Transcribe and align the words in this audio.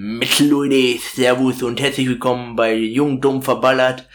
Mit 0.00 0.38
Leute, 0.38 1.00
Servus 1.00 1.60
und 1.64 1.80
herzlich 1.80 2.06
willkommen 2.06 2.54
bei 2.54 2.72
Jung 2.72 3.20
Dumm 3.20 3.42
Verballert. 3.42 4.06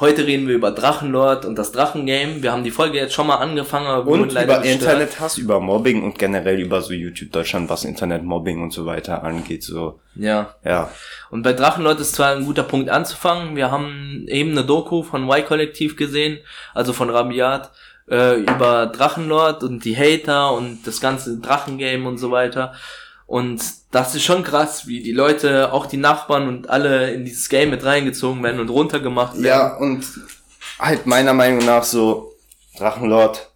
Heute 0.00 0.26
reden 0.26 0.48
wir 0.48 0.54
über 0.54 0.70
Drachenlord 0.70 1.44
und 1.44 1.58
das 1.58 1.70
Drachengame. 1.70 2.42
Wir 2.42 2.50
haben 2.50 2.64
die 2.64 2.70
Folge 2.70 2.96
jetzt 2.96 3.12
schon 3.12 3.26
mal 3.26 3.34
angefangen, 3.34 3.88
aber 3.88 4.10
Und 4.10 4.32
über. 4.32 4.64
Internethass, 4.64 5.36
über 5.36 5.60
Mobbing 5.60 6.02
und 6.02 6.18
generell 6.18 6.58
über 6.58 6.80
so 6.80 6.94
YouTube 6.94 7.30
Deutschland, 7.30 7.68
was 7.68 7.84
Internetmobbing 7.84 8.62
und 8.62 8.72
so 8.72 8.86
weiter 8.86 9.22
angeht, 9.22 9.64
so, 9.64 10.00
Ja. 10.14 10.54
ja. 10.64 10.90
Und 11.28 11.42
bei 11.42 11.52
Drachenlord 11.52 12.00
ist 12.00 12.14
zwar 12.14 12.34
ein 12.34 12.46
guter 12.46 12.62
Punkt 12.62 12.88
anzufangen. 12.88 13.54
Wir 13.54 13.70
haben 13.70 14.24
eben 14.28 14.52
eine 14.52 14.64
Doku 14.64 15.02
von 15.02 15.28
Y-Kollektiv 15.28 15.96
gesehen, 15.96 16.38
also 16.72 16.94
von 16.94 17.10
Rabiat, 17.10 17.70
äh, 18.10 18.40
über 18.40 18.86
Drachenlord 18.86 19.62
und 19.62 19.84
die 19.84 19.94
Hater 19.94 20.54
und 20.54 20.86
das 20.86 21.02
ganze 21.02 21.38
Drachengame 21.38 22.08
und 22.08 22.16
so 22.16 22.30
weiter. 22.30 22.72
Und 23.28 23.62
das 23.90 24.14
ist 24.14 24.24
schon 24.24 24.42
krass, 24.42 24.86
wie 24.86 25.02
die 25.02 25.12
Leute, 25.12 25.70
auch 25.74 25.84
die 25.84 25.98
Nachbarn 25.98 26.48
und 26.48 26.70
alle 26.70 27.12
in 27.12 27.26
dieses 27.26 27.50
Game 27.50 27.68
mit 27.68 27.84
reingezogen 27.84 28.42
werden 28.42 28.58
und 28.58 28.70
runtergemacht 28.70 29.34
werden. 29.34 29.44
Ja, 29.44 29.76
und 29.76 30.06
halt 30.78 31.04
meiner 31.04 31.34
Meinung 31.34 31.62
nach 31.66 31.84
so, 31.84 32.32
Drachenlord 32.78 33.50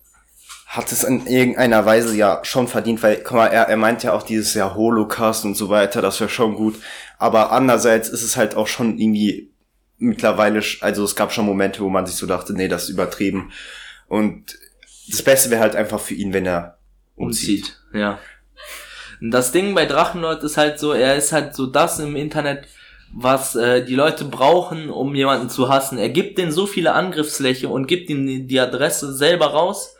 hat 0.66 0.92
es 0.92 1.04
in 1.04 1.26
irgendeiner 1.26 1.86
Weise 1.86 2.14
ja 2.14 2.40
schon 2.42 2.68
verdient, 2.68 3.02
weil, 3.02 3.22
guck 3.22 3.38
mal, 3.38 3.46
er, 3.46 3.62
er 3.62 3.78
meint 3.78 4.02
ja 4.02 4.12
auch 4.12 4.24
dieses 4.24 4.52
Jahr 4.52 4.74
Holocaust 4.74 5.46
und 5.46 5.56
so 5.56 5.70
weiter, 5.70 6.02
das 6.02 6.20
wäre 6.20 6.28
schon 6.28 6.54
gut. 6.54 6.74
Aber 7.18 7.50
andererseits 7.50 8.10
ist 8.10 8.22
es 8.22 8.36
halt 8.36 8.54
auch 8.54 8.66
schon 8.66 8.98
irgendwie 8.98 9.50
mittlerweile, 9.96 10.62
also 10.82 11.02
es 11.04 11.16
gab 11.16 11.32
schon 11.32 11.46
Momente, 11.46 11.80
wo 11.80 11.88
man 11.88 12.04
sich 12.04 12.16
so 12.16 12.26
dachte, 12.26 12.52
nee, 12.52 12.68
das 12.68 12.84
ist 12.84 12.88
übertrieben. 12.90 13.52
Und 14.06 14.58
das 15.10 15.22
Beste 15.22 15.48
wäre 15.48 15.62
halt 15.62 15.76
einfach 15.76 16.00
für 16.00 16.14
ihn, 16.14 16.34
wenn 16.34 16.44
er 16.44 16.76
umzieht. 17.16 17.60
umzieht. 17.60 17.80
Ja. 17.94 18.18
Und 19.22 19.30
das 19.30 19.52
Ding 19.52 19.74
bei 19.74 19.86
Drachenlord 19.86 20.42
ist 20.42 20.56
halt 20.56 20.80
so, 20.80 20.92
er 20.92 21.14
ist 21.16 21.32
halt 21.32 21.54
so 21.54 21.66
das 21.66 22.00
im 22.00 22.16
Internet, 22.16 22.66
was 23.14 23.54
äh, 23.54 23.84
die 23.84 23.94
Leute 23.94 24.24
brauchen, 24.24 24.90
um 24.90 25.14
jemanden 25.14 25.48
zu 25.48 25.68
hassen. 25.68 25.96
Er 25.96 26.08
gibt 26.08 26.38
denen 26.38 26.50
so 26.50 26.66
viele 26.66 26.92
Angriffsfläche 26.92 27.68
und 27.68 27.86
gibt 27.86 28.10
ihnen 28.10 28.48
die- 28.48 28.60
Adresse 28.60 29.12
selber 29.14 29.46
raus. 29.46 29.94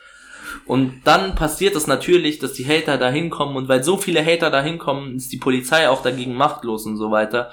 Und 0.67 1.03
dann 1.05 1.35
passiert 1.35 1.77
es 1.77 1.87
natürlich, 1.87 2.39
dass 2.41 2.53
die 2.55 2.67
Hater 2.67 2.99
da 2.99 3.11
hinkommen 3.11 3.57
und 3.57 3.69
weil 3.69 3.85
so 3.85 3.97
viele 3.97 4.25
Hater 4.25 4.51
da 4.51 4.63
hinkommen, 4.63 5.17
ist 5.17 5.33
die 5.33 5.39
Polizei 5.39 5.89
auch 5.89 6.03
dagegen 6.03 6.35
machtlos 6.35 6.85
und 6.87 6.97
so 6.97 7.11
weiter. 7.11 7.51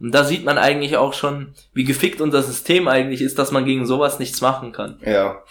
Und 0.00 0.12
da 0.14 0.22
sieht 0.24 0.44
man 0.44 0.58
eigentlich 0.58 0.96
auch 0.96 1.14
schon, 1.14 1.54
wie 1.74 1.84
gefickt 1.84 2.20
unser 2.20 2.42
System 2.42 2.86
eigentlich 2.86 3.20
ist, 3.20 3.38
dass 3.38 3.50
man 3.50 3.64
gegen 3.64 3.86
sowas 3.86 4.18
nichts 4.20 4.40
machen 4.40 4.72
kann. 4.72 5.00
Ja. 5.04 5.42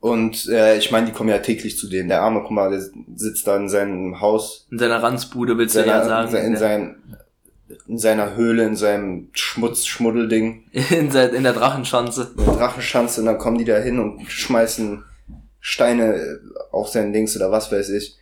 Und 0.00 0.48
äh, 0.48 0.78
ich 0.78 0.90
meine, 0.90 1.06
die 1.06 1.12
kommen 1.12 1.28
ja 1.28 1.38
täglich 1.38 1.76
zu 1.76 1.86
denen. 1.88 2.08
Der 2.08 2.22
arme, 2.22 2.40
guck 2.40 2.52
mal, 2.52 2.70
der 2.70 2.82
sitzt 3.16 3.46
da 3.46 3.56
in 3.56 3.68
seinem 3.68 4.20
Haus, 4.20 4.66
In 4.70 4.78
seiner 4.78 5.02
Ranzbude 5.02 5.58
willst 5.58 5.74
du 5.76 5.84
ja 5.86 6.02
sagen. 6.04 6.34
in, 6.34 6.56
sein, 6.56 6.96
in 7.86 7.98
seiner 7.98 8.34
Höhle, 8.34 8.64
in 8.64 8.76
seinem 8.76 9.28
Schmutz-Schmuddelding, 9.34 10.64
in, 10.90 11.10
der- 11.12 11.32
in 11.34 11.42
der 11.42 11.52
Drachenschanze. 11.52 12.32
eine 12.36 12.46
Drachenschanze, 12.56 13.20
und 13.20 13.26
dann 13.26 13.38
kommen 13.38 13.58
die 13.58 13.64
da 13.66 13.76
hin 13.76 13.98
und 13.98 14.26
schmeißen 14.26 15.04
Steine 15.60 16.40
auf 16.72 16.88
sein 16.88 17.12
Dings 17.12 17.36
oder 17.36 17.50
was 17.52 17.70
weiß 17.70 17.90
ich. 17.90 18.16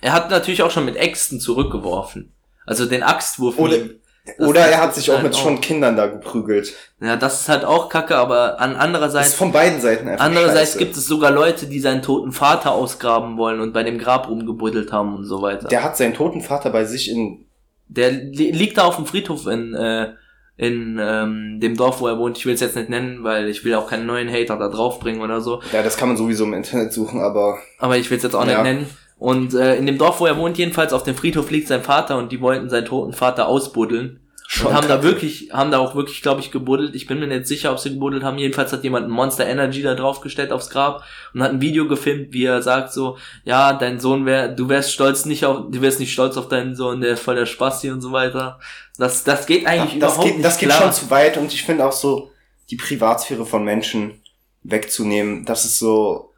Er 0.00 0.12
hat 0.14 0.30
natürlich 0.30 0.62
auch 0.62 0.70
schon 0.70 0.86
mit 0.86 0.96
Äxten 0.96 1.38
zurückgeworfen. 1.38 2.32
Also 2.66 2.86
den 2.86 3.02
Axtwurf. 3.02 3.58
Oder-. 3.58 3.90
Das 4.26 4.48
Oder 4.48 4.60
er 4.60 4.80
hat 4.80 4.94
sich 4.94 5.10
auch 5.10 5.16
halt 5.16 5.24
mit 5.24 5.36
schon 5.36 5.60
Kindern 5.60 5.96
da 5.96 6.06
geprügelt. 6.06 6.72
Ja, 6.98 7.16
das 7.16 7.42
ist 7.42 7.48
halt 7.50 7.62
auch 7.66 7.90
kacke, 7.90 8.16
aber 8.16 8.58
an 8.58 8.70
Das 8.70 8.78
ist 8.78 8.82
andererseits, 8.84 9.34
von 9.34 9.52
beiden 9.52 9.82
Seiten 9.82 10.08
einfach 10.08 10.24
andererseits 10.24 10.70
scheiße. 10.70 10.78
gibt 10.78 10.96
es 10.96 11.06
sogar 11.06 11.30
Leute, 11.30 11.66
die 11.66 11.78
seinen 11.78 12.00
toten 12.00 12.32
Vater 12.32 12.72
ausgraben 12.72 13.36
wollen 13.36 13.60
und 13.60 13.74
bei 13.74 13.82
dem 13.82 13.98
Grab 13.98 14.28
rumgebuddelt 14.30 14.92
haben 14.92 15.14
und 15.16 15.24
so 15.26 15.42
weiter. 15.42 15.68
Der 15.68 15.82
hat 15.84 15.98
seinen 15.98 16.14
toten 16.14 16.40
Vater 16.40 16.70
bei 16.70 16.86
sich 16.86 17.10
in... 17.10 17.44
Der 17.88 18.10
li 18.10 18.50
liegt 18.50 18.78
da 18.78 18.84
auf 18.84 18.96
dem 18.96 19.04
Friedhof 19.04 19.46
in, 19.46 19.74
äh, 19.74 20.14
in 20.56 20.98
ähm, 20.98 21.60
dem 21.60 21.76
Dorf, 21.76 22.00
wo 22.00 22.06
er 22.08 22.18
wohnt. 22.18 22.38
Ich 22.38 22.46
will 22.46 22.54
es 22.54 22.60
jetzt 22.60 22.76
nicht 22.76 22.88
nennen, 22.88 23.24
weil 23.24 23.50
ich 23.50 23.62
will 23.66 23.74
auch 23.74 23.90
keinen 23.90 24.06
neuen 24.06 24.32
Hater 24.32 24.56
da 24.56 24.68
draufbringen 24.68 25.20
oder 25.20 25.42
so. 25.42 25.60
Ja, 25.70 25.82
das 25.82 25.98
kann 25.98 26.08
man 26.08 26.16
sowieso 26.16 26.44
im 26.44 26.54
Internet 26.54 26.94
suchen, 26.94 27.20
aber... 27.20 27.58
Aber 27.78 27.98
ich 27.98 28.10
will 28.10 28.16
es 28.16 28.22
jetzt 28.22 28.34
auch 28.34 28.46
Ja. 28.46 28.62
nicht 28.62 28.62
nennen. 28.62 28.86
Und 29.18 29.54
äh, 29.54 29.76
in 29.76 29.86
dem 29.86 29.98
Dorf, 29.98 30.20
wo 30.20 30.26
er 30.26 30.36
wohnt, 30.36 30.58
jedenfalls 30.58 30.92
auf 30.92 31.02
dem 31.02 31.14
Friedhof 31.14 31.50
liegt 31.50 31.68
sein 31.68 31.82
Vater 31.82 32.18
und 32.18 32.32
die 32.32 32.40
wollten 32.40 32.68
seinen 32.68 32.84
toten 32.86 33.12
Vater 33.12 33.48
ausbuddeln. 33.48 34.20
Schon 34.46 34.68
und 34.68 34.74
haben 34.74 34.88
da 34.88 35.02
wirklich, 35.02 35.50
haben 35.52 35.70
da 35.70 35.78
auch 35.78 35.94
wirklich, 35.94 36.20
glaube 36.20 36.42
ich, 36.42 36.50
gebuddelt. 36.50 36.94
Ich 36.94 37.06
bin 37.06 37.18
mir 37.18 37.26
nicht 37.26 37.46
sicher, 37.46 37.72
ob 37.72 37.78
sie 37.78 37.90
gebuddelt 37.90 38.22
haben. 38.22 38.36
Jedenfalls 38.36 38.72
hat 38.72 38.84
jemand 38.84 39.06
ein 39.06 39.10
Monster 39.10 39.46
Energy 39.46 39.80
da 39.80 39.94
draufgestellt 39.94 40.52
aufs 40.52 40.68
Grab 40.68 41.02
und 41.32 41.42
hat 41.42 41.50
ein 41.50 41.62
Video 41.62 41.88
gefilmt, 41.88 42.34
wie 42.34 42.44
er 42.44 42.60
sagt 42.60 42.92
so, 42.92 43.16
ja, 43.44 43.72
dein 43.72 44.00
Sohn 44.00 44.26
wär, 44.26 44.48
du 44.48 44.68
wärst 44.68 44.92
stolz 44.92 45.24
nicht 45.24 45.46
auf, 45.46 45.70
du 45.70 45.80
wärst 45.80 45.98
nicht 45.98 46.12
stolz 46.12 46.36
auf 46.36 46.48
deinen 46.48 46.76
Sohn, 46.76 47.00
der 47.00 47.12
ist 47.12 47.20
voll 47.20 47.36
der 47.36 47.46
Spasti 47.46 47.90
und 47.90 48.02
so 48.02 48.12
weiter. 48.12 48.60
Das, 48.98 49.24
das 49.24 49.46
geht 49.46 49.66
eigentlich 49.66 49.98
das 49.98 50.12
überhaupt 50.12 50.26
geht, 50.26 50.36
nicht 50.36 50.46
das 50.46 50.58
geht 50.58 50.68
klar. 50.68 50.82
schon 50.82 50.92
zu 50.92 51.10
weit 51.10 51.38
und 51.38 51.52
ich 51.52 51.62
finde 51.62 51.86
auch 51.86 51.92
so, 51.92 52.30
die 52.70 52.76
Privatsphäre 52.76 53.46
von 53.46 53.64
Menschen 53.64 54.20
wegzunehmen, 54.62 55.46
das 55.46 55.64
ist 55.64 55.78
so 55.78 56.33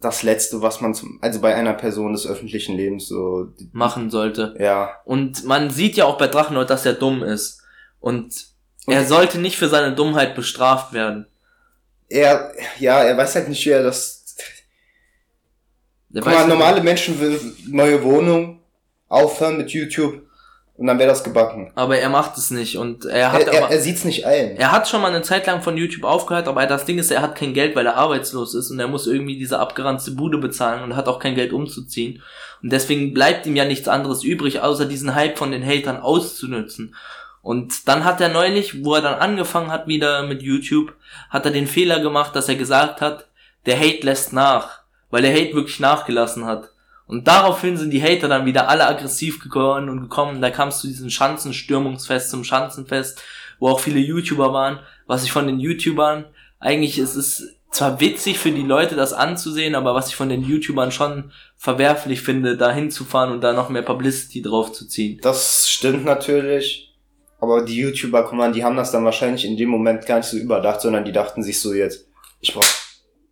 das 0.00 0.22
Letzte, 0.22 0.62
was 0.62 0.80
man 0.80 0.94
zum, 0.94 1.18
also 1.22 1.40
bei 1.40 1.54
einer 1.54 1.74
Person 1.74 2.12
des 2.12 2.26
öffentlichen 2.26 2.76
Lebens 2.76 3.08
so, 3.08 3.48
machen 3.72 4.10
sollte. 4.10 4.54
ja. 4.60 4.90
Und 5.04 5.44
man 5.44 5.70
sieht 5.70 5.96
ja 5.96 6.04
auch 6.04 6.18
bei 6.18 6.28
Drachenlord, 6.28 6.70
dass 6.70 6.86
er 6.86 6.92
dumm 6.94 7.22
ist. 7.22 7.62
Und, 8.00 8.32
er 8.86 9.04
sollte 9.04 9.38
nicht 9.38 9.58
für 9.58 9.68
seine 9.68 9.94
Dummheit 9.94 10.34
bestraft 10.34 10.92
werden. 10.94 11.26
Er, 12.08 12.52
ja, 12.78 13.02
er 13.02 13.16
weiß 13.18 13.34
halt 13.34 13.48
nicht, 13.50 13.66
wie 13.66 13.70
er 13.70 13.82
das, 13.82 14.34
Der 16.08 16.22
guck 16.22 16.32
mal, 16.32 16.38
nicht- 16.38 16.48
normale 16.48 16.80
Menschen 16.82 17.20
will 17.20 17.38
neue 17.66 18.02
Wohnung, 18.02 18.62
aufhören 19.08 19.58
mit 19.58 19.70
YouTube 19.72 20.22
und 20.78 20.86
dann 20.86 20.98
wäre 21.00 21.08
das 21.08 21.24
gebacken. 21.24 21.72
Aber 21.74 21.98
er 21.98 22.08
macht 22.08 22.38
es 22.38 22.52
nicht 22.52 22.78
und 22.78 23.04
er 23.04 23.32
hat 23.32 23.42
Er, 23.42 23.52
er, 23.52 23.64
aber, 23.64 23.72
er 23.72 23.80
sieht's 23.80 24.04
nicht 24.04 24.24
ein. 24.24 24.56
Er 24.56 24.70
hat 24.70 24.88
schon 24.88 25.02
mal 25.02 25.08
eine 25.08 25.22
Zeit 25.22 25.46
lang 25.48 25.60
von 25.60 25.76
YouTube 25.76 26.04
aufgehört, 26.04 26.46
aber 26.46 26.64
das 26.66 26.84
Ding 26.84 26.98
ist, 26.98 27.10
er 27.10 27.20
hat 27.20 27.34
kein 27.34 27.52
Geld, 27.52 27.74
weil 27.74 27.84
er 27.84 27.96
arbeitslos 27.96 28.54
ist 28.54 28.70
und 28.70 28.78
er 28.78 28.86
muss 28.86 29.08
irgendwie 29.08 29.36
diese 29.36 29.58
abgeranzte 29.58 30.12
Bude 30.12 30.38
bezahlen 30.38 30.84
und 30.84 30.94
hat 30.94 31.08
auch 31.08 31.18
kein 31.18 31.34
Geld 31.34 31.52
umzuziehen. 31.52 32.22
Und 32.62 32.70
deswegen 32.70 33.12
bleibt 33.12 33.44
ihm 33.46 33.56
ja 33.56 33.64
nichts 33.64 33.88
anderes 33.88 34.22
übrig, 34.22 34.60
außer 34.60 34.84
diesen 34.86 35.16
Hype 35.16 35.36
von 35.36 35.50
den 35.50 35.66
Hatern 35.66 35.96
auszunutzen. 35.96 36.94
Und 37.42 37.88
dann 37.88 38.04
hat 38.04 38.20
er 38.20 38.28
neulich, 38.28 38.84
wo 38.84 38.94
er 38.94 39.02
dann 39.02 39.18
angefangen 39.18 39.72
hat 39.72 39.88
wieder 39.88 40.22
mit 40.22 40.42
YouTube, 40.42 40.92
hat 41.28 41.44
er 41.44 41.50
den 41.50 41.66
Fehler 41.66 41.98
gemacht, 41.98 42.36
dass 42.36 42.48
er 42.48 42.56
gesagt 42.56 43.00
hat, 43.00 43.26
der 43.66 43.80
Hate 43.80 44.06
lässt 44.06 44.32
nach, 44.32 44.82
weil 45.10 45.22
der 45.22 45.32
Hate 45.32 45.54
wirklich 45.54 45.80
nachgelassen 45.80 46.44
hat. 46.46 46.70
Und 47.08 47.26
daraufhin 47.26 47.78
sind 47.78 47.90
die 47.90 48.02
Hater 48.02 48.28
dann 48.28 48.44
wieder 48.44 48.68
alle 48.68 48.86
aggressiv 48.86 49.40
geworden 49.40 49.88
und 49.88 50.02
gekommen. 50.02 50.42
Da 50.42 50.50
kam 50.50 50.68
es 50.68 50.78
zu 50.78 50.86
diesem 50.86 51.08
Schanzenstürmungsfest, 51.08 52.30
zum 52.30 52.44
Schanzenfest, 52.44 53.22
wo 53.58 53.68
auch 53.68 53.80
viele 53.80 53.98
YouTuber 53.98 54.52
waren. 54.52 54.80
Was 55.06 55.24
ich 55.24 55.32
von 55.32 55.46
den 55.46 55.58
YouTubern, 55.58 56.26
eigentlich 56.60 56.98
ist 56.98 57.16
es 57.16 57.56
zwar 57.70 57.98
witzig 58.00 58.38
für 58.38 58.50
die 58.50 58.62
Leute, 58.62 58.94
das 58.94 59.14
anzusehen, 59.14 59.74
aber 59.74 59.94
was 59.94 60.08
ich 60.08 60.16
von 60.16 60.28
den 60.28 60.42
YouTubern 60.42 60.92
schon 60.92 61.32
verwerflich 61.56 62.20
finde, 62.20 62.58
da 62.58 62.70
hinzufahren 62.70 63.32
und 63.32 63.40
da 63.40 63.54
noch 63.54 63.70
mehr 63.70 63.82
Publicity 63.82 64.42
drauf 64.42 64.72
zu 64.72 64.86
ziehen. 64.86 65.18
Das 65.22 65.68
stimmt 65.68 66.04
natürlich. 66.04 66.94
Aber 67.40 67.64
die 67.64 67.76
YouTuber, 67.76 68.24
guck 68.24 68.34
mal, 68.34 68.52
die 68.52 68.64
haben 68.64 68.76
das 68.76 68.90
dann 68.90 69.04
wahrscheinlich 69.04 69.46
in 69.46 69.56
dem 69.56 69.70
Moment 69.70 70.04
gar 70.04 70.18
nicht 70.18 70.28
so 70.28 70.36
überdacht, 70.36 70.82
sondern 70.82 71.04
die 71.06 71.12
dachten 71.12 71.42
sich 71.42 71.60
so 71.60 71.72
jetzt, 71.72 72.06
ich 72.40 72.52
brauch 72.52 72.66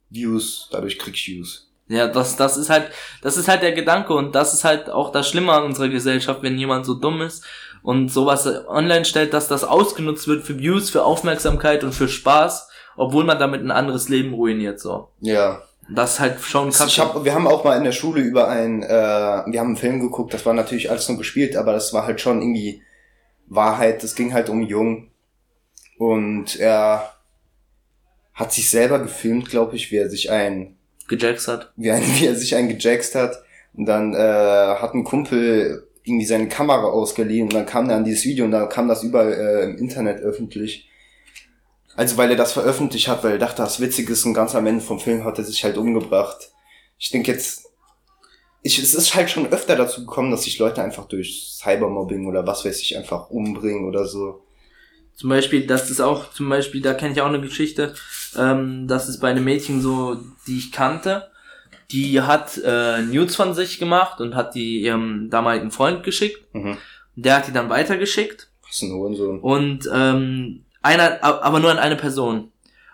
Views, 0.09 0.69
dadurch 0.70 0.98
krieg 0.98 1.15
ich 1.15 1.26
Views. 1.26 1.66
Ja, 1.88 2.08
das, 2.08 2.36
das 2.36 2.56
ist 2.56 2.69
halt, 2.69 2.91
das 3.22 3.36
ist 3.36 3.48
halt 3.48 3.62
der 3.62 3.72
Gedanke 3.72 4.12
und 4.12 4.34
das 4.34 4.52
ist 4.52 4.64
halt 4.64 4.91
auch 4.91 5.12
das 5.12 5.28
Schlimme 5.28 5.52
an 5.52 5.64
unserer 5.64 5.88
Gesellschaft, 5.88 6.42
wenn 6.42 6.58
jemand 6.58 6.84
so 6.84 6.94
dumm 6.94 7.20
ist 7.22 7.44
und 7.82 8.08
sowas 8.08 8.48
online 8.66 9.04
stellt, 9.04 9.32
dass 9.32 9.47
das 9.47 9.62
ausgenutzt 9.62 10.26
wird 10.26 10.44
für 10.44 10.58
Views, 10.58 10.91
für 10.91 11.04
Aufmerksamkeit 11.04 11.84
und 11.84 11.92
für 11.92 12.08
Spaß, 12.08 12.69
obwohl 12.97 13.22
man 13.24 13.38
damit 13.38 13.62
ein 13.62 13.70
anderes 13.70 14.08
Leben 14.08 14.34
ruiniert, 14.34 14.80
so. 14.80 15.10
Ja. 15.20 15.62
Das 15.88 16.14
ist 16.14 16.20
halt 16.20 16.41
schon 16.41 16.72
kacke. 16.72 16.88
Ich 16.88 16.98
hab, 16.98 17.24
wir 17.24 17.32
haben 17.32 17.47
auch 17.47 17.62
mal 17.62 17.76
in 17.76 17.84
der 17.84 17.92
Schule 17.92 18.20
über 18.20 18.48
ein, 18.48 18.82
äh, 18.82 18.88
wir 18.88 19.60
haben 19.60 19.68
einen 19.68 19.76
Film 19.76 20.00
geguckt, 20.00 20.34
das 20.34 20.44
war 20.44 20.53
natürlich 20.53 20.91
alles 20.91 21.08
nur 21.08 21.18
gespielt, 21.18 21.56
aber 21.56 21.72
das 21.72 21.92
war 21.92 22.06
halt 22.06 22.20
schon 22.20 22.42
irgendwie 22.42 22.82
Wahrheit, 23.47 24.03
das 24.03 24.16
ging 24.16 24.33
halt 24.33 24.48
um 24.48 24.59
einen 24.59 24.66
Jungen. 24.66 25.10
Und 25.98 26.59
er 26.59 27.12
hat 28.34 28.53
sich 28.53 28.68
selber 28.68 28.98
gefilmt, 28.98 29.48
glaube 29.48 29.77
ich, 29.77 29.92
wie 29.92 29.97
er 29.97 30.10
sich 30.10 30.33
ein 30.33 30.75
gejaxt 31.08 31.48
hat. 31.48 31.72
wie, 31.76 31.91
ein, 31.91 32.03
wie 32.03 32.26
er 32.26 32.34
sich 32.34 32.54
einen 32.54 32.68
gejaxt 32.68 33.14
hat. 33.14 33.42
Und 33.74 33.86
dann 33.86 34.14
äh, 34.14 34.18
hat 34.18 34.94
ein 34.94 35.04
Kumpel 35.04 35.86
irgendwie 36.04 36.24
seine 36.24 36.48
Kamera 36.48 36.84
ausgeliehen 36.84 37.48
und 37.48 37.54
dann 37.54 37.66
kam 37.66 37.91
er 37.91 37.97
an 37.97 38.04
dieses 38.04 38.24
Video 38.24 38.44
und 38.44 38.53
dann 38.53 38.68
kam 38.68 38.88
das 38.88 39.03
überall 39.03 39.32
äh, 39.32 39.64
im 39.64 39.76
Internet 39.76 40.20
öffentlich. 40.20 40.88
Also 41.97 42.16
weil 42.16 42.30
er 42.30 42.36
das 42.36 42.53
veröffentlicht 42.53 43.08
hat, 43.08 43.24
weil 43.24 43.32
er 43.32 43.38
dachte, 43.38 43.62
das 43.62 43.80
witzig 43.80 44.08
ist 44.08 44.24
und 44.24 44.34
ganz 44.34 44.54
am 44.54 44.66
Ende 44.66 44.84
vom 44.84 45.00
Film 45.00 45.24
hat 45.24 45.38
er 45.38 45.44
sich 45.44 45.64
halt 45.64 45.76
umgebracht. 45.76 46.53
Ich 46.98 47.10
denke 47.10 47.32
jetzt, 47.32 47.66
ich, 48.62 48.78
es 48.78 48.94
ist 48.94 49.14
halt 49.14 49.30
schon 49.30 49.47
öfter 49.52 49.76
dazu 49.76 50.02
gekommen, 50.02 50.30
dass 50.30 50.44
sich 50.44 50.59
Leute 50.59 50.82
einfach 50.82 51.06
durch 51.06 51.56
Cybermobbing 51.60 52.26
oder 52.26 52.47
was 52.47 52.64
weiß 52.64 52.80
ich 52.82 52.97
einfach 52.97 53.30
umbringen 53.30 53.86
oder 53.86 54.06
so. 54.06 54.42
Zum 55.14 55.30
Beispiel, 55.30 55.66
das 55.66 55.91
ist 55.91 56.00
auch, 56.00 56.32
zum 56.32 56.48
Beispiel, 56.48 56.82
da 56.82 56.92
kenne 56.92 57.14
ich 57.14 57.20
auch 57.20 57.26
eine 57.26 57.41
Geschichte, 57.41 57.94
ähm, 58.38 58.86
das 58.88 59.09
ist 59.09 59.21
bei 59.21 59.30
einem 59.30 59.44
Mädchen 59.44 59.80
so, 59.80 60.18
die 60.47 60.59
ich 60.59 60.72
kannte, 60.72 61.30
die 61.91 62.21
hat 62.21 62.59
äh, 62.65 63.03
Nudes 63.03 63.36
von 63.36 63.54
sich 63.54 63.78
gemacht 63.78 64.21
und 64.21 64.34
hat 64.34 64.54
die 64.54 64.83
ihrem 64.83 65.30
damaligen 65.30 65.71
Freund 65.71 66.03
geschickt. 66.03 66.42
Mhm. 66.54 66.77
Der 67.15 67.36
hat 67.36 67.47
die 67.47 67.53
dann 67.53 67.71
weitergeschickt. 67.71 68.48
Was 68.66 68.83
ein 68.83 68.92
Hurensohn. 68.92 69.41
Und 69.41 69.88
ähm, 69.92 70.65
einer, 70.83 71.22
aber 71.22 71.60
nur 71.60 71.71
an 71.71 71.78
eine 71.78 71.97
Person. 71.97 72.50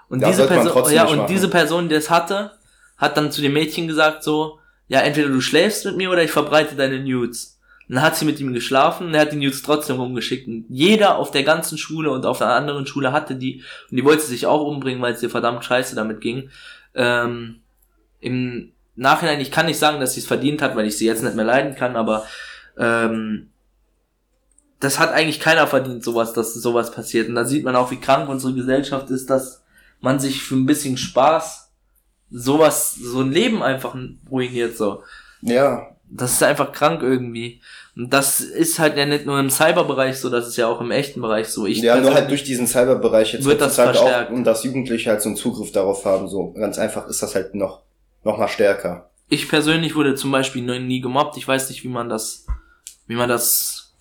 Und 0.09 0.21
Ja, 0.21 0.29
diese 0.29 0.47
Person, 0.47 0.93
ja, 0.93 1.06
und 1.06 1.19
machen. 1.19 1.33
diese 1.33 1.49
Person, 1.49 1.89
die 1.89 1.94
es 1.94 2.11
hatte, 2.11 2.53
hat 2.99 3.17
dann 3.17 3.33
zu 3.33 3.41
dem 3.41 3.55
Mädchen 3.55 3.89
gesagt 3.89 4.23
so, 4.23 4.59
ja, 4.89 5.00
entweder 5.00 5.29
du 5.29 5.41
schläfst 5.41 5.87
mit 5.87 5.97
mir 5.97 6.11
oder 6.11 6.23
ich 6.23 6.31
verbreite 6.31 6.77
deine 6.77 7.00
Nudes. 7.00 7.52
Dann 7.93 8.00
hat 8.00 8.17
sie 8.17 8.25
mit 8.25 8.41
ihm 8.41 8.55
geschlafen 8.55 9.12
er 9.12 9.21
hat 9.21 9.33
die 9.33 9.37
Nudes 9.37 9.61
trotzdem 9.61 9.97
rumgeschickt. 10.00 10.49
Und 10.49 10.65
jeder 10.71 11.17
auf 11.19 11.31
der 11.31 11.43
ganzen 11.43 11.77
Schule 11.77 12.11
und 12.11 12.25
auf 12.25 12.41
einer 12.41 12.55
anderen 12.55 12.87
Schule 12.87 13.12
hatte 13.12 13.35
die, 13.35 13.62
und 13.91 13.99
die 13.99 14.05
wollte 14.05 14.23
sich 14.23 14.47
auch 14.47 14.67
umbringen, 14.67 15.03
weil 15.03 15.12
es 15.12 15.23
ihr 15.23 15.29
verdammt 15.29 15.62
scheiße 15.62 15.94
damit 15.94 16.23
ging. 16.23 16.49
Ähm, 16.94 17.61
Im 18.19 18.73
Nachhinein, 18.97 19.41
ich 19.41 19.50
kann 19.50 19.67
nicht 19.67 19.79
sagen, 19.79 20.00
dass 20.00 20.15
sie 20.15 20.21
es 20.21 20.27
verdient 20.27 20.62
hat, 20.62 20.75
weil 20.75 20.87
ich 20.87 20.97
sie 20.97 21.05
jetzt 21.05 21.23
nicht 21.23 21.37
mehr 21.37 21.44
leiden 21.44 21.75
kann, 21.75 21.97
aber 21.97 22.25
ähm, 22.79 23.50
das 24.81 24.99
hat 24.99 25.12
eigentlich 25.12 25.39
keiner 25.39 25.67
verdient, 25.67 26.03
sowas, 26.03 26.33
dass 26.33 26.55
sowas 26.55 26.93
passiert. 26.93 27.29
Und 27.29 27.35
da 27.35 27.44
sieht 27.44 27.62
man 27.62 27.77
auch, 27.77 27.91
wie 27.91 28.00
krank 28.00 28.27
unsere 28.31 28.55
Gesellschaft 28.55 29.11
ist, 29.11 29.29
dass 29.29 29.65
man 30.00 30.19
sich 30.19 30.43
für 30.43 30.55
ein 30.55 30.65
bisschen 30.65 30.97
Spaß 30.97 31.71
sowas, 32.31 32.94
so 32.94 33.21
ein 33.21 33.33
Leben 33.33 33.62
einfach 33.62 33.94
ruiniert, 34.31 34.79
so. 34.79 35.03
Ja, 35.43 35.94
Das 36.14 36.32
ist 36.32 36.43
einfach 36.43 36.73
krank 36.73 37.03
irgendwie. 37.03 37.61
Und 37.97 38.12
das 38.12 38.41
ist 38.41 38.79
halt 38.79 38.97
ja 38.97 39.05
nicht 39.06 39.26
nur 39.26 39.38
im 39.38 39.50
Cyberbereich 39.50 40.19
so, 40.19 40.31
das 40.31 40.47
ist 40.49 40.56
ja 40.56 40.67
auch 40.67 40.81
im 40.81 40.91
echten 40.91 41.20
Bereich 41.20 41.49
so. 41.49 41.67
Ich 41.67 41.81
ja, 41.82 41.97
nur 42.00 42.14
halt 42.14 42.31
durch 42.31 42.43
diesen 42.44 42.67
Cyberbereich 42.67 43.35
jetzt 43.35 43.44
Wird 43.44 43.61
das 43.61 43.79
heutzutage 43.79 43.99
auch, 43.99 44.03
verstärkt. 44.03 44.32
und 44.32 44.44
dass 44.44 44.64
Jugendliche 44.64 45.11
halt 45.11 45.23
so 45.23 45.29
einen 45.29 45.37
Zugriff 45.37 45.73
darauf 45.73 46.05
haben, 46.05 46.29
so 46.29 46.53
ganz 46.53 46.79
einfach 46.79 47.06
ist 47.09 47.23
das 47.23 47.35
halt 47.35 47.55
noch, 47.55 47.81
noch 48.25 48.38
mal 48.38 48.49
stärker. 48.49 49.11
ich 49.29 49.49
persönlich 49.49 49.94
wurde 49.94 50.14
zum 50.14 50.31
Beispiel 50.32 50.62
noch 50.62 50.79
nie 50.79 51.00
gemobbt. 51.00 51.37
Ich 51.37 51.47
weiß 51.49 51.69
nicht, 51.70 51.82
wie 51.85 51.88
man 51.88 52.09
das, 52.09 52.47
wie 53.06 53.15
man 53.17 53.29
das, 53.29 53.93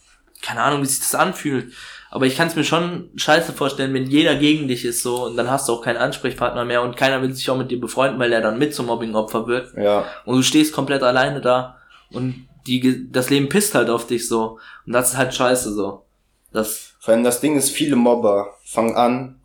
keine 0.42 0.62
Ahnung, 0.62 0.82
wie 0.82 0.86
sich 0.88 1.00
das 1.00 1.16
anfühlt. 1.16 1.74
Aber 2.10 2.26
ich 2.26 2.36
kann 2.36 2.48
es 2.50 2.56
mir 2.58 2.66
schon 2.66 3.10
scheiße 3.16 3.54
vorstellen, 3.54 3.94
wenn 3.94 4.06
jeder 4.06 4.36
gegen 4.36 4.68
dich 4.68 4.84
ist 4.84 5.02
so 5.02 5.26
und 5.28 5.38
dann 5.38 5.50
hast 5.50 5.70
du 5.70 5.74
auch 5.74 5.82
keinen 5.82 5.96
Ansprechpartner 5.98 6.66
mehr 6.66 6.82
und 6.82 6.98
keiner 6.98 7.22
will 7.22 7.34
sich 7.34 7.50
auch 7.50 7.58
mit 7.58 7.72
dir 7.72 7.80
befreunden, 7.80 8.20
weil 8.20 8.34
er 8.34 8.42
dann 8.42 8.58
mit 8.60 8.76
zum 8.76 8.88
Mobbing-Opfer 8.88 9.48
wird. 9.48 9.74
Ja, 9.78 10.04
Und 10.26 10.36
du 10.36 10.44
stehst 10.44 10.74
komplett 10.74 11.04
alleine 11.04 11.40
da 11.40 11.78
und 12.14 12.48
die, 12.68 13.10
das 13.12 13.30
Leben 13.30 13.50
pisst 13.50 13.74
halt 13.76 13.90
auf 13.90 14.08
dich 14.08 14.28
so. 14.28 14.60
Und 14.86 14.94
das 14.94 15.12
ist 15.12 15.18
halt 15.18 15.34
scheiße 15.34 15.74
so. 15.74 16.04
Das, 16.52 16.94
vor 17.00 17.14
allem 17.14 17.24
das 17.24 17.42
Ding 17.42 17.56
ist, 17.58 17.70
viele 17.72 17.96
Mobber 17.96 18.56
fangen 18.64 18.96
an, 18.96 19.40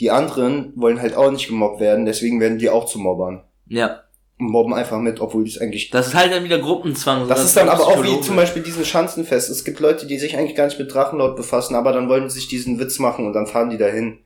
die 0.00 0.10
anderen 0.10 0.72
wollen 0.76 1.00
halt 1.00 1.16
auch 1.16 1.30
nicht 1.30 1.48
gemobbt 1.48 1.80
werden, 1.80 2.04
deswegen 2.06 2.40
werden 2.40 2.58
die 2.58 2.70
auch 2.70 2.86
zu 2.86 2.98
Mobbern. 2.98 3.42
ja. 3.66 4.00
Und 4.36 4.50
mobben 4.50 4.74
einfach 4.74 4.98
mit, 4.98 5.20
obwohl 5.20 5.44
die 5.44 5.50
es 5.52 5.60
eigentlich 5.60 5.90
Das 5.90 6.08
ist 6.08 6.14
halt 6.16 6.32
dann 6.32 6.42
wieder 6.42 6.58
Gruppenzwang. 6.58 7.22
so, 7.22 7.28
Das 7.28 7.44
ist 7.44 7.56
dann 7.56 7.68
aber 7.68 7.86
auch 7.86 8.02
wie 8.02 8.20
zum 8.20 8.34
Beispiel 8.34 8.64
diesen 8.64 8.84
Schanzenfest. 8.84 9.48
Es 9.48 9.64
gibt 9.64 9.78
Leute, 9.78 10.06
die 10.08 10.18
sich 10.18 10.36
eigentlich 10.36 10.56
gar 10.56 10.64
nicht 10.64 10.76
mit 10.76 10.92
Drachenlord 10.92 11.36
befassen, 11.36 11.76
aber 11.76 11.92
dann 11.92 12.08
wollen 12.08 12.28
sie 12.28 12.40
sich 12.40 12.48
diesen 12.48 12.80
Witz 12.80 12.98
machen 12.98 13.28
und 13.28 13.32
dann 13.32 13.46
fahren 13.46 13.70
die 13.70 13.78
dahin. 13.78 14.18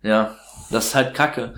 Ja, 0.00 0.36
das 0.70 0.86
ist 0.86 0.94
halt 0.94 1.14
kacke. 1.14 1.54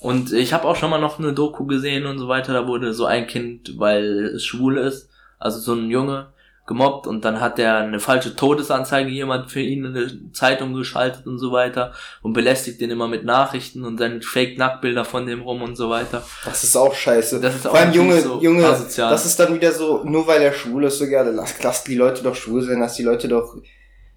Und 0.00 0.32
ich 0.32 0.52
habe 0.52 0.66
auch 0.66 0.74
schon 0.74 0.90
mal 0.90 1.00
noch 1.00 1.20
eine 1.20 1.32
Doku 1.32 1.64
gesehen 1.66 2.06
und 2.06 2.18
so 2.18 2.26
weiter, 2.26 2.52
da 2.52 2.66
wurde 2.66 2.92
so 2.92 3.04
ein 3.04 3.28
Kind, 3.28 3.78
weil 3.78 4.32
es 4.34 4.44
schwul 4.44 4.76
ist, 4.76 5.07
also 5.38 5.58
so 5.58 5.74
ein 5.74 5.90
Junge, 5.90 6.32
gemobbt 6.68 7.06
und 7.06 7.24
dann 7.24 7.40
hat 7.40 7.56
der 7.58 7.78
eine 7.78 7.98
falsche 7.98 8.36
Todesanzeige 8.36 9.08
jemand 9.10 9.50
für 9.50 9.60
ihn 9.62 9.86
in 9.86 9.96
eine 9.96 10.32
Zeitung 10.32 10.74
geschaltet 10.74 11.26
und 11.26 11.38
so 11.38 11.50
weiter 11.50 11.94
und 12.20 12.34
belästigt 12.34 12.80
den 12.80 12.90
immer 12.90 13.08
mit 13.08 13.24
Nachrichten 13.24 13.84
und 13.84 13.98
dann 13.98 14.20
Fake-Nacktbilder 14.20 15.06
von 15.06 15.26
dem 15.26 15.40
rum 15.40 15.62
und 15.62 15.76
so 15.76 15.88
weiter. 15.88 16.22
Das 16.44 16.62
ist 16.62 16.76
auch 16.76 16.94
scheiße. 16.94 17.40
Das 17.40 17.54
ist 17.56 17.66
auch 17.66 17.70
Vor 17.70 17.80
allem 17.80 17.88
natürlich 17.88 18.10
Junge, 18.10 18.20
so 18.22 18.42
Junge, 18.42 18.66
asozial. 18.66 19.10
das 19.10 19.24
ist 19.24 19.40
dann 19.40 19.54
wieder 19.54 19.72
so, 19.72 20.04
nur 20.04 20.26
weil 20.26 20.42
er 20.42 20.52
schwul 20.52 20.84
ist, 20.84 20.98
so 20.98 21.06
dann 21.10 21.34
lass, 21.34 21.54
lass 21.62 21.84
die 21.84 21.94
Leute 21.96 22.22
doch 22.22 22.34
schwul 22.34 22.62
sein, 22.62 22.80
lass 22.80 22.96
die 22.96 23.02
Leute 23.02 23.28
doch 23.28 23.56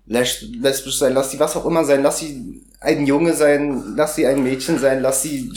les- 0.06 0.46
lesbisch 0.62 0.98
sein, 0.98 1.14
lass 1.14 1.30
die 1.30 1.40
was 1.40 1.56
auch 1.56 1.66
immer 1.66 1.86
sein, 1.86 2.04
lass 2.04 2.20
sie 2.20 2.66
ein 2.82 3.06
Junge 3.06 3.34
sein, 3.34 3.94
lass 3.96 4.16
sie 4.16 4.28
ein 4.28 4.44
Mädchen 4.44 4.78
sein, 4.78 5.02
lass 5.02 5.24
sie... 5.24 5.52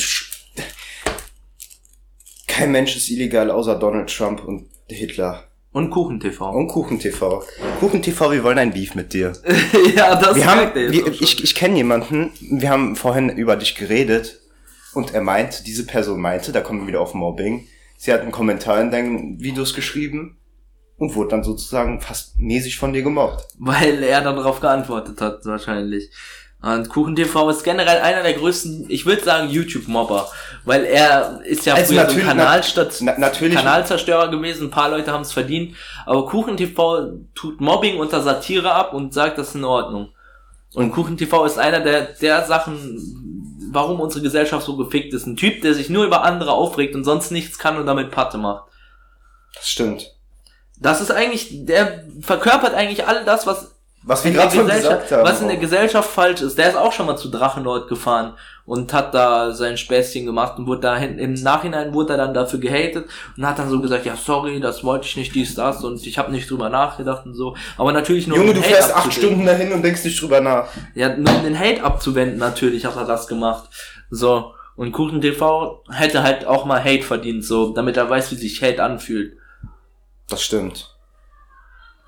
Kein 2.47 2.71
Mensch 2.71 2.95
ist 2.97 3.11
illegal, 3.11 3.51
außer 3.51 3.75
Donald 3.81 4.15
Trump 4.17 4.45
und 4.45 4.69
Hitler. 4.89 5.43
Und 5.75 5.91
Kuchen-TV. 5.91 6.51
Und 6.53 6.69
KuchenTV. 6.69 7.43
KuchenTV, 7.81 8.31
wir 8.31 8.45
wollen 8.45 8.59
ein 8.59 8.73
Beef 8.73 8.95
mit 8.95 9.13
dir. 9.13 9.33
ja, 9.97 10.15
das 10.15 10.37
wir 10.37 10.47
haben, 10.47 10.73
wir, 10.73 11.09
ich, 11.09 11.43
ich 11.43 11.55
kenne 11.57 11.77
jemanden, 11.77 12.31
wir 12.41 12.71
haben 12.71 12.95
vorhin 12.95 13.29
über 13.29 13.57
dich 13.57 13.75
geredet 13.75 14.39
und 14.93 15.15
er 15.15 15.21
meint, 15.21 15.67
diese 15.67 15.85
Person 15.85 16.21
meinte, 16.21 16.53
da 16.53 16.61
kommen 16.61 16.83
wir 16.83 16.87
wieder 16.87 17.01
auf 17.01 17.13
Mobbing, 17.15 17.67
sie 17.97 18.13
hat 18.13 18.21
einen 18.21 18.31
Kommentar 18.31 18.81
in 18.81 18.93
deinen 18.93 19.41
Videos 19.41 19.75
geschrieben 19.75 20.37
und 20.97 21.17
wurde 21.17 21.31
dann 21.31 21.43
sozusagen 21.43 22.01
fast 22.01 22.39
mäßig 22.39 22.79
von 22.79 22.93
dir 22.93 23.03
gemobbt. 23.03 23.45
Weil 23.59 24.05
er 24.05 24.21
dann 24.21 24.37
darauf 24.37 24.61
geantwortet 24.61 25.21
hat, 25.21 25.45
wahrscheinlich. 25.45 26.09
Und 26.65 26.89
KuchenTV 26.89 27.51
ist 27.51 27.63
generell 27.63 28.01
einer 28.01 28.23
der 28.23 28.33
größten, 28.33 28.87
ich 28.89 29.05
würde 29.05 29.23
sagen, 29.23 29.51
YouTube-Mobber. 29.51 30.31
Weil 30.65 30.87
er 30.87 31.41
ist 31.45 31.67
ja 31.67 31.75
Also 31.75 31.93
früher 31.93 32.09
so 32.09 32.17
ein 32.17 32.25
Kanalstat 32.25 32.97
Na, 33.01 33.19
natürlich, 33.19 33.55
Kanalzerstörer 33.55 34.31
gewesen, 34.31 34.69
ein 34.69 34.71
paar 34.71 34.89
Leute 34.89 35.13
haben 35.13 35.21
es 35.21 35.33
verdient. 35.33 35.77
Aber 36.07 36.25
KuchenTV 36.25 37.19
tut 37.35 37.61
Mobbing 37.61 37.99
unter 37.99 38.23
Satire 38.23 38.73
ab 38.73 38.95
und 38.95 39.13
sagt, 39.13 39.37
das 39.37 39.49
ist 39.49 39.57
in 39.57 39.65
Ordnung. 39.65 40.15
Und 40.73 40.91
KuchenTV 40.91 41.45
ist 41.45 41.59
einer 41.59 41.81
der, 41.81 42.01
der 42.15 42.47
Sachen, 42.47 43.69
warum 43.71 44.01
unsere 44.01 44.23
Gesellschaft 44.23 44.65
so 44.65 44.79
gefickt 44.79 45.13
ist. 45.13 45.27
Ein 45.27 45.37
Typ, 45.37 45.61
der 45.61 45.75
sich 45.75 45.91
nur 45.91 46.07
über 46.07 46.25
andere 46.25 46.53
aufregt 46.53 46.95
und 46.95 47.05
sonst 47.05 47.31
nichts 47.31 47.59
kann 47.59 47.77
und 47.77 47.85
damit 47.85 48.11
Patte 48.11 48.39
macht. 48.39 48.65
das 49.55 49.69
stimmt. 49.69 50.15
Das 50.81 51.03
ist 51.03 51.11
eigentlich, 51.11 51.67
der 51.67 52.05
verkörpert 52.23 52.73
eigentlich 52.73 53.07
all 53.07 53.25
das, 53.27 53.47
was 53.47 53.74
Was 54.07 54.23
wir 54.23 54.33
in 54.33 54.37
der 54.37 54.45
gerade 54.45 54.57
schon 54.57 54.67
Gesellschaft, 54.67 55.03
gesagt 55.03 55.13
haben. 55.13 55.29
was 55.29 55.41
in 55.41 55.49
der 55.49 55.57
Gesellschaft 55.57 56.11
falsch 56.11 56.43
ist. 56.43 56.59
Der 56.59 56.69
ist 56.69 56.77
auch 56.77 56.93
schon 56.93 57.07
mal 57.07 57.17
zu 57.17 57.31
Drachenlord 57.31 57.89
gefahren 57.89 58.35
und 58.67 58.93
hat 58.93 59.15
da 59.15 59.53
sein 59.53 59.79
Späßchen 59.79 60.27
gemacht 60.27 60.59
und 60.59 60.67
wurde 60.67 60.83
da 60.83 60.97
im 60.97 61.35
Nachhinein 61.35 61.95
wurde 61.95 62.15
er 62.15 62.19
dann 62.19 62.35
dafür 62.35 62.59
gehatet 62.59 63.09
und 63.37 63.47
hat 63.47 63.59
dann 63.59 63.71
so 63.71 63.81
gesagt, 63.81 64.05
ja 64.05 64.15
sorry, 64.17 64.61
das 64.61 64.85
wollte 64.85 65.07
ich 65.07 65.17
nicht, 65.17 65.35
dies, 65.35 65.55
das 65.55 65.83
und 65.85 66.07
ich 66.07 66.19
habe 66.19 66.33
nicht 66.33 66.51
drüber 66.51 66.69
nachgedacht 66.69 67.25
und 67.25 67.35
so. 67.35 67.57
Aber 67.79 67.93
natürlich 67.93 68.27
nur 68.27 68.37
Junge, 68.37 68.51
um 68.51 68.57
du 68.57 68.61
Hate 68.61 68.71
fährst 68.75 68.95
acht 68.95 69.07
abzuwenden. 69.07 69.23
Stunden 69.23 69.47
dahin 69.47 69.73
und 69.73 69.83
denkst 69.83 70.05
nicht 70.05 70.21
drüber 70.21 70.41
nach. 70.41 70.69
Ja, 70.95 71.17
nur 71.17 71.35
um 71.35 71.43
den 71.43 71.59
Hate 71.59 71.83
abzuwenden, 71.83 72.39
natürlich 72.39 72.85
hat 72.85 72.97
er 72.97 73.07
das 73.07 73.27
gemacht. 73.27 73.71
So. 74.11 74.53
Und 74.77 74.93
Kuchen 74.93 75.21
TV 75.21 75.83
hätte 75.89 76.23
halt 76.23 76.47
auch 76.47 76.65
mal 76.65 76.83
Hate 76.83 77.03
verdient, 77.05 77.45
so, 77.45 77.73
damit 77.73 77.97
er 77.97 78.11
weiß, 78.11 78.33
wie 78.33 78.37
sich 78.37 78.61
Hate 78.63 78.83
anfühlt. 78.83 79.37
Das 80.29 80.43
stimmt. 80.43 80.94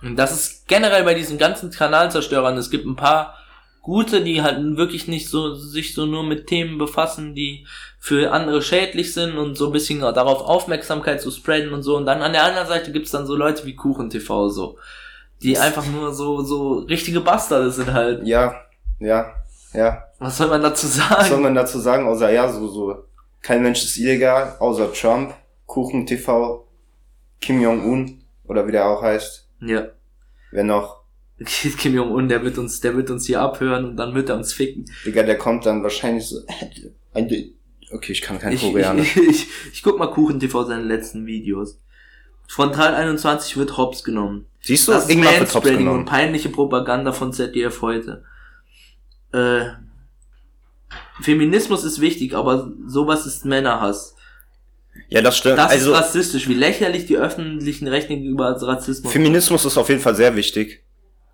Und 0.02 0.16
das 0.16 0.32
ist 0.32 0.68
generell 0.68 1.04
bei 1.04 1.14
diesen 1.14 1.38
ganzen 1.38 1.70
Kanalzerstörern. 1.70 2.56
Es 2.56 2.70
gibt 2.70 2.86
ein 2.86 2.96
paar 2.96 3.34
gute, 3.82 4.22
die 4.22 4.42
halt 4.42 4.76
wirklich 4.76 5.06
nicht 5.06 5.28
so, 5.28 5.54
sich 5.54 5.94
so 5.94 6.06
nur 6.06 6.24
mit 6.24 6.48
Themen 6.48 6.76
befassen, 6.76 7.34
die 7.34 7.66
für 7.98 8.32
andere 8.32 8.60
schädlich 8.60 9.14
sind 9.14 9.38
und 9.38 9.56
so 9.56 9.66
ein 9.66 9.72
bisschen 9.72 10.00
darauf 10.00 10.42
Aufmerksamkeit 10.42 11.20
zu 11.20 11.30
spreaden 11.30 11.72
und 11.72 11.82
so. 11.82 11.96
Und 11.96 12.06
dann 12.06 12.20
an 12.20 12.32
der 12.32 12.44
anderen 12.44 12.66
Seite 12.66 12.92
gibt's 12.92 13.12
dann 13.12 13.26
so 13.26 13.36
Leute 13.36 13.64
wie 13.64 13.76
Kuchen 13.76 14.10
TV, 14.10 14.48
so. 14.48 14.76
Die 15.42 15.56
einfach 15.56 15.86
nur 15.86 16.12
so, 16.12 16.42
so 16.42 16.78
richtige 16.80 17.20
Bastarde 17.20 17.70
sind 17.70 17.92
halt. 17.92 18.26
Ja, 18.26 18.54
ja, 18.98 19.32
ja. 19.72 20.04
Was 20.18 20.38
soll 20.38 20.48
man 20.48 20.62
dazu 20.62 20.86
Was 20.86 20.96
soll 20.96 21.28
sagen? 21.28 21.42
man 21.42 21.54
dazu 21.54 21.78
sagen, 21.78 22.08
außer 22.08 22.30
ja, 22.30 22.50
so, 22.50 22.66
so. 22.68 23.04
Kein 23.42 23.62
Mensch 23.62 23.84
ist 23.84 23.98
illegal, 23.98 24.56
außer 24.58 24.92
Trump, 24.92 25.34
Kuchen 25.66 26.06
TV, 26.06 26.66
Kim 27.40 27.60
Jong-un, 27.60 28.24
oder 28.48 28.66
wie 28.66 28.72
der 28.72 28.88
auch 28.88 29.02
heißt. 29.02 29.45
Ja. 29.60 29.88
Wer 30.50 30.64
noch? 30.64 31.02
Kim 31.44 31.94
Jong-un, 31.94 32.28
der 32.28 32.42
wird 32.42 32.56
uns, 32.56 32.80
der 32.80 32.96
wird 32.96 33.10
uns 33.10 33.26
hier 33.26 33.40
abhören 33.42 33.84
und 33.84 33.96
dann 33.96 34.14
wird 34.14 34.28
er 34.30 34.36
uns 34.36 34.52
ficken. 34.54 34.86
Digga, 35.04 35.22
der 35.22 35.36
kommt 35.36 35.66
dann 35.66 35.82
wahrscheinlich 35.82 36.24
so. 36.26 36.38
Okay, 37.92 38.12
ich 38.12 38.22
kann 38.22 38.38
kein 38.38 38.52
Ich, 38.54 38.62
Koreanisch. 38.62 39.16
ich, 39.16 39.28
ich, 39.28 39.46
ich 39.74 39.82
guck 39.82 39.98
mal 39.98 40.10
Kuchen 40.10 40.40
TV 40.40 40.64
seine 40.64 40.82
letzten 40.84 41.26
Videos. 41.26 41.78
Frontal 42.48 42.94
21 42.94 43.56
wird 43.58 43.76
Hops 43.76 44.02
genommen. 44.02 44.46
Siehst 44.60 44.88
du, 44.88 44.92
Das 44.92 45.08
ist 45.08 45.16
wird 45.16 45.24
Tops 45.24 45.54
Mansplaining 45.54 45.78
und 45.80 45.84
genommen. 45.84 46.04
peinliche 46.06 46.48
Propaganda 46.48 47.12
von 47.12 47.32
ZDF 47.32 47.82
heute. 47.82 48.24
Äh, 49.32 49.66
Feminismus 51.20 51.84
ist 51.84 52.00
wichtig, 52.00 52.34
aber 52.34 52.72
sowas 52.86 53.26
ist 53.26 53.44
Männerhass. 53.44 54.15
Ja, 55.08 55.22
das 55.22 55.36
stimmt. 55.38 55.58
Das 55.58 55.70
also, 55.70 55.92
ist 55.92 55.98
rassistisch. 55.98 56.48
Wie 56.48 56.54
lächerlich 56.54 57.06
die 57.06 57.16
öffentlichen 57.16 57.88
Rechte 57.88 58.08
gegenüber 58.08 58.60
Rassismus. 58.60 59.12
Feminismus 59.12 59.64
ist 59.64 59.76
auf 59.78 59.88
jeden 59.88 60.00
Fall 60.00 60.14
sehr 60.14 60.34
wichtig. 60.36 60.82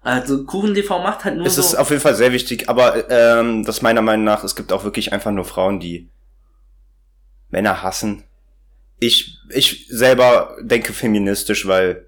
also 0.03 0.45
Kuchen 0.45 0.75
TV 0.75 0.99
macht 1.03 1.25
halt 1.25 1.37
nur 1.37 1.47
Es 1.47 1.57
so. 1.57 1.63
ist 1.63 1.75
auf 1.75 1.91
jeden 1.91 2.03
Fall 2.03 2.15
sehr 2.15 2.33
wichtig, 2.33 2.69
aber 2.69 3.09
ähm, 3.11 3.65
das 3.65 3.83
meiner 3.83 4.03
Meinung 4.03 4.25
nach, 4.25 4.45
es 4.45 4.57
gibt 4.57 4.73
auch 4.73 4.85
wirklich 4.85 5.13
einfach 5.13 5.31
nur 5.31 5.45
Frauen, 5.45 5.81
die 5.81 6.09
Männer 7.51 7.83
hassen. 7.83 8.25
Ich, 8.99 9.39
ich 9.51 9.87
selber 9.89 10.57
denke 10.61 10.93
feministisch, 10.93 11.67
weil 11.67 12.07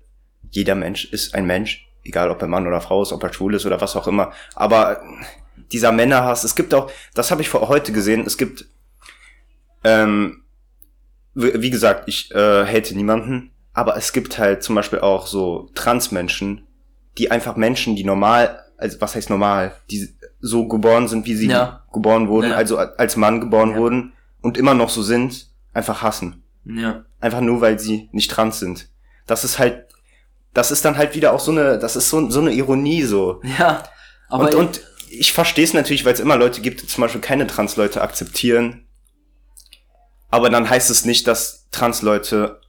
jeder 0.50 0.74
Mensch 0.74 1.06
ist 1.06 1.34
ein 1.34 1.46
Mensch, 1.46 1.88
egal 2.04 2.30
ob 2.30 2.40
er 2.40 2.48
Mann 2.48 2.66
oder 2.66 2.80
Frau 2.80 3.02
ist, 3.02 3.12
ob 3.12 3.22
er 3.22 3.32
schwul 3.32 3.54
ist 3.54 3.66
oder 3.66 3.80
was 3.80 3.96
auch 3.96 4.06
immer. 4.06 4.32
Aber 4.54 5.02
dieser 5.72 5.92
Männerhass, 5.92 6.44
es 6.44 6.54
gibt 6.54 6.72
auch, 6.74 6.90
das 7.14 7.30
habe 7.30 7.42
ich 7.42 7.48
vor 7.48 7.68
heute 7.68 7.92
gesehen, 7.92 8.24
es 8.26 8.38
gibt, 8.38 8.66
ähm, 9.82 10.43
wie 11.34 11.70
gesagt, 11.70 12.04
ich 12.08 12.30
äh, 12.32 12.64
hate 12.66 12.94
niemanden, 12.94 13.50
aber 13.72 13.96
es 13.96 14.12
gibt 14.12 14.38
halt 14.38 14.62
zum 14.62 14.74
Beispiel 14.74 15.00
auch 15.00 15.26
so 15.26 15.68
Transmenschen, 15.74 16.66
die 17.18 17.30
einfach 17.30 17.56
Menschen, 17.56 17.96
die 17.96 18.04
normal, 18.04 18.60
also 18.76 19.00
was 19.00 19.14
heißt 19.14 19.30
normal, 19.30 19.72
die 19.90 20.08
so 20.40 20.68
geboren 20.68 21.08
sind, 21.08 21.26
wie 21.26 21.34
sie 21.34 21.48
Ja. 21.48 21.82
geboren 21.92 22.28
wurden, 22.28 22.50
Ja. 22.50 22.56
also 22.56 22.76
als 22.78 23.16
Mann 23.16 23.40
geboren 23.40 23.70
Ja. 23.72 23.76
wurden 23.78 24.12
und 24.42 24.58
immer 24.58 24.74
noch 24.74 24.90
so 24.90 25.02
sind, 25.02 25.48
einfach 25.72 26.02
hassen. 26.02 26.42
Ja. 26.64 27.04
Einfach 27.20 27.40
nur, 27.40 27.60
weil 27.60 27.78
sie 27.78 28.08
nicht 28.12 28.30
trans 28.30 28.58
sind. 28.60 28.88
Das 29.26 29.42
ist 29.44 29.58
halt, 29.58 29.86
das 30.52 30.70
ist 30.70 30.84
dann 30.84 30.96
halt 30.96 31.14
wieder 31.14 31.32
auch 31.32 31.40
so 31.40 31.50
eine, 31.50 31.78
das 31.78 31.96
ist 31.96 32.10
so, 32.10 32.30
so 32.30 32.40
eine 32.40 32.52
Ironie 32.52 33.02
so. 33.02 33.40
Ja. 33.58 33.82
Aber 34.28 34.44
und, 34.44 34.54
und 34.54 34.80
ich 35.10 35.32
verstehe 35.32 35.64
es 35.64 35.74
natürlich, 35.74 36.04
weil 36.04 36.14
es 36.14 36.20
immer 36.20 36.36
Leute 36.36 36.60
gibt, 36.60 36.82
die 36.82 36.86
zum 36.86 37.02
Beispiel 37.02 37.20
keine 37.20 37.46
Trans-Leute 37.46 38.02
akzeptieren. 38.02 38.83
Aber 40.34 40.50
dann 40.50 40.68
heißt 40.68 40.90
es 40.90 41.04
nicht, 41.04 41.28
dass 41.28 41.68
Trans-Leute 41.70 42.60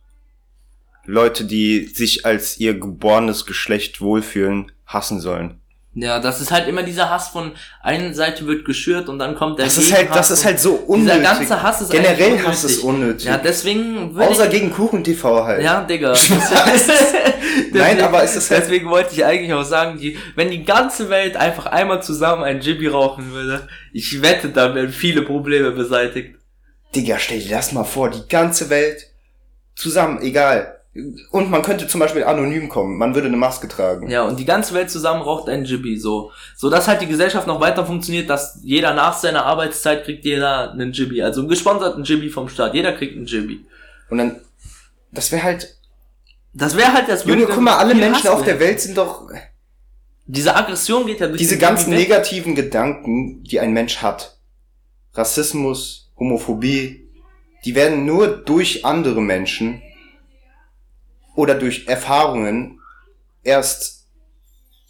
Leute, 1.08 1.46
die 1.46 1.86
sich 1.88 2.26
als 2.28 2.60
ihr 2.60 2.80
geborenes 2.80 3.46
Geschlecht 3.48 4.02
wohlfühlen, 4.02 4.72
hassen 4.86 5.20
sollen. 5.20 5.60
ja, 5.96 6.20
das 6.20 6.42
ist 6.42 6.52
halt 6.52 6.68
immer 6.68 6.84
dieser 6.84 7.10
Hass 7.10 7.30
von 7.30 7.54
einer 7.82 8.14
Seite 8.14 8.46
wird 8.46 8.66
geschürt 8.66 9.10
und 9.10 9.18
dann 9.18 9.34
kommt 9.36 9.58
der 9.58 9.66
Das 9.66 9.78
ist 9.80 9.92
halt, 9.92 10.10
das 10.14 10.30
ist 10.30 10.46
halt 10.46 10.60
so 10.60 10.74
unnötig. 10.76 11.22
Dieser 11.22 11.36
ganze 11.36 11.64
Hass 11.64 11.82
ist 11.82 11.92
Generell 11.92 12.40
Hass 12.46 12.64
ist 12.66 12.80
unnötig. 12.84 13.26
Ja, 13.26 13.38
deswegen 13.38 14.14
würde 14.14 14.30
Außer 14.30 14.46
ich, 14.46 14.52
gegen 14.52 14.72
Kuchen-TV 14.72 15.44
halt. 15.44 15.64
Ja, 15.64 15.82
Digga. 15.84 16.16
Spaß. 16.16 16.88
Nein, 17.72 18.00
aber 18.02 18.24
es 18.24 18.36
ist 18.36 18.52
halt- 18.52 18.64
Deswegen 18.64 18.90
wollte 18.90 19.14
ich 19.16 19.26
eigentlich 19.26 19.54
auch 19.54 19.64
sagen, 19.64 19.98
die, 20.00 20.18
wenn 20.36 20.52
die 20.52 20.64
ganze 20.64 21.10
Welt 21.10 21.36
einfach 21.36 21.66
einmal 21.66 22.04
zusammen 22.04 22.44
einen 22.44 22.62
Jibby 22.62 22.88
rauchen 22.88 23.32
würde, 23.32 23.68
ich 23.92 24.22
wette, 24.22 24.50
dann 24.50 24.76
wären 24.76 24.90
viele 24.92 25.24
Probleme 25.24 25.72
beseitigt. 25.72 26.36
Digga, 26.96 27.20
stell 27.20 27.40
dir 27.40 27.50
das 27.50 27.72
mal 27.72 27.84
vor, 27.84 28.10
die 28.10 28.28
ganze 28.28 28.70
Welt 28.70 29.08
zusammen, 29.76 30.22
egal. 30.22 30.80
Und 31.32 31.52
man 31.52 31.62
könnte 31.62 31.88
zum 31.88 32.00
Beispiel 32.00 32.24
anonym 32.24 32.70
kommen, 32.70 32.98
man 32.98 33.16
würde 33.16 33.28
eine 33.28 33.36
Maske 33.36 33.68
tragen. 33.68 34.10
Ja, 34.10 34.24
und 34.24 34.40
die 34.40 34.46
ganze 34.46 34.74
Welt 34.74 34.90
zusammen 34.90 35.22
raucht 35.22 35.50
einen 35.50 35.66
Jibby, 35.66 35.98
so. 35.98 36.32
So, 36.56 36.70
dass 36.70 36.88
halt 36.88 37.02
die 37.02 37.08
Gesellschaft 37.08 37.48
noch 37.48 37.60
weiter 37.60 37.86
funktioniert, 37.86 38.30
dass 38.30 38.60
jeder 38.64 38.94
nach 38.94 39.18
seiner 39.18 39.46
Arbeitszeit 39.46 40.06
kriegt 40.06 40.24
jeder 40.24 40.72
einen 40.72 40.94
Jibby. 40.94 41.22
Also 41.22 41.42
einen 41.42 41.50
gesponserten 41.50 42.06
Jibby 42.06 42.30
vom 42.30 42.48
Staat. 42.48 42.74
Jeder 42.74 42.94
kriegt 42.94 43.18
einen 43.18 43.26
Jibby. 43.26 43.66
Und 44.10 44.20
dann, 44.20 44.40
das 45.12 45.34
wäre 45.34 45.44
halt, 45.44 45.76
Das 46.54 46.78
wäre 46.78 46.94
halt 46.94 47.10
das 47.10 47.26
Junge, 47.26 47.46
guck 47.46 47.60
mal, 47.62 47.78
alle 47.78 47.94
Menschen 47.94 48.30
auf 48.30 48.44
der. 48.44 48.62
Welt 48.62 48.80
sind 48.80 48.98
doch, 48.98 49.30
Diese 50.26 50.56
Aggression 50.56 51.06
geht 51.06 51.20
ja 51.20 51.28
durch 51.28 51.40
diese 51.40 51.58
ganzen 51.58 51.90
negativen 51.90 52.56
Gedanken, 52.56 53.44
die 53.44 53.60
ein 53.60 53.74
Mensch 53.74 53.98
hat. 53.98 54.38
Rassismus, 55.14 56.05
Homophobie, 56.20 57.10
die 57.66 57.76
werden 57.76 58.06
nur 58.06 58.28
durch 58.28 58.86
andere 58.86 59.22
Menschen 59.22 59.82
oder 61.36 61.56
durch 61.56 61.88
Erfahrungen 61.88 62.80
erst 63.44 64.06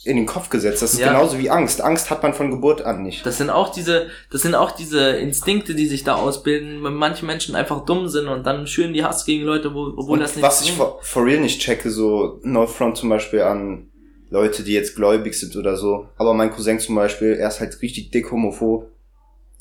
in 0.03 0.17
den 0.17 0.27
Kopf 0.27 0.49
gesetzt. 0.49 0.83
Das 0.83 0.93
ist 0.93 0.99
Ja. 0.99 1.07
genauso 1.07 1.39
wie 1.39 1.49
Angst. 1.49 1.81
Angst 1.81 2.11
hat 2.11 2.21
man 2.21 2.33
von 2.35 2.51
Geburt 2.51 2.83
an 2.83 3.01
nicht. 3.01 3.25
Das 3.25 3.37
sind 3.39 3.49
auch 3.49 3.69
diese, 3.69 4.07
das 4.31 4.43
sind 4.43 4.53
auch 4.53 4.71
diese 4.71 5.11
Instinkte, 5.17 5.73
die 5.73 5.87
sich 5.87 6.03
da 6.03 6.15
ausbilden, 6.15 6.83
wenn 6.83 6.93
manche 6.93 7.25
Menschen 7.25 7.55
einfach 7.55 7.85
dumm 7.85 8.07
sind 8.07 8.27
und 8.27 8.43
dann 8.45 8.67
schüren 8.67 8.93
die 8.93 9.03
Hass 9.03 9.25
gegen 9.25 9.43
Leute, 9.43 9.73
wo, 9.73 9.87
obwohl 9.97 10.13
Und 10.13 10.19
das 10.19 10.35
nicht 10.35 10.43
was 10.45 10.61
ich 10.61 10.73
for, 10.73 10.99
for 11.01 11.25
real 11.25 11.39
nicht 11.39 11.59
checke, 11.59 11.89
so 11.89 12.39
No 12.43 12.67
Front 12.67 12.97
zum 12.97 13.09
Beispiel 13.09 13.41
an 13.41 13.89
Leute, 14.29 14.61
die 14.63 14.73
jetzt 14.73 14.95
gläubig 14.95 15.33
sind 15.33 15.55
oder 15.55 15.75
so. 15.75 16.07
Aber 16.17 16.35
mein 16.35 16.51
Cousin 16.51 16.79
zum 16.79 16.93
Beispiel, 16.93 17.33
er 17.33 17.47
ist 17.47 17.59
halt 17.59 17.81
richtig 17.81 18.11
dick 18.11 18.31
homophob, 18.31 18.91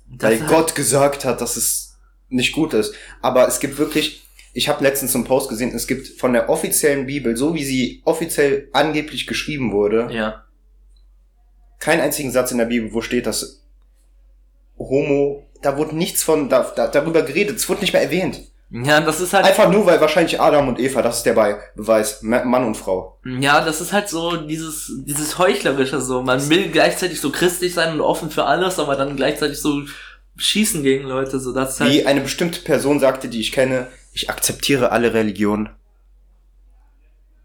weil 0.06 0.38
Gott 0.40 0.74
gesagt 0.74 1.24
hat, 1.24 1.40
dass 1.40 1.56
es 1.56 1.96
nicht 2.28 2.52
gut 2.52 2.74
ist. 2.74 2.94
Aber 3.22 3.46
es 3.48 3.60
gibt 3.60 3.78
wirklich, 3.78 4.22
ich 4.52 4.68
habe 4.68 4.82
letztens 4.84 5.14
einen 5.14 5.24
Post 5.24 5.48
gesehen, 5.48 5.74
es 5.74 5.86
gibt 5.86 6.08
von 6.20 6.32
der 6.32 6.48
offiziellen 6.48 7.06
Bibel, 7.06 7.36
so 7.36 7.54
wie 7.54 7.64
sie 7.64 8.02
offiziell 8.04 8.68
angeblich 8.72 9.26
geschrieben 9.26 9.72
wurde, 9.72 10.08
Ja. 10.12 10.44
keinen 11.80 12.00
einzigen 12.00 12.30
Satz 12.32 12.50
in 12.52 12.58
der 12.58 12.64
Bibel, 12.66 12.92
wo 12.92 13.00
steht, 13.02 13.26
dass 13.26 13.62
Homo, 14.78 15.46
da 15.62 15.76
wurde 15.76 15.96
nichts 15.96 16.22
von, 16.22 16.48
da, 16.48 16.72
da, 16.74 16.88
darüber 16.88 17.22
geredet, 17.22 17.56
es 17.56 17.68
wurde 17.68 17.82
nicht 17.82 17.92
mehr 17.92 18.02
erwähnt. 18.02 18.40
Ja, 18.82 19.00
das 19.00 19.20
ist 19.20 19.32
halt, 19.32 19.44
Einfach 19.46 19.70
nur, 19.70 19.86
weil 19.86 20.00
wahrscheinlich 20.00 20.40
Adam 20.40 20.66
und 20.66 20.80
Eva, 20.80 21.00
das 21.00 21.18
ist 21.18 21.22
der 21.26 21.34
Be- 21.34 21.60
Beweis, 21.76 22.22
Ma- 22.22 22.44
Mann 22.44 22.64
und 22.64 22.76
Frau. 22.76 23.20
ja, 23.24 23.64
das 23.64 23.80
ist 23.80 23.92
halt 23.92 24.08
so 24.08 24.36
dieses, 24.36 24.90
dieses 25.06 25.38
Heuchlerische 25.38 26.00
so. 26.00 26.22
Man 26.22 26.48
will 26.50 26.70
gleichzeitig 26.70 27.20
so 27.20 27.30
christlich 27.30 27.72
sein 27.72 27.92
und 27.92 28.00
offen 28.00 28.30
für 28.30 28.46
alles, 28.46 28.80
aber 28.80 28.96
dann 28.96 29.14
gleichzeitig 29.14 29.60
so 29.60 29.82
schießen 30.36 30.82
gegen 30.82 31.04
Leute, 31.06 31.38
so 31.38 31.52
das 31.52 31.74
ist 31.74 31.80
halt, 31.82 31.92
Wie 31.92 32.04
eine 32.04 32.20
bestimmte 32.20 32.60
Person 32.62 32.98
sagte, 32.98 33.28
die 33.28 33.40
ich 33.40 33.52
kenne, 33.52 33.86
ich 34.12 34.28
akzeptiere 34.28 34.90
alle 34.90 35.14
Religionen. 35.14 35.68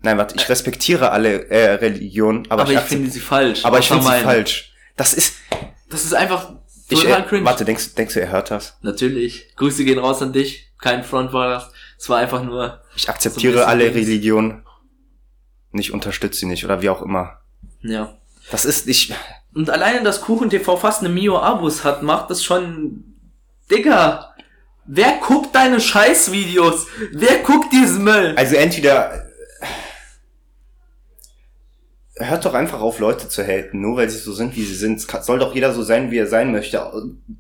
Nein, 0.02 0.18
warte, 0.18 0.36
ich 0.36 0.48
respektiere 0.50 1.12
alle 1.12 1.48
äh, 1.50 1.74
Religionen, 1.74 2.46
aber, 2.50 2.64
aber 2.64 2.72
ich, 2.72 2.78
ich 2.80 2.84
finde 2.86 3.12
sie 3.12 3.20
falsch. 3.20 3.66
aber 3.66 3.80
ich 3.80 3.88
finde 3.88 4.04
sie 4.06 4.24
falsch. 4.24 4.74
Das 4.96 5.14
ist, 5.14 5.36
Das 5.90 6.06
ist 6.06 6.14
einfach 6.16 6.54
ich, 6.88 7.02
total 7.02 7.22
äh, 7.22 7.26
cringe. 7.26 7.46
warte, 7.46 7.66
denkst, 7.66 7.94
denkst 7.96 8.14
du, 8.16 8.22
er 8.22 8.32
hört 8.32 8.50
das? 8.50 8.78
Natürlich. 8.82 9.54
Grüße 9.58 9.84
gehen 9.84 10.00
raus 10.00 10.22
an 10.24 10.34
dich. 10.34 10.69
Kein 10.80 11.04
Front 11.04 11.34
war 11.34 11.50
das. 11.50 11.72
Es 11.98 12.08
war 12.10 12.18
einfach 12.20 12.42
nur, 12.44 12.82
Ich 12.96 13.10
akzeptiere 13.10 13.54
bisschen 13.54 13.68
alle 13.70 13.92
Dings. 13.92 14.08
Religionen. 14.08 14.64
Und 15.72 15.80
ich 15.80 15.94
unterstütze 15.94 16.40
sie 16.40 16.46
nicht, 16.46 16.64
oder 16.66 16.82
wie 16.82 16.90
auch 16.90 17.02
immer. 17.02 17.42
ja. 17.82 18.16
Das 18.52 18.66
ist, 18.66 18.88
ich, 18.88 19.14
Und 19.54 19.70
alleine, 19.70 20.02
dass 20.02 20.22
Kuchen 20.22 20.50
TV 20.50 20.76
fast 20.76 21.02
eine 21.02 21.10
Mio 21.10 21.38
Abos 21.40 21.84
hat, 21.84 22.02
macht 22.02 22.32
das 22.32 22.44
schon. 22.44 23.04
Digga! 23.70 24.34
Wer 24.86 25.18
guckt 25.20 25.54
deine 25.54 25.80
Scheißvideos? 25.80 26.88
Wer 27.12 27.40
guckt 27.44 27.72
diesen 27.72 28.04
Müll? 28.04 28.34
also 28.38 28.56
entweder, 28.56 29.28
hört 32.16 32.44
doch 32.46 32.54
einfach 32.56 32.82
auf, 32.82 32.98
Leute 33.00 33.28
zu 33.30 33.44
haten, 33.46 33.82
nur 33.82 33.98
weil 33.98 34.10
sie 34.10 34.18
so 34.18 34.34
sind, 34.34 34.56
wie 34.56 34.64
sie 34.66 34.74
sind. 34.76 34.98
Es 34.98 35.08
kann- 35.08 35.22
soll 35.24 35.38
doch 35.40 35.54
jeder 35.54 35.74
so 35.74 35.84
sein, 35.84 36.10
wie 36.12 36.18
er 36.18 36.28
sein 36.28 36.52
möchte, 36.52 36.92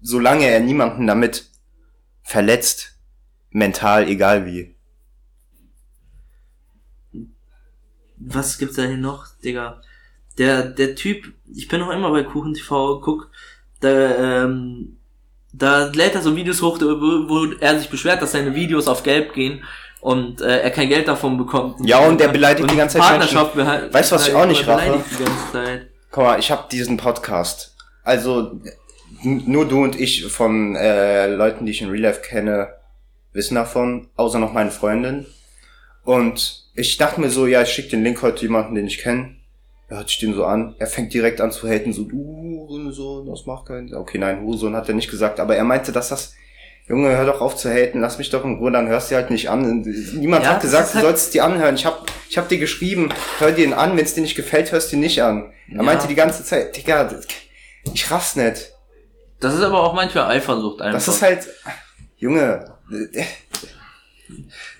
solange 0.03 0.45
er 0.45 0.59
niemanden 0.59 1.07
damit 1.07 1.49
verletzt, 2.21 2.98
mental, 3.51 4.07
egal 4.07 4.45
wie. 4.45 4.75
Was 8.17 8.57
gibt's 8.57 8.75
da 8.75 8.83
hier 8.83 8.97
noch, 8.97 9.27
Digga? 9.43 9.81
Der, 10.37 10.63
der 10.63 10.95
Typ, 10.95 11.33
ich 11.53 11.67
bin 11.67 11.79
noch 11.79 11.89
immer 11.89 12.11
bei 12.11 12.23
Kuchen 12.23 12.53
TV, 12.53 12.99
guck, 12.99 13.29
da, 13.79 14.43
ähm, 14.43 14.97
da 15.53 15.85
lädt 15.85 16.15
er 16.15 16.21
so 16.21 16.35
Videos 16.35 16.61
hoch, 16.61 16.79
wo, 16.79 17.53
er 17.59 17.79
sich 17.79 17.89
beschwert, 17.89 18.21
dass 18.21 18.33
seine 18.33 18.55
Videos 18.55 18.87
auf 18.87 19.03
Gelb 19.03 19.33
gehen 19.33 19.63
und 20.01 20.41
äh, 20.41 20.61
er 20.61 20.71
kein 20.71 20.89
Geld 20.89 21.07
davon 21.07 21.37
bekommt. 21.37 21.77
Ja, 21.85 21.99
und 21.99 22.21
er 22.21 22.29
beleidigt 22.29 22.69
die 22.69 22.75
ganze 22.75 22.97
Zeit 22.97 23.07
Partnerschaft 23.07 23.57
Weißt 23.57 24.11
du, 24.11 24.15
was 24.15 24.27
ich 24.27 24.33
auch 24.33 24.45
nicht 24.45 24.65
beleidigt 24.65 25.05
rache? 25.05 25.15
die 25.17 25.23
ganze 25.23 25.51
Zeit. 25.51 25.89
Guck 26.11 26.23
mal, 26.23 26.39
ich 26.39 26.51
habe 26.51 26.67
diesen 26.71 26.97
Podcast. 26.97 27.75
Also 28.03 28.59
nur 29.23 29.67
du 29.67 29.83
und 29.83 29.99
ich 29.99 30.25
von 30.27 30.75
äh, 30.75 31.27
Leuten, 31.27 31.65
die 31.65 31.71
ich 31.71 31.81
in 31.81 31.89
Real 31.89 32.03
Life 32.03 32.21
kenne, 32.21 32.69
wissen 33.33 33.55
davon, 33.55 34.09
außer 34.15 34.39
noch 34.39 34.53
meine 34.53 34.71
Freundin. 34.71 35.25
Und 36.03 36.69
ich 36.75 36.97
dachte 36.97 37.19
mir 37.21 37.29
so, 37.29 37.45
ja, 37.47 37.61
ich 37.61 37.69
schicke 37.69 37.89
den 37.89 38.03
Link 38.03 38.21
heute 38.21 38.41
jemanden, 38.43 38.75
den 38.75 38.87
ich 38.87 38.99
kenne. 38.99 39.35
Er 39.89 39.97
hört 39.97 40.09
sich 40.09 40.19
den 40.19 40.33
so 40.33 40.45
an. 40.45 40.75
Er 40.79 40.87
fängt 40.87 41.13
direkt 41.13 41.41
an 41.41 41.51
zu 41.51 41.67
haten, 41.67 41.93
so, 41.93 42.03
du 42.03 42.17
Hurensohn, 42.67 43.25
das 43.27 43.45
macht 43.45 43.67
keinen 43.67 43.93
Okay, 43.93 44.17
nein, 44.17 44.41
Hurensohn 44.41 44.75
hat 44.75 44.87
er 44.87 44.95
nicht 44.95 45.09
gesagt, 45.09 45.39
aber 45.39 45.55
er 45.55 45.63
meinte, 45.63 45.91
dass 45.91 46.09
das, 46.09 46.33
Junge, 46.87 47.09
hör 47.15 47.25
doch 47.25 47.41
auf 47.41 47.55
zu 47.55 47.69
haten, 47.69 47.99
lass 47.99 48.17
mich 48.17 48.29
doch 48.29 48.43
in 48.45 48.55
Ruhe, 48.57 48.71
dann 48.71 48.87
hörst 48.87 49.11
du 49.11 49.15
halt 49.15 49.29
nicht 49.29 49.49
an. 49.49 49.81
Niemand 50.15 50.43
Ja, 50.43 50.51
hat 50.53 50.61
gesagt, 50.61 50.95
du 50.95 51.01
sollst 51.01 51.33
dir 51.33 51.43
anhören. 51.43 51.75
Ich 51.75 51.85
hab, 51.85 52.05
ich 52.29 52.37
hab 52.37 52.49
dir 52.49 52.57
geschrieben, 52.57 53.09
hör 53.39 53.51
dir 53.51 53.65
ihn 53.65 53.73
an, 53.73 53.95
wenn 53.97 54.05
es 54.05 54.13
dir 54.15 54.21
nicht 54.21 54.35
gefällt, 54.35 54.71
hörst 54.71 54.91
du 54.91 54.95
ihn 54.95 55.01
nicht 55.01 55.21
an. 55.21 55.51
Er 55.69 55.77
Ja. 55.77 55.83
meinte 55.83 56.07
die 56.07 56.15
ganze 56.15 56.43
Zeit, 56.43 56.75
Digga, 56.75 57.11
ich 57.93 58.09
raff's 58.11 58.35
nicht. 58.35 58.71
Das 59.39 59.53
ist 59.53 59.61
aber 59.61 59.83
auch 59.83 59.93
manchmal 59.93 60.25
Eifersucht 60.35 60.81
einfach. 60.81 60.97
Das 60.97 61.07
ist 61.07 61.21
halt, 61.21 61.47
Junge, 62.17 62.65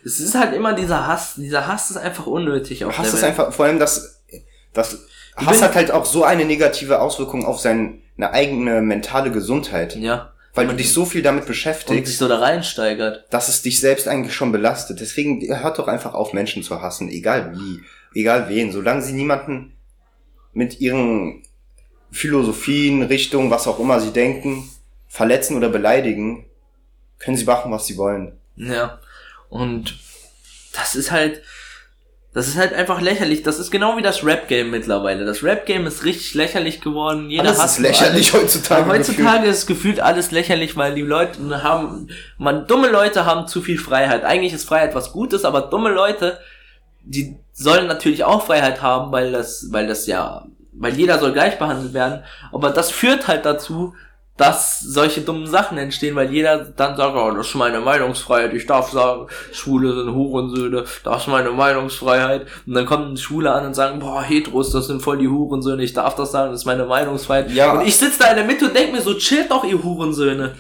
es 0.05 0.19
ist 0.19 0.35
halt 0.35 0.53
immer 0.53 0.73
dieser 0.73 1.07
Hass. 1.07 1.35
Dieser 1.35 1.67
Hass 1.67 1.91
ist 1.91 1.97
einfach 1.97 2.27
unnötig. 2.27 2.85
Auf 2.85 2.97
Hass 2.97 3.13
ist 3.13 3.23
einfach, 3.23 3.53
vor 3.53 3.65
allem 3.65 3.79
das, 3.79 4.21
das 4.73 5.05
Ich 5.39 5.45
Hass 5.45 5.61
hat 5.61 5.75
halt 5.75 5.91
auch 5.91 6.05
so 6.05 6.23
eine 6.23 6.45
negative 6.45 6.99
Auswirkung 7.01 7.45
auf 7.45 7.59
seine 7.59 7.99
eigene 8.19 8.81
mentale 8.81 9.31
Gesundheit. 9.31 9.95
Ja. 9.95 10.33
Weil 10.55 10.67
du 10.67 10.75
dich 10.75 10.91
so 10.91 11.05
viel 11.05 11.21
damit 11.21 11.41
Und 11.41 11.47
sich 11.47 11.55
beschäftigst, 11.55 12.17
so 12.17 12.27
da 12.27 12.39
reinsteigert. 12.39 13.25
dass 13.29 13.49
es 13.49 13.61
dich 13.61 13.79
selbst 13.79 14.07
eigentlich 14.07 14.33
schon 14.33 14.51
belastet. 14.51 14.99
Deswegen 14.99 15.41
hört 15.55 15.77
doch 15.77 15.87
einfach 15.87 16.13
auf, 16.15 16.33
Menschen 16.33 16.63
zu 16.63 16.81
hassen, 16.81 17.07
egal 17.09 17.55
wie, 17.55 17.81
egal 18.19 18.49
wen, 18.49 18.71
solange 18.71 19.01
sie 19.01 19.13
niemanden 19.13 19.73
mit 20.51 20.81
ihren 20.81 21.43
Philosophien, 22.11 23.03
Richtungen, 23.03 23.51
was 23.51 23.67
auch 23.67 23.79
immer 23.79 23.99
sie 23.99 24.11
denken, 24.11 24.67
verletzen 25.07 25.55
oder 25.55 25.69
beleidigen, 25.69 26.45
können 27.19 27.37
sie 27.37 27.45
machen, 27.45 27.71
was 27.71 27.85
sie 27.85 27.97
wollen. 27.97 28.37
Ja. 28.55 28.99
Und 29.49 29.97
das 30.73 30.95
ist 30.95 31.11
halt, 31.11 31.41
das 32.33 32.47
ist 32.47 32.57
halt 32.57 32.73
einfach 32.73 33.01
lächerlich. 33.01 33.43
Das 33.43 33.59
ist 33.59 33.71
genau 33.71 33.97
wie 33.97 34.01
das 34.01 34.23
Rap-Game 34.23 34.71
mittlerweile. 34.71 35.25
Das 35.25 35.43
Rap-Game 35.43 35.85
ist 35.87 36.05
richtig 36.05 36.33
lächerlich 36.33 36.81
geworden. 36.81 37.29
Jeder 37.29 37.49
Alles 37.49 37.63
ist 37.63 37.79
lächerlich 37.79 38.33
alles. 38.33 38.43
heutzutage. 38.43 38.83
Aber 38.83 38.93
heutzutage 38.93 39.47
ist 39.47 39.65
gefühlt 39.65 39.99
alles 39.99 40.31
lächerlich, 40.31 40.77
weil 40.77 40.95
die 40.95 41.01
Leute 41.01 41.63
haben, 41.63 42.09
man, 42.37 42.67
dumme 42.67 42.89
Leute 42.89 43.25
haben 43.25 43.47
zu 43.47 43.61
viel 43.61 43.77
Freiheit. 43.77 44.23
Eigentlich 44.23 44.53
ist 44.53 44.67
Freiheit 44.67 44.95
was 44.95 45.11
Gutes, 45.11 45.45
aber 45.45 45.61
dumme 45.61 45.89
Leute 45.89 46.39
die 47.09 47.37
sollen 47.53 47.87
natürlich 47.87 48.23
auch 48.23 48.45
Freiheit 48.45 48.81
haben, 48.81 49.11
weil 49.11 49.31
das, 49.31 49.67
weil 49.71 49.87
das 49.87 50.07
ja, 50.07 50.45
weil 50.73 50.93
jeder 50.93 51.19
soll 51.19 51.33
gleich 51.33 51.57
behandelt 51.57 51.93
werden. 51.93 52.23
Aber 52.51 52.69
das 52.69 52.91
führt 52.91 53.27
halt 53.27 53.45
dazu, 53.45 53.95
dass 54.39 54.79
solche 54.79 55.21
dummen 55.21 55.47
Sachen 55.47 55.77
entstehen, 55.77 56.15
weil 56.15 56.31
jeder 56.31 56.59
dann 56.59 56.95
sagt, 56.95 57.13
oh, 57.15 57.31
das 57.31 57.49
ist 57.49 57.55
meine 57.55 57.81
Meinungsfreiheit, 57.81 58.53
ich 58.53 58.65
darf 58.65 58.89
sagen, 58.89 59.27
Schwule 59.51 59.93
sind 59.93 60.13
Hurensöhne, 60.13 60.85
das 61.03 61.23
ist 61.23 61.27
meine 61.27 61.51
Meinungsfreiheit. 61.51 62.47
Und 62.65 62.73
dann 62.73 62.85
kommen 62.85 63.17
Schwule 63.17 63.51
an 63.51 63.65
und 63.65 63.73
sagen, 63.73 63.99
boah, 63.99 64.23
Heteros, 64.23 64.71
das 64.71 64.87
sind 64.87 65.01
voll 65.01 65.17
die 65.17 65.27
Hurensöhne, 65.27 65.83
ich 65.83 65.93
darf 65.93 66.15
das 66.15 66.31
sagen, 66.31 66.51
das 66.51 66.61
ist 66.61 66.65
meine 66.65 66.85
Meinungsfreiheit. 66.85 67.51
Ja. 67.51 67.73
Und 67.73 67.85
ich 67.85 67.97
sitze 67.97 68.19
da 68.19 68.29
in 68.29 68.37
der 68.37 68.45
Mitte 68.45 68.65
und 68.67 68.75
denk 68.75 68.93
mir 68.93 69.01
so, 69.01 69.13
chillt 69.15 69.51
doch, 69.51 69.65
ihr 69.65 69.83
Hurensöhne. 69.83 70.55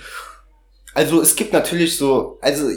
Also 0.93 1.21
es 1.21 1.33
gibt 1.37 1.53
natürlich 1.53 1.97
so, 1.97 2.37
also 2.41 2.67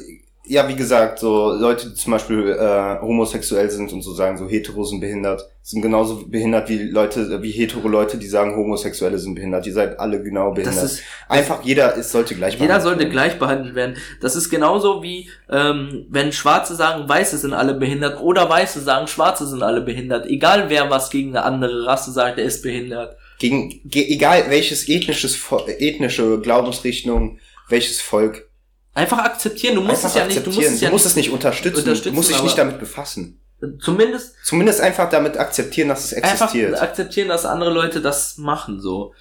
ja, 0.52 0.68
wie 0.68 0.76
gesagt, 0.76 1.18
so 1.18 1.52
Leute, 1.52 1.88
die 1.88 1.94
zum 1.94 2.12
Beispiel 2.12 2.47
äh, 2.47 3.00
homosexuell 3.00 3.71
sind 3.71 3.90
und 3.90 4.02
so 4.02 4.12
sagen, 4.12 4.37
so 4.37 4.47
Hetero 4.47 4.85
sind 4.85 5.00
behindert, 5.00 5.49
sind 5.62 5.80
genauso 5.80 6.26
behindert 6.26 6.68
wie 6.68 6.82
Leute, 6.82 7.42
wie 7.42 7.52
hetero 7.52 7.88
Leute, 7.88 8.18
die 8.18 8.26
sagen, 8.26 8.54
Homosexuelle 8.54 9.18
sind 9.18 9.35
behindert. 9.35 9.66
Ihr 9.66 9.73
seid 9.73 9.99
alle 9.99 10.23
genau 10.23 10.50
behindert. 10.50 10.82
Das 10.82 10.92
ist, 10.92 11.02
Einfach 11.26 11.62
jeder 11.64 11.94
ist, 11.94 12.11
sollte 12.11 12.35
gleich 12.35 12.54
jeder 12.54 12.66
behandelt 12.66 12.82
sollte 12.82 12.99
werden. 13.00 13.12
gleich 13.12 13.38
behandelt 13.38 13.75
werden. 13.75 13.97
Das 14.21 14.37
ist 14.37 14.50
genauso 14.50 15.02
wie, 15.02 15.30
ähm, 15.49 16.04
wenn 16.11 16.32
Schwarze 16.32 16.75
sagen, 16.75 17.09
Weiße 17.09 17.38
sind 17.38 17.54
alle 17.54 17.73
behindert 17.73 18.21
oder 18.21 18.50
Weiße 18.50 18.80
sagen, 18.80 19.06
Schwarze 19.06 19.47
sind 19.47 19.62
alle 19.62 19.80
behindert. 19.80 20.26
Egal 20.26 20.68
wer 20.68 20.90
was 20.90 21.09
gegen 21.09 21.30
eine 21.30 21.47
andere 21.47 21.87
Rasse 21.87 22.12
sagt, 22.12 22.37
der 22.37 22.44
ist 22.44 22.62
behindert. 22.62 23.16
Gegen, 23.38 23.80
ge, 23.85 24.04
egal 24.09 24.50
welches 24.50 24.87
ethnisches, 24.87 25.38
ethnische 25.78 26.40
Glaubensrichtung, 26.40 27.38
welches 27.68 28.02
Volk. 28.02 28.51
Einfach 28.94 29.18
akzeptieren. 29.18 29.75
Du 29.76 29.80
musst 29.80 30.04
Einfach 30.04 30.08
es 30.08 30.14
ja 30.14 30.26
nicht, 30.26 30.46
du 30.46 30.50
musst 30.50 30.68
es 30.68 30.80
ja 30.80 30.88
du 30.88 30.92
musst 30.92 31.06
es 31.06 31.16
nicht, 31.16 31.26
nicht 31.26 31.34
unterstützen, 31.34 31.78
unterstützen, 31.78 32.11
du 32.11 32.16
musst 32.16 32.30
dich 32.30 32.42
nicht 32.42 32.58
damit 32.58 32.78
befassen. 32.78 33.40
zumindest 33.80 34.34
Zumindest 34.44 34.80
einfach 34.80 35.08
damit 35.08 35.38
akzeptieren, 35.38 35.88
dass 35.88 36.04
es 36.04 36.12
existiert. 36.12 36.75
einfach 36.75 36.88
akzeptieren, 36.88 37.28
dass 37.28 37.46
andere 37.46 37.72
Leute 37.72 38.02
das 38.02 38.37
machen, 38.37 38.80
so. 38.80 39.14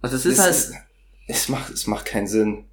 Also 0.00 0.14
es 0.14 0.26
ist 0.26 0.38
es, 0.38 0.44
halt, 0.72 0.82
es, 1.26 1.48
macht, 1.48 1.72
es 1.72 1.86
macht 1.88 2.04
keinen 2.06 2.28
Sinn. 2.28 2.64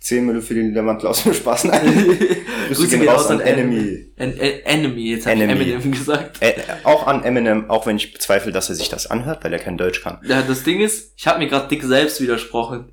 10 0.00 0.26
Mille 0.26 0.42
für 0.42 0.54
den 0.54 0.68
Niedermantel 0.68 1.08
aus 1.08 1.22
dem 1.22 1.32
Spaß. 1.32 1.64
Nein. 1.64 2.18
Grüße 2.68 2.88
gehen 2.88 3.08
raus 3.08 3.28
an 3.28 3.40
Enemy. 3.40 4.12
En 4.16 4.38
en 4.38 4.60
Enemy, 4.64 5.10
jetzt 5.10 5.26
hab 5.26 5.34
ich. 5.34 5.40
Eminem 5.42 5.90
gesagt. 5.90 6.42
Äh, 6.42 6.54
auch 6.84 7.06
an 7.06 7.24
Eminem, 7.24 7.70
auch 7.70 7.86
wenn 7.86 7.96
ich 7.96 8.12
bezweifle, 8.12 8.52
dass 8.52 8.68
er 8.68 8.74
sich 8.74 8.88
das 8.88 9.06
anhört, 9.06 9.42
weil 9.42 9.52
er 9.52 9.58
kein 9.58 9.78
Deutsch 9.78 10.02
kann. 10.02 10.18
Ja, 10.26 10.42
das 10.42 10.64
Ding 10.64 10.80
ist, 10.80 11.12
ich 11.16 11.26
habe 11.26 11.38
mir 11.38 11.48
gerade 11.48 11.68
dick 11.68 11.82
selbst 11.82 12.20
widersprochen. 12.20 12.92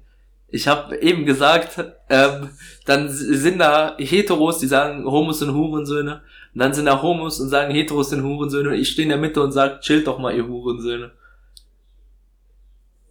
Ich 0.56 0.68
habe 0.68 0.98
eben 0.98 1.26
gesagt, 1.26 1.84
ähm, 2.12 2.50
dann 2.86 3.10
sind 3.10 3.58
da 3.58 3.96
Heteros, 3.98 4.60
die 4.60 4.68
sagen, 4.68 5.04
Homos 5.04 5.40
sind 5.40 5.52
Hurensöhne. 5.54 6.22
Und 6.54 6.60
dann 6.62 6.74
sind 6.76 6.86
da 6.86 7.02
Homos 7.02 7.40
und 7.40 7.50
sagen, 7.50 7.74
Heteros 7.74 8.12
sind 8.12 8.22
Hurensöhne. 8.24 8.70
Und 8.70 8.76
ich 8.76 8.90
stehe 8.90 9.04
in 9.06 9.10
der 9.10 9.18
Mitte 9.18 9.42
und 9.42 9.52
sag, 9.52 9.82
chillt 9.82 10.06
doch 10.06 10.20
mal, 10.20 10.36
ihr 10.36 10.48
Hurensöhne. 10.48 11.12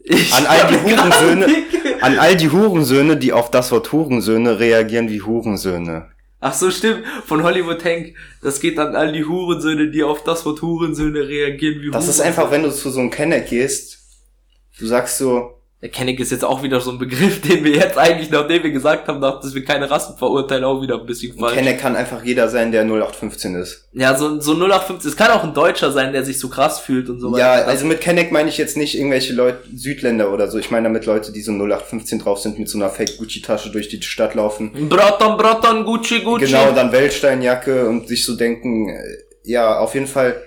Ich 0.05 0.33
An 0.33 0.47
all 0.47 0.69
die 0.69 0.77
Hurensöhne- 0.77 1.49
An 2.01 2.19
all 2.19 2.37
die 2.37 2.51
Hurensöhne, 2.51 3.17
die 3.17 3.33
auf 3.33 3.51
das 3.51 3.71
Wort 3.73 3.91
Hurensöhne 3.93 4.59
reagieren 4.61 5.09
wie 5.09 5.23
Hurensöhne. 5.23 6.11
Ach 6.41 6.55
so, 6.55 6.71
stimmt. 6.71 7.05
Von 7.27 7.43
Hollywood 7.45 7.85
Hank. 7.85 8.15
Das 8.43 8.61
geht 8.61 8.79
an 8.79 8.97
all 8.97 9.13
die 9.13 9.25
Hurensöhne, 9.25 9.91
die 9.91 10.03
auf 10.05 10.25
das 10.25 10.45
Wort 10.45 10.63
Hurensöhne 10.63 11.27
reagieren 11.29 11.81
wie 11.83 11.91
Das 11.91 12.05
ist 12.09 12.19
Hurensöhne. 12.19 12.29
einfach, 12.29 12.51
wenn 12.51 12.63
du 12.65 12.71
zu 12.73 12.91
so 12.91 13.01
einem 13.01 13.11
Kenneck 13.11 13.49
gehst, 13.49 13.99
du 14.79 14.87
sagst 14.87 15.19
so, 15.19 15.59
Kenneck 15.91 16.21
ist 16.21 16.31
jetzt 16.31 16.45
auch 16.45 16.63
wieder 16.63 16.81
so 16.81 16.93
ein 16.93 16.99
Begriff, 16.99 17.41
den 17.49 17.65
wir 17.65 17.73
jetzt 17.73 17.99
eigentlich, 17.99 18.31
nachdem 18.31 18.63
wir 18.63 18.71
gesagt 18.71 19.09
haben, 19.09 19.21
dass 19.21 19.53
wir 19.53 19.65
keine 19.65 19.91
Rassen 19.91 20.17
verurteilen, 20.17 20.63
auch 20.63 20.81
wieder 20.81 21.01
ein 21.01 21.07
bisschen 21.07 21.37
falsch. 21.37 21.55
Kenneck 21.55 21.81
kann 21.81 21.97
einfach 21.97 22.23
jeder 22.23 22.49
sein, 22.49 22.71
der 22.71 22.83
0815 22.85 23.57
ist. 23.57 23.89
Ja, 23.93 24.17
so, 24.17 24.41
so 24.41 24.53
0815. 24.53 25.11
Es 25.11 25.17
kann 25.17 25.33
auch 25.33 25.43
ein 25.43 25.55
Deutscher 25.55 25.91
sein, 25.91 26.13
der 26.13 26.25
sich 26.25 26.39
so 26.39 26.49
krass 26.49 26.79
fühlt 26.79 27.09
und 27.09 27.19
so 27.19 27.37
Ja, 27.37 27.55
weiter. 27.57 27.67
also 27.67 27.85
mit 27.87 28.01
Kenneck 28.01 28.31
meine 28.31 28.49
ich 28.49 28.59
jetzt 28.59 28.77
nicht 28.77 28.97
irgendwelche 28.97 29.33
Leute, 29.33 29.59
Südländer 29.75 30.33
oder 30.33 30.49
so. 30.49 30.59
Ich 30.59 30.71
meine 30.71 30.85
damit 30.85 31.05
Leute, 31.07 31.33
die 31.33 31.43
so 31.43 31.51
0815 31.51 32.21
drauf 32.21 32.39
sind, 32.39 32.61
mit 32.61 32.69
so 32.69 32.79
einer 32.79 32.89
Fake-Gucci-Tasche 32.89 33.71
durch 33.73 33.89
die 33.89 34.01
Stadt 34.03 34.35
laufen. 34.37 34.89
Broton, 34.89 35.37
Broton, 35.37 35.85
Gucci, 35.85 36.21
Gucci. 36.21 36.47
Genau, 36.47 36.71
dann 36.71 36.93
Weltsteinjacke 36.93 37.89
und 37.89 38.07
sich 38.07 38.25
so 38.25 38.37
denken, 38.37 38.89
äh, 38.89 39.03
ja, 39.43 39.81
auf 39.81 39.95
jeden 39.95 40.07
Fall, 40.07 40.41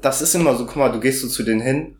das 0.00 0.22
ist 0.22 0.36
immer 0.36 0.54
so, 0.56 0.64
guck 0.64 0.76
mal, 0.76 0.92
du 0.92 1.00
gehst 1.00 1.22
so 1.22 1.28
zu 1.28 1.42
denen 1.42 1.60
hin, 1.60 1.96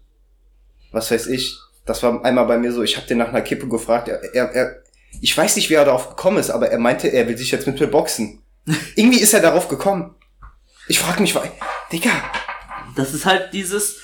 was 0.93 1.11
weiß 1.11 1.27
ich, 1.27 1.59
das 1.85 2.03
war 2.03 2.25
einmal 2.25 2.47
bei 2.47 2.59
mir 2.59 2.73
so, 2.73 2.83
ich 2.83 2.97
habe 2.97 3.07
den 3.07 3.19
nach 3.19 3.29
einer 3.29 3.43
Kippe 3.43 3.69
gefragt, 3.69 4.09
er, 4.09 4.23
er, 4.35 4.51
er, 4.53 4.83
ich 5.21 5.37
weiß 5.37 5.57
nicht, 5.57 5.69
wie 5.71 5.75
er 5.75 5.85
darauf 5.85 6.09
gekommen 6.11 6.39
ist, 6.39 6.51
aber 6.51 6.69
er 6.71 6.79
meinte, 6.79 7.09
er 7.09 7.27
will 7.29 7.37
sich 7.37 7.51
jetzt 7.51 7.67
mit 7.67 7.79
mir 7.81 7.87
boxen. 7.89 8.43
Irgendwie 8.97 9.21
ist 9.21 9.35
er 9.35 9.41
darauf 9.41 9.69
gekommen. 9.69 10.15
Ich 10.89 10.99
frag 10.99 11.21
mich, 11.21 11.35
wa- 11.35 11.45
Digga, 11.93 12.11
Das 12.97 13.13
ist 13.15 13.27
halt 13.27 13.53
dieses, 13.53 13.97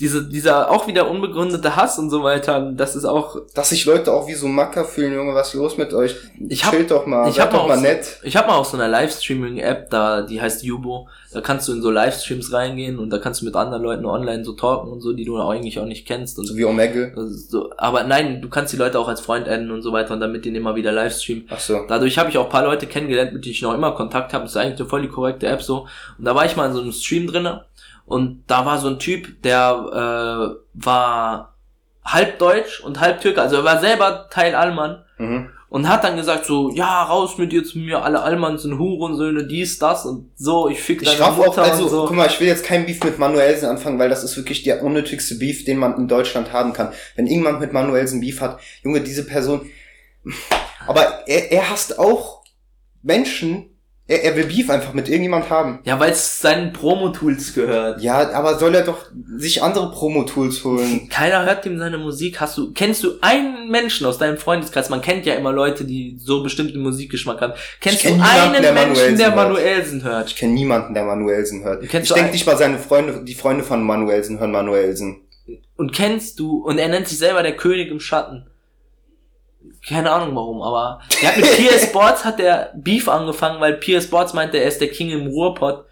diese, 0.00 0.26
dieser 0.28 0.70
auch 0.70 0.86
wieder 0.86 1.08
unbegründete 1.10 1.76
Hass 1.76 1.98
und 1.98 2.10
so 2.10 2.22
weiter. 2.22 2.72
Das 2.74 2.96
ist 2.96 3.04
auch, 3.04 3.36
dass 3.54 3.68
sich 3.68 3.84
Leute 3.84 4.12
auch 4.12 4.26
wie 4.26 4.34
so 4.34 4.48
Macker 4.48 4.84
fühlen, 4.84 5.14
Junge, 5.14 5.34
was 5.34 5.48
ist 5.48 5.54
los 5.54 5.76
mit 5.76 5.92
euch? 5.94 6.16
Ich 6.48 6.64
hab- 6.64 6.72
Chillt 6.72 6.90
doch 6.90 7.06
mal, 7.06 7.28
ich 7.28 7.38
hab 7.38 7.50
doch 7.50 7.62
mal 7.62 7.68
mal 7.68 7.76
aus- 7.76 7.82
nett. 7.82 8.18
ich 8.22 8.36
habe 8.36 8.48
mal 8.48 8.56
auf 8.56 8.66
so 8.66 8.76
einer 8.76 8.88
Livestreaming-App 8.88 9.90
da, 9.90 10.22
die 10.22 10.40
heißt 10.40 10.62
Yubo. 10.64 11.08
Da 11.32 11.40
kannst 11.40 11.68
du 11.68 11.72
in 11.72 11.80
so 11.82 11.90
Livestreams 11.92 12.52
reingehen 12.52 12.98
und 12.98 13.10
da 13.10 13.18
kannst 13.18 13.40
du 13.40 13.44
mit 13.44 13.54
anderen 13.54 13.82
Leuten 13.84 14.04
online 14.04 14.44
so 14.44 14.52
talken 14.54 14.90
und 14.90 15.00
so, 15.00 15.12
die 15.12 15.24
du 15.24 15.38
eigentlich 15.40 15.78
auch 15.78 15.84
nicht 15.84 16.04
kennst 16.06 16.38
und 16.38 16.46
So 16.46 16.56
wie 16.56 16.64
Omegle. 16.64 17.12
so, 17.28 17.70
aber 17.76 18.02
nein, 18.02 18.42
du 18.42 18.48
kannst 18.48 18.72
die 18.72 18.76
Leute 18.76 18.98
auch 18.98 19.06
als 19.06 19.20
Freund 19.20 19.48
adden 19.48 19.70
und 19.70 19.82
so 19.82 19.92
weiter 19.92 20.14
und 20.14 20.20
damit 20.20 20.44
denen 20.44 20.56
immer 20.56 20.74
wieder 20.74 20.90
Livestreamen. 20.90 21.44
Ach 21.50 21.60
so. 21.60 21.84
Dadurch 21.86 22.18
habe 22.18 22.30
ich 22.30 22.38
auch 22.38 22.44
ein 22.46 22.50
paar 22.50 22.64
Leute 22.64 22.86
kennengelernt, 22.86 23.32
mit 23.32 23.44
denen 23.44 23.52
ich 23.52 23.62
noch 23.62 23.74
immer 23.74 23.92
Kontakt 23.92 24.32
habe. 24.32 24.44
Das 24.44 24.52
ist 24.52 24.56
eigentlich 24.56 24.80
eine 24.80 24.88
voll 24.88 25.02
die 25.02 25.08
korrekte 25.08 25.46
App 25.46 25.62
so. 25.62 25.86
Und 26.18 26.24
da 26.24 26.34
war 26.34 26.44
ich 26.46 26.56
mal 26.56 26.66
in 26.66 26.72
so 26.74 26.80
einem 26.80 26.92
Stream 26.92 27.26
drinne 27.28 27.64
und 28.10 28.42
da 28.48 28.66
war 28.66 28.78
so 28.78 28.88
ein 28.88 28.98
Typ, 28.98 29.40
der 29.42 30.56
äh, 30.56 30.56
war 30.74 31.54
halb 32.04 32.38
Deutsch 32.40 32.80
und 32.80 32.98
halb 33.00 33.20
Türke. 33.20 33.40
Also 33.40 33.56
er 33.56 33.64
war 33.64 33.78
selber 33.80 34.28
Teil 34.30 34.54
Allmann 34.54 35.04
Mhm. 35.18 35.50
und 35.68 35.86
hat 35.88 36.02
dann 36.02 36.16
gesagt 36.16 36.46
so, 36.46 36.70
ja, 36.70 37.02
raus 37.04 37.36
mit 37.38 37.52
dir 37.52 37.62
zu 37.62 37.78
mir, 37.78 38.02
alle 38.02 38.22
Allmanns 38.22 38.62
sind 38.62 38.78
Hurensöhne, 38.78 39.46
dies, 39.46 39.78
das 39.78 40.06
und 40.06 40.30
so, 40.34 40.68
ich 40.68 40.80
fick 40.80 41.02
Ich 41.02 41.08
deine 41.10 41.24
auch, 41.30 41.36
Mutter 41.36 41.62
also, 41.62 41.84
und 41.84 41.90
so. 41.90 42.06
guck 42.06 42.16
mal, 42.16 42.26
ich 42.26 42.40
will 42.40 42.48
jetzt 42.48 42.64
kein 42.64 42.86
Beef 42.86 43.04
mit 43.04 43.18
Manuelsen 43.18 43.68
anfangen, 43.68 43.98
weil 43.98 44.08
das 44.08 44.24
ist 44.24 44.36
wirklich 44.38 44.62
der 44.62 44.82
unnötigste 44.82 45.34
Beef, 45.36 45.64
den 45.66 45.76
man 45.78 45.94
in 45.98 46.08
Deutschland 46.08 46.52
haben 46.54 46.72
kann. 46.72 46.88
Wenn 47.16 47.26
irgendjemand 47.26 47.60
mit 47.60 47.72
Manuelsen 47.74 48.20
Beef 48.20 48.40
hat, 48.40 48.58
Junge, 48.82 49.02
diese 49.02 49.24
Person, 49.26 49.70
aber 50.86 51.28
er, 51.28 51.52
er 51.52 51.70
hasst 51.70 51.98
auch 51.98 52.42
Menschen, 53.02 53.66
er, 54.10 54.24
er 54.24 54.36
will 54.36 54.46
Beef 54.46 54.68
einfach 54.68 54.92
mit 54.92 55.08
irgendjemand 55.08 55.48
haben. 55.50 55.78
Ja, 55.84 56.00
weil 56.00 56.10
es 56.10 56.40
seinen 56.40 56.72
Promo-Tools 56.72 57.54
gehört. 57.54 58.02
Ja, 58.02 58.32
aber 58.32 58.58
soll 58.58 58.74
er 58.74 58.82
doch 58.82 59.06
sich 59.36 59.62
andere 59.62 59.92
Promo-Tools 59.92 60.64
holen? 60.64 61.08
Keiner 61.08 61.46
hört 61.46 61.64
ihm 61.64 61.78
seine 61.78 61.96
Musik. 61.96 62.40
Hast 62.40 62.58
du, 62.58 62.72
kennst 62.72 63.04
du 63.04 63.18
einen 63.20 63.70
Menschen 63.70 64.06
aus 64.06 64.18
deinem 64.18 64.36
Freundeskreis? 64.36 64.90
Man 64.90 65.00
kennt 65.00 65.26
ja 65.26 65.34
immer 65.34 65.52
Leute, 65.52 65.84
die 65.84 66.16
so 66.18 66.42
bestimmten 66.42 66.80
Musikgeschmack 66.80 67.40
haben. 67.40 67.52
Kennst 67.80 68.00
kenn 68.00 68.18
du 68.18 68.24
einen 68.24 68.60
der 68.60 68.72
Menschen, 68.72 68.92
Manuelsen 68.94 69.18
der. 69.18 69.30
Manuelsen 69.30 70.02
hört? 70.02 70.28
Ich 70.28 70.36
kenne 70.36 70.52
niemanden, 70.54 70.94
der 70.94 71.04
Manuelsen 71.04 71.62
hört. 71.62 71.88
Kennst 71.88 72.10
ich 72.10 72.14
denke 72.14 72.32
nicht 72.32 72.46
mal 72.46 72.56
seine 72.56 72.78
Freunde, 72.78 73.22
die 73.24 73.34
Freunde 73.34 73.62
von 73.62 73.82
Manuelsen 73.84 74.40
hören 74.40 74.50
Manuelsen. 74.50 75.20
Und 75.76 75.92
kennst 75.92 76.40
du, 76.40 76.56
und 76.64 76.78
er 76.78 76.88
nennt 76.88 77.06
sich 77.06 77.18
selber 77.18 77.44
der 77.44 77.56
König 77.56 77.90
im 77.90 78.00
Schatten. 78.00 78.49
Keine 79.88 80.10
Ahnung 80.12 80.34
warum, 80.36 80.60
aber 80.62 81.00
der 81.22 81.30
hat 81.30 81.36
mit 81.38 81.46
PS 81.56 81.84
Sports 81.88 82.24
hat 82.24 82.38
der 82.38 82.72
Beef 82.76 83.08
angefangen, 83.08 83.60
weil 83.60 83.74
PS 83.78 84.04
Sports 84.04 84.34
meinte, 84.34 84.58
er 84.58 84.66
ist 84.68 84.80
der 84.80 84.88
King 84.90 85.10
im 85.10 85.26
Ruhrpott 85.28 85.86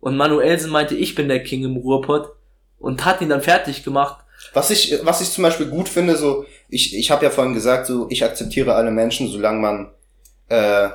und 0.00 0.16
Manuelsen 0.16 0.70
meinte, 0.70 0.94
ich 0.94 1.14
bin 1.14 1.28
der 1.28 1.42
King 1.42 1.64
im 1.64 1.76
Ruhrpott 1.76 2.32
und 2.78 3.04
hat 3.04 3.20
ihn 3.22 3.28
dann 3.30 3.40
fertig 3.42 3.82
gemacht. 3.82 4.24
Was 4.54 4.70
ich, 4.70 4.98
was 5.04 5.20
ich 5.20 5.30
zum 5.30 5.42
Beispiel 5.44 5.66
gut 5.66 5.88
finde, 5.88 6.16
so, 6.16 6.44
ich, 6.68 6.96
ich 6.96 7.10
habe 7.10 7.24
ja 7.24 7.30
vorhin 7.30 7.54
gesagt, 7.54 7.86
so, 7.86 8.06
ich 8.10 8.24
akzeptiere 8.24 8.74
alle 8.74 8.90
Menschen, 8.90 9.28
solange 9.28 9.58
man 9.60 9.90
äh, 10.48 10.88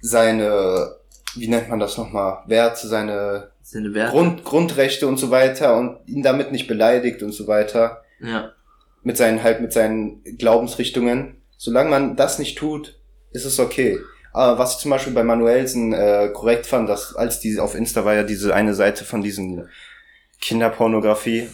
seine, 0.00 0.96
wie 1.34 1.48
nennt 1.48 1.68
man 1.68 1.80
das 1.80 1.96
nochmal, 1.96 2.38
Werte, 2.46 2.86
seine 2.86 3.50
Seine 3.62 3.94
Werte. 3.94 4.12
Grund, 4.12 4.44
Grundrechte 4.44 5.06
und 5.06 5.16
so 5.18 5.30
weiter 5.30 5.76
und 5.78 5.98
ihn 6.06 6.22
damit 6.22 6.52
nicht 6.52 6.66
beleidigt 6.66 7.22
und 7.22 7.32
so 7.32 7.46
weiter, 7.46 8.02
Ja. 8.20 8.52
mit 9.02 9.16
seinen, 9.16 9.42
halt 9.42 9.60
mit 9.60 9.72
seinen 9.72 10.22
Glaubensrichtungen. 10.36 11.40
Solange 11.64 11.88
man 11.88 12.14
das 12.14 12.38
nicht 12.38 12.58
tut, 12.58 13.00
ist 13.32 13.46
es 13.46 13.58
okay. 13.58 13.98
Aber 14.34 14.58
was 14.58 14.74
ich 14.74 14.78
zum 14.80 14.90
Beispiel 14.90 15.14
bei 15.14 15.22
Manuelsen 15.22 15.94
äh, 15.94 16.28
korrekt 16.30 16.66
fand, 16.66 16.90
dass 16.90 17.16
als 17.16 17.40
diese 17.40 17.62
auf 17.62 17.74
Insta 17.74 18.04
war 18.04 18.14
ja 18.14 18.22
diese 18.22 18.54
eine 18.54 18.74
Seite 18.74 19.06
von 19.06 19.22
diesen 19.22 19.66
Kinderpornografie 20.42 21.48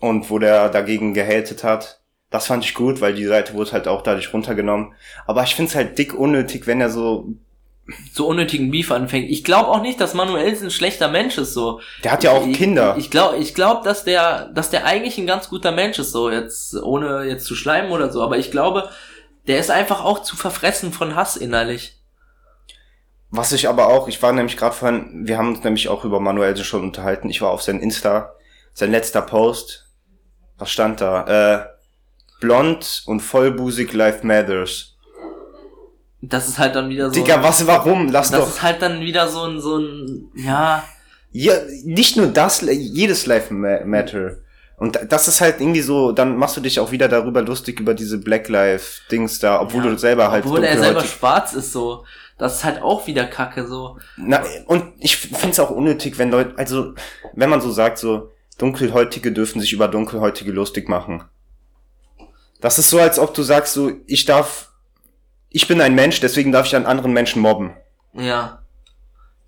und 0.00 0.28
wo 0.28 0.40
der 0.40 0.70
dagegen 0.70 1.14
gehatet 1.14 1.62
hat. 1.62 2.00
Das 2.30 2.48
fand 2.48 2.64
ich 2.64 2.74
gut, 2.74 3.00
weil 3.00 3.14
die 3.14 3.26
Seite 3.26 3.54
wurde 3.54 3.70
halt 3.70 3.86
auch 3.86 4.02
dadurch 4.02 4.32
runtergenommen. 4.32 4.94
Aber 5.24 5.44
ich 5.44 5.54
find's 5.54 5.76
halt 5.76 5.98
dick 5.98 6.14
unnötig, 6.14 6.66
wenn 6.66 6.80
er 6.80 6.90
so. 6.90 7.28
so 8.12 8.26
unnötigen 8.26 8.72
Beef 8.72 8.90
anfängt. 8.90 9.30
Ich 9.30 9.44
glaube 9.44 9.68
auch 9.68 9.82
nicht, 9.82 10.00
dass 10.00 10.14
Manuelsen 10.14 10.66
ein 10.66 10.72
schlechter 10.72 11.08
Mensch 11.08 11.38
ist 11.38 11.54
so. 11.54 11.80
Der 12.02 12.10
hat 12.10 12.24
ja 12.24 12.32
auch 12.32 12.44
ich, 12.44 12.56
Kinder. 12.56 12.96
Ich 12.98 13.12
glaube, 13.12 13.36
ich 13.36 13.54
glaube, 13.54 13.84
dass 13.84 14.02
der, 14.02 14.48
dass 14.48 14.70
der 14.70 14.84
eigentlich 14.84 15.16
ein 15.16 15.28
ganz 15.28 15.48
guter 15.48 15.70
Mensch 15.70 16.00
ist 16.00 16.10
so 16.10 16.28
jetzt 16.28 16.74
ohne 16.74 17.22
jetzt 17.22 17.46
zu 17.46 17.54
schleimen 17.54 17.92
oder 17.92 18.10
so. 18.10 18.20
Aber 18.20 18.36
ich 18.36 18.50
glaube, 18.50 18.90
der 19.46 19.58
ist 19.58 19.70
einfach 19.70 20.02
auch 20.04 20.22
zu 20.22 20.36
verfressen 20.36 20.92
von 20.92 21.14
Hass 21.16 21.36
innerlich. 21.36 22.00
Was 23.30 23.52
ich 23.52 23.68
aber 23.68 23.88
auch, 23.88 24.06
ich 24.08 24.22
war 24.22 24.32
nämlich 24.32 24.56
gerade 24.56 24.74
vorhin, 24.76 25.26
wir 25.26 25.38
haben 25.38 25.54
uns 25.54 25.64
nämlich 25.64 25.88
auch 25.88 26.04
über 26.04 26.20
Manuel 26.20 26.56
schon 26.56 26.82
unterhalten. 26.84 27.28
Ich 27.30 27.40
war 27.42 27.50
auf 27.50 27.62
sein 27.62 27.80
Insta, 27.80 28.34
sein 28.72 28.90
letzter 28.92 29.22
Post. 29.22 29.88
Was 30.56 30.70
stand 30.70 31.00
da? 31.00 31.26
Äh, 31.26 31.66
blond 32.40 33.02
und 33.06 33.20
vollbusig 33.20 33.92
Life 33.92 34.24
Matters. 34.24 34.92
Das 36.22 36.48
ist 36.48 36.58
halt 36.58 36.74
dann 36.76 36.88
wieder 36.88 37.08
so. 37.08 37.14
Digga, 37.14 37.42
was, 37.42 37.66
warum? 37.66 38.08
Lass 38.08 38.30
das 38.30 38.40
doch. 38.40 38.48
ist 38.48 38.62
halt 38.62 38.80
dann 38.80 39.00
wieder 39.00 39.28
so 39.28 39.42
ein, 39.42 39.60
so 39.60 39.78
ein, 39.78 40.30
ja, 40.36 40.84
Ja, 41.32 41.54
nicht 41.84 42.16
nur 42.16 42.28
das, 42.28 42.60
jedes 42.62 43.26
Life 43.26 43.52
ma- 43.52 43.84
Matter. 43.84 44.36
Und 44.76 44.98
das 45.08 45.28
ist 45.28 45.40
halt 45.40 45.60
irgendwie 45.60 45.82
so, 45.82 46.12
dann 46.12 46.36
machst 46.36 46.56
du 46.56 46.60
dich 46.60 46.80
auch 46.80 46.90
wieder 46.90 47.08
darüber 47.08 47.42
lustig 47.42 47.78
über 47.78 47.94
diese 47.94 48.18
Black 48.18 48.48
Life 48.48 49.02
Dings 49.10 49.38
da, 49.38 49.60
obwohl 49.60 49.84
Ja, 49.84 49.90
du 49.90 49.98
selber 49.98 50.30
halt 50.30 50.44
obwohl 50.44 50.64
er 50.64 50.78
selber 50.78 51.02
schwarz 51.02 51.52
ist 51.52 51.72
so. 51.72 52.04
Das 52.38 52.56
ist 52.56 52.64
halt 52.64 52.82
auch 52.82 53.06
wieder 53.06 53.26
Kacke 53.26 53.66
so. 53.66 53.98
Na, 54.16 54.42
und 54.66 54.92
ich 54.98 55.16
find's 55.16 55.60
auch 55.60 55.70
unnötig, 55.70 56.18
wenn 56.18 56.32
Leute, 56.32 56.54
also, 56.58 56.94
wenn 57.34 57.48
man 57.48 57.60
so 57.60 57.70
sagt, 57.70 57.98
so, 57.98 58.32
Dunkelhäutige 58.58 59.30
dürfen 59.30 59.60
sich 59.60 59.72
über 59.72 59.86
Dunkelhäutige 59.86 60.50
lustig 60.50 60.88
machen. 60.88 61.24
Das 62.60 62.78
ist 62.78 62.90
so, 62.90 62.98
als 62.98 63.18
ob 63.20 63.34
du 63.34 63.42
sagst, 63.42 63.74
so, 63.74 63.92
ich 64.06 64.24
darf, 64.24 64.72
ich 65.50 65.68
bin 65.68 65.80
ein 65.80 65.94
Mensch, 65.94 66.18
deswegen 66.18 66.50
darf 66.50 66.66
ich 66.66 66.74
an 66.74 66.86
anderen 66.86 67.12
Menschen 67.12 67.40
mobben. 67.40 67.76
Ja. 68.14 68.62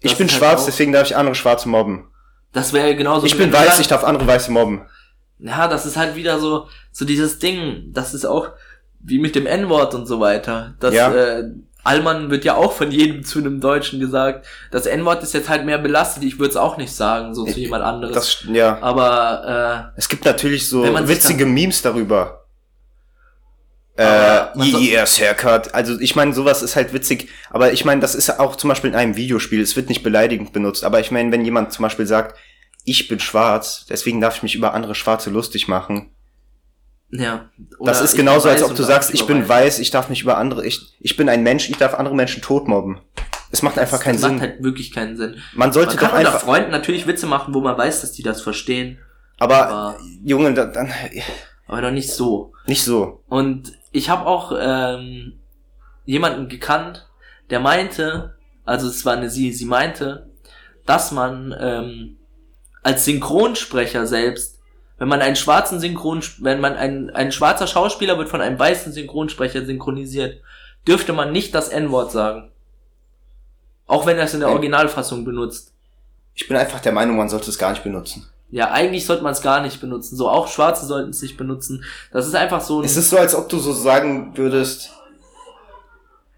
Ich 0.00 0.16
bin 0.16 0.28
halt 0.28 0.36
schwarz, 0.36 0.66
deswegen 0.66 0.92
darf 0.92 1.08
ich 1.08 1.16
andere 1.16 1.34
Schwarze 1.34 1.68
mobben. 1.68 2.08
Das 2.52 2.72
wäre 2.72 2.94
genauso. 2.94 3.26
ich 3.26 3.36
bin 3.36 3.52
weiß, 3.52 3.80
ich 3.80 3.88
darf 3.88 4.04
andere 4.04 4.26
Weiße 4.26 4.52
mobben. 4.52 4.86
Ja, 5.38 5.68
das 5.68 5.84
ist 5.86 5.96
halt 5.96 6.16
wieder 6.16 6.38
so, 6.38 6.68
so 6.92 7.04
dieses 7.04 7.38
Ding. 7.38 7.92
Das 7.92 8.14
ist 8.14 8.24
auch 8.24 8.48
wie 9.00 9.18
mit 9.18 9.34
dem 9.34 9.46
N-Wort 9.46 9.94
und 9.94 10.06
so 10.06 10.18
weiter. 10.20 10.74
Das, 10.80 10.94
Ja. 10.94 11.12
äh, 11.14 11.44
Allmann 11.84 12.30
wird 12.30 12.44
ja 12.44 12.56
auch 12.56 12.72
von 12.72 12.90
jedem 12.90 13.22
zu 13.22 13.38
einem 13.38 13.60
Deutschen 13.60 14.00
gesagt. 14.00 14.44
Das 14.72 14.86
N-Wort 14.86 15.22
ist 15.22 15.34
jetzt 15.34 15.48
halt 15.48 15.64
mehr 15.64 15.78
belastet. 15.78 16.24
Ich 16.24 16.38
würde 16.40 16.50
es 16.50 16.56
auch 16.56 16.78
nicht 16.78 16.92
sagen, 16.92 17.32
so 17.34 17.44
zu 17.44 17.60
jemand 17.60 17.84
anderes. 17.84 18.14
Das, 18.14 18.44
ja. 18.52 18.78
Aber 18.82 19.92
Es 19.96 20.08
gibt 20.08 20.24
natürlich 20.24 20.68
so 20.68 20.82
witzige 21.06 21.46
Memes 21.46 21.82
darüber. 21.82 22.42
Äh, 23.98 24.46
soll- 24.54 24.82
yes, 24.82 25.18
Haircut. 25.20 25.72
Also 25.74 25.98
ich 26.00 26.16
meine, 26.16 26.34
sowas 26.34 26.62
ist 26.62 26.76
halt 26.76 26.92
witzig, 26.92 27.30
aber 27.50 27.72
ich 27.72 27.84
meine, 27.86 28.00
das 28.02 28.14
ist 28.14 28.28
auch 28.38 28.56
zum 28.56 28.68
Beispiel 28.68 28.90
in 28.90 28.96
einem 28.96 29.16
Videospiel, 29.16 29.60
es 29.62 29.74
wird 29.74 29.88
nicht 29.88 30.02
beleidigend 30.02 30.52
benutzt, 30.52 30.84
aber 30.84 31.00
ich 31.00 31.10
meine, 31.10 31.32
wenn 31.32 31.44
jemand 31.46 31.72
zum 31.72 31.82
Beispiel 31.84 32.06
sagt, 32.06 32.36
ich 32.86 33.08
bin 33.08 33.20
schwarz, 33.20 33.84
deswegen 33.90 34.20
darf 34.22 34.36
ich 34.36 34.42
mich 34.42 34.54
über 34.54 34.72
andere 34.72 34.94
Schwarze 34.94 35.28
lustig 35.28 35.68
machen. 35.68 36.10
ja. 37.10 37.50
das 37.80 38.00
ist 38.00 38.16
genauso, 38.16 38.48
als 38.48 38.62
ob 38.62 38.74
du 38.74 38.82
sagst, 38.82 39.12
ich 39.12 39.26
bin 39.26 39.46
weiß, 39.48 39.78
ich 39.80 39.90
darf 39.90 40.08
mich 40.08 40.22
über 40.22 40.38
andere, 40.38 40.64
ich, 40.66 40.94
ich 41.00 41.16
bin 41.16 41.28
ein 41.28 41.42
Mensch, 41.42 41.68
ich 41.68 41.76
darf 41.76 41.94
andere 41.94 42.14
Menschen 42.14 42.42
totmobben. 42.42 42.98
Es 43.52 43.62
macht 43.62 43.78
einfach 43.78 43.98
Das 43.98 44.04
keinen 44.04 44.20
macht 44.20 44.30
Sinn. 44.30 44.40
halt 44.40 44.62
wirklich 44.62 44.92
keinen 44.92 45.16
Sinn. 45.16 45.36
man 45.54 45.72
sollte 45.72 45.90
Man 45.96 45.98
kann 45.98 46.10
doch 46.10 46.16
einfach, 46.18 46.40
Freunden 46.40 46.70
natürlich 46.70 47.06
Witze 47.06 47.26
machen, 47.26 47.54
wo 47.54 47.60
man 47.60 47.76
weiß, 47.78 48.00
dass 48.00 48.12
die 48.12 48.22
das 48.22 48.40
verstehen, 48.42 48.98
aber, 49.38 49.66
aber- 49.68 49.98
Junge, 50.24 50.52
da- 50.54 50.66
dann, 50.66 50.90
aber 51.68 51.82
doch 51.82 51.90
nicht 51.92 52.10
so. 52.12 52.52
nicht 52.66 52.82
so. 52.82 53.22
Und 53.28 53.72
ich 53.92 54.10
habe 54.10 54.26
auch 54.26 54.52
ähm, 54.58 55.38
jemanden 56.04 56.48
gekannt, 56.48 57.08
der 57.50 57.60
meinte, 57.60 58.36
also 58.64 58.88
es 58.88 59.04
war 59.04 59.12
eine 59.16 59.30
sie, 59.30 59.52
sie 59.52 59.64
meinte, 59.66 60.28
dass 60.86 61.12
man 61.12 61.54
ähm, 61.58 62.16
als 62.86 63.04
Synchronsprecher 63.04 64.06
selbst, 64.06 64.60
wenn 64.96 65.08
man 65.08 65.20
einen 65.20 65.34
schwarzen 65.34 65.80
Synchron, 65.80 66.22
wenn 66.38 66.60
man 66.60 66.76
ein, 66.76 67.10
ein 67.10 67.32
schwarzer 67.32 67.66
Schauspieler 67.66 68.16
wird 68.16 68.28
von 68.28 68.40
einem 68.40 68.60
weißen 68.60 68.92
Synchronsprecher 68.92 69.66
synchronisiert, 69.66 70.40
dürfte 70.86 71.12
man 71.12 71.32
nicht 71.32 71.52
das 71.52 71.68
N-Wort 71.68 72.12
sagen. 72.12 72.52
Auch 73.88 74.06
wenn 74.06 74.18
er 74.18 74.24
es 74.24 74.34
in 74.34 74.40
der. 74.40 74.50
Originalfassung 74.50 75.24
benutzt. 75.24 75.72
Ich 76.34 76.46
bin 76.46 76.56
einfach 76.56 76.78
der 76.78 76.92
Meinung, 76.92 77.16
man 77.16 77.28
sollte 77.28 77.50
es 77.50 77.58
gar 77.58 77.70
nicht 77.70 77.82
benutzen. 77.82 78.30
Ja, 78.50 78.70
eigentlich 78.70 79.04
sollte 79.04 79.24
man 79.24 79.32
es 79.32 79.42
gar 79.42 79.62
nicht 79.62 79.80
benutzen. 79.80 80.16
So 80.16 80.28
auch 80.28 80.46
Schwarze 80.46 80.86
sollten 80.86 81.10
es 81.10 81.20
nicht 81.20 81.36
benutzen. 81.36 81.82
Das 82.12 82.24
ist 82.24 82.36
einfach 82.36 82.60
so 82.60 82.80
ein. 82.80 82.84
Es 82.84 82.96
ist 82.96 83.10
so, 83.10 83.18
als 83.18 83.34
ob 83.34 83.48
du 83.48 83.58
so 83.58 83.72
sagen 83.72 84.36
würdest, 84.36 84.92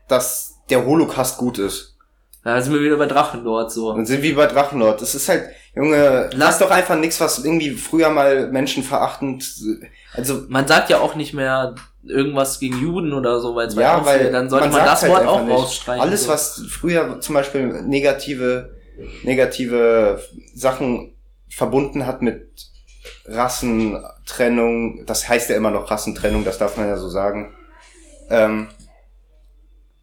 dass 0.08 0.54
der 0.70 0.86
Holocaust 0.86 1.36
gut 1.36 1.58
ist. 1.58 1.98
da 2.42 2.58
sind 2.62 2.72
wir 2.72 2.80
wieder 2.80 2.96
bei 2.96 3.06
Drachenlord 3.06 3.70
so. 3.70 3.92
Dann 3.92 4.06
sind 4.06 4.22
wir 4.22 4.34
bei 4.34 4.46
Drachenlord. 4.46 5.02
Das 5.02 5.14
ist 5.14 5.28
halt, 5.28 5.50
Junge, 5.78 6.28
lass 6.34 6.58
doch 6.58 6.72
einfach 6.72 6.96
nix, 6.96 7.20
was 7.20 7.44
irgendwie 7.44 7.70
früher 7.70 8.10
mal 8.10 8.48
menschenverachtend, 8.50 9.48
also, 10.12 10.42
Man 10.48 10.66
sagt 10.66 10.90
ja 10.90 10.98
auch 10.98 11.14
nicht 11.14 11.34
mehr 11.34 11.76
irgendwas 12.02 12.58
gegen 12.58 12.80
Juden 12.80 13.12
oder 13.12 13.38
so, 13.40 13.54
weil 13.54 13.68
es 13.68 13.76
ja, 13.76 14.04
weil 14.04 14.32
dann 14.32 14.50
sollte 14.50 14.70
man, 14.70 14.74
sagt 14.74 14.88
das 14.88 15.02
halt 15.02 15.12
Wort 15.12 15.26
auch 15.26 15.44
nicht. 15.44 15.54
rausstreichen. 15.54 16.02
Alles, 16.02 16.24
so. 16.24 16.30
was 16.30 16.62
früher 16.68 17.20
zum 17.20 17.36
Beispiel 17.36 17.82
negative, 17.82 18.74
negative 19.22 20.20
Sachen 20.52 21.14
verbunden 21.48 22.06
hat 22.06 22.22
mit 22.22 22.50
Rassentrennung, 23.26 25.06
das 25.06 25.28
heißt 25.28 25.48
ja 25.48 25.56
immer 25.56 25.70
noch 25.70 25.92
Rassentrennung, 25.92 26.44
das 26.44 26.58
darf 26.58 26.76
man 26.76 26.88
ja 26.88 26.96
so 26.96 27.08
sagen. 27.08 27.54
Ähm, 28.30 28.66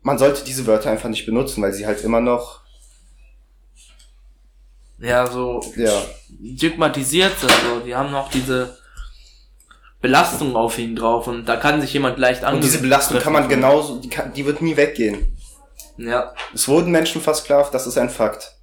man 0.04 0.18
sollte 0.18 0.46
diese 0.46 0.68
Wörter 0.68 0.90
einfach 0.90 1.10
nicht 1.10 1.26
benutzen, 1.26 1.62
weil 1.62 1.74
sie 1.74 1.86
halt 1.86 2.02
immer 2.02 2.22
noch, 2.22 2.62
ja 5.00 5.28
so 5.28 5.62
ja, 5.76 5.92
stigmatisiert 6.56 7.38
sind. 7.40 7.52
So. 7.52 7.80
Die 7.86 7.96
haben 7.96 8.12
noch 8.12 8.30
diese 8.30 8.78
Belastung 10.02 10.56
auf 10.56 10.78
ihn 10.78 10.96
drauf 10.96 11.28
und 11.28 11.46
da 11.46 11.58
kann 11.58 11.82
sich 11.82 11.94
jemand 11.94 12.18
leicht 12.20 12.44
und 12.44 12.64
diese 12.64 12.80
Belastung 12.80 13.20
kann 13.20 13.34
man 13.34 13.50
genauso, 13.50 14.00
die, 14.00 14.10
kann, 14.10 14.34
die 14.34 14.46
wird 14.46 14.62
nie 14.62 14.78
weggehen. 14.78 15.36
Ja, 15.98 16.34
Es 16.54 16.68
wurden 16.68 16.92
Menschen 16.92 17.22
versklavt, 17.22 17.74
das 17.74 17.88
ist 17.88 17.98
ein 17.98 18.10
Fakt. 18.10 18.56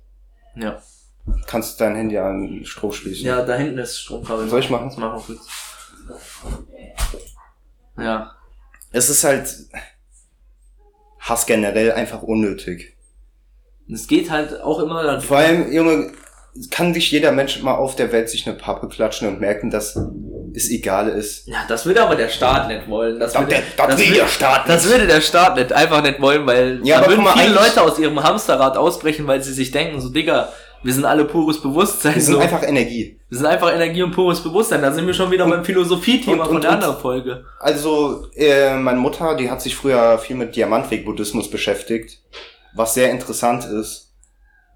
ja. 0.54 0.80
Kannst 1.46 1.78
du 1.78 1.84
dein 1.84 1.94
Handy 1.94 2.18
an 2.18 2.62
Strom 2.64 2.92
schließen. 2.92 3.24
Ja, 3.24 3.42
da 3.42 3.54
hinten 3.54 3.78
ist 3.78 3.96
Stromkabel. 4.00 4.48
Soll 4.48 4.58
ich 4.58 4.70
machen? 4.70 4.88
Das 4.88 4.96
machen 4.96 5.22
wir 5.28 5.36
kurz. 5.36 5.46
Ja. 7.96 8.32
Es 8.90 9.08
ist 9.08 9.22
halt 9.22 9.48
Hass 11.20 11.46
generell 11.46 11.92
einfach 11.92 12.22
unnötig. 12.22 12.96
Es 13.88 14.08
geht 14.08 14.30
halt 14.30 14.60
auch 14.62 14.80
immer 14.80 15.04
dann. 15.04 15.20
Vor 15.20 15.36
allem, 15.36 15.72
Junge, 15.72 16.12
kann 16.70 16.92
sich 16.94 17.10
jeder 17.10 17.32
Mensch 17.32 17.62
mal 17.62 17.74
auf 17.74 17.96
der 17.96 18.12
Welt 18.12 18.28
sich 18.28 18.46
eine 18.46 18.56
Pappe 18.56 18.88
klatschen 18.88 19.26
und 19.28 19.40
merken, 19.40 19.70
dass 19.70 19.98
es 20.54 20.70
egal 20.70 21.08
ist. 21.08 21.46
Ja, 21.48 21.58
das 21.66 21.86
würde 21.86 22.02
aber 22.02 22.14
der 22.14 22.28
Staat 22.28 22.68
nicht 22.68 22.88
wollen. 22.88 23.18
Das, 23.18 23.32
Das- 23.32 23.42
würde, 23.42 23.56
das- 23.76 23.88
das 23.88 23.98
will 23.98 24.14
der 24.14 24.26
Staat 24.28 24.68
Das 24.68 24.82
nicht. 24.84 24.92
würde 24.92 25.06
der 25.06 25.20
Staat 25.22 25.56
nicht, 25.56 25.72
einfach 25.72 26.02
nicht 26.02 26.20
wollen, 26.20 26.46
weil 26.46 26.80
Ja, 26.84 27.00
da 27.00 27.08
würden 27.08 27.26
viele 27.34 27.54
Leute 27.54 27.80
aus 27.80 27.98
ihrem 27.98 28.22
Hamsterrad 28.22 28.76
ausbrechen, 28.76 29.26
weil 29.26 29.42
sie 29.42 29.54
sich 29.54 29.70
denken, 29.70 29.98
so 30.00 30.10
Digga, 30.10 30.50
wir 30.82 30.92
sind 30.92 31.04
alle 31.06 31.24
pures 31.24 31.62
Bewusstsein. 31.62 32.16
Wir 32.16 32.22
sind 32.22 32.34
so. 32.34 32.40
einfach 32.40 32.62
Energie. 32.64 33.18
wir 33.30 33.38
sind 33.38 33.46
einfach 33.46 33.72
Energie 33.72 34.02
und 34.02 34.10
pures 34.10 34.42
Bewusstsein. 34.42 34.82
Da 34.82 34.92
sind 34.92 35.06
wir 35.06 35.14
schon 35.14 35.30
wieder 35.30 35.44
Und- 35.44 35.50
beim 35.52 35.64
Philosophie-Thema 35.64 36.44
von 36.44 36.60
der 36.60 36.72
anderen 36.72 36.98
Folge. 36.98 37.44
Also, 37.60 38.26
äh, 38.34 38.74
meine 38.76 38.98
Mutter, 38.98 39.36
die 39.36 39.50
hat 39.50 39.62
sich 39.62 39.74
früher 39.74 40.18
viel 40.18 40.36
mit 40.36 40.54
Diamantweg-Buddhismus 40.54 41.48
beschäftigt, 41.50 42.18
was 42.74 42.92
sehr 42.92 43.10
interessant 43.10 43.64
ist. 43.64 44.11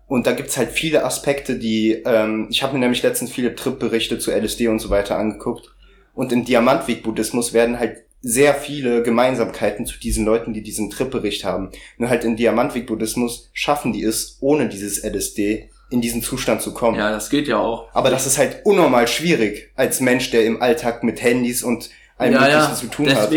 Und 0.09 0.27
da 0.27 0.33
gibt's 0.33 0.57
halt 0.57 0.71
viele 0.71 1.05
Aspekte, 1.05 1.59
die, 1.59 2.03
ähm, 2.05 2.47
ich 2.51 2.63
habe 2.63 2.75
mir 2.75 2.81
nämlich 2.81 3.03
letztens 3.03 3.33
viele 3.33 3.55
Trip-Berichte 3.55 4.19
zu 4.19 4.31
LSD 4.31 4.69
und 4.69 4.79
so 4.79 4.91
weiter 4.91 5.19
angeguckt. 5.19 5.75
Und 6.15 6.33
im 6.33 6.45
Diamantweg-Buddhismus 6.45 7.53
werden 7.53 7.79
halt 7.79 8.05
sehr 8.23 8.55
viele 8.55 9.03
Gemeinsamkeiten 9.03 9.85
zu 9.87 9.99
diesen 9.99 10.25
Leuten, 10.25 10.55
die 10.55 10.63
diesen 10.63 10.91
Trip-Bericht 10.91 11.45
haben. 11.45 11.71
Nur 11.99 12.09
halt 12.09 12.25
im 12.25 12.37
Diamantweg-Buddhismus 12.37 13.51
schaffen 13.53 13.93
die 13.93 14.03
es, 14.03 14.39
ohne 14.41 14.69
dieses 14.69 15.05
LSD 15.05 15.71
in 15.91 16.01
diesen 16.01 16.23
Zustand 16.23 16.63
zu 16.63 16.73
kommen. 16.73 16.99
Ja, 16.99 17.11
das 17.11 17.31
geht 17.31 17.47
ja 17.47 17.59
auch. 17.59 17.89
Aber 17.93 18.11
das 18.11 18.27
ist 18.27 18.39
halt 18.39 18.65
unnormal 18.65 19.07
schwierig 19.07 19.71
als 19.77 20.01
Mensch, 20.01 20.31
der 20.31 20.45
im 20.45 20.61
Alltag 20.61 21.05
mit 21.05 21.23
Handys 21.23 21.63
und 21.63 21.91
allem 22.19 22.35
ja, 22.35 22.41
Möglichen 22.41 22.71
ja. 22.71 22.75
zu 22.75 22.87
tun 22.87 23.15
hat. 23.15 23.31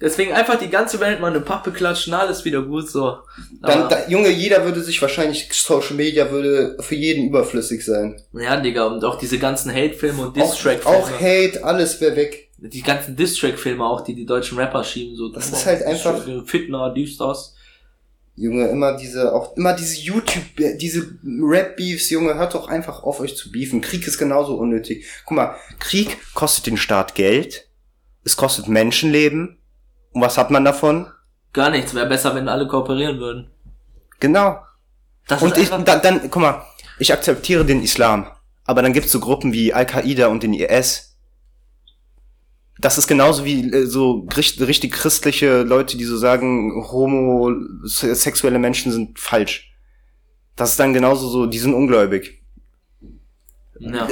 Deswegen, 0.00 0.32
einfach 0.32 0.58
die 0.58 0.68
ganze 0.70 1.00
Welt 1.00 1.20
mal 1.20 1.28
eine 1.30 1.40
Pappe 1.40 1.70
klatschen, 1.72 2.14
alles 2.14 2.44
wieder 2.44 2.62
gut 2.62 2.88
so. 2.90 3.18
Dann, 3.62 3.88
da, 3.88 4.08
Junge, 4.08 4.28
jeder 4.30 4.64
würde 4.64 4.82
sich 4.82 5.00
wahrscheinlich, 5.02 5.48
Social 5.52 5.94
Media 5.96 6.30
würde 6.30 6.76
für 6.80 6.94
jeden 6.94 7.28
überflüssig 7.28 7.84
sein. 7.84 8.20
ja, 8.32 8.56
Digga, 8.60 8.84
und 8.86 9.04
auch 9.04 9.18
diese 9.18 9.38
ganzen 9.38 9.72
Hate-Filme 9.72 10.22
und 10.22 10.28
Auch, 10.40 10.50
Diss-Track-Filme. 10.52 10.96
auch 10.98 11.10
Hate, 11.20 11.64
alles 11.64 12.00
wäre 12.00 12.16
weg. 12.16 12.48
die 12.58 12.82
ganzen 12.82 13.14
Diss-Track-Filme 13.16 13.84
auch, 13.84 14.02
die 14.02 14.14
die 14.14 14.26
deutschen 14.26 14.58
Rapper 14.58 14.84
schieben, 14.84 15.16
so. 15.16 15.28
Das 15.28 15.48
ist 15.50 15.66
halt 15.66 15.82
einfach- 15.82 16.22
Fitner, 16.46 16.92
dies, 16.94 17.16
das. 17.18 17.54
Junge, 18.36 18.66
immer 18.66 18.96
diese, 18.96 19.32
auch 19.32 19.56
immer 19.56 19.74
diese 19.74 19.96
YouTube, 20.00 20.42
diese 20.78 21.08
Rap-Beefs, 21.24 22.10
Junge, 22.10 22.34
hört 22.34 22.54
doch 22.54 22.66
einfach 22.66 23.04
auf, 23.04 23.20
euch 23.20 23.36
zu 23.36 23.52
beefen. 23.52 23.80
Krieg 23.80 24.04
ist 24.08 24.18
genauso 24.18 24.56
unnötig. 24.56 25.06
Guck 25.24 25.36
mal, 25.36 25.54
Krieg 25.78 26.16
kostet 26.34 26.66
den 26.66 26.76
Staat 26.76 27.14
Geld, 27.14 27.68
es 28.24 28.36
kostet 28.36 28.66
Menschenleben. 28.66 29.58
Und 30.14 30.22
was 30.22 30.38
hat 30.38 30.50
man 30.50 30.64
davon? 30.64 31.06
Gar 31.52 31.70
nichts. 31.70 31.94
Wäre 31.94 32.06
besser, 32.08 32.34
wenn 32.34 32.48
alle 32.48 32.66
kooperieren 32.66 33.18
würden. 33.18 33.50
Genau. 34.20 34.58
Das 35.28 35.42
Und 35.42 35.56
ich, 35.58 35.68
dann, 35.70 35.84
dann, 35.84 36.30
guck 36.30 36.40
mal, 36.42 36.64
ich 36.98 37.12
akzeptiere 37.12 37.64
den 37.64 37.82
Islam, 37.82 38.26
aber 38.64 38.82
dann 38.82 38.92
gibt's 38.92 39.12
so 39.12 39.20
Gruppen 39.20 39.52
wie 39.52 39.72
Al-Qaida 39.74 40.28
und 40.28 40.42
den 40.42 40.54
IS. 40.54 41.16
Das 42.78 42.98
ist 42.98 43.06
genauso 43.06 43.44
wie 43.44 43.70
äh, 43.72 43.86
so 43.86 44.26
richt- 44.36 44.60
richtig 44.60 44.92
christliche 44.92 45.62
Leute, 45.62 45.96
die 45.96 46.04
so 46.04 46.16
sagen, 46.16 46.72
homosexuelle 46.90 48.58
Menschen 48.58 48.92
sind 48.92 49.18
falsch. 49.18 49.72
Das 50.56 50.70
ist 50.70 50.80
dann 50.80 50.92
genauso 50.94 51.28
so, 51.28 51.46
die 51.46 51.58
sind 51.58 51.74
ungläubig. 51.74 52.42
Ja. 53.78 54.08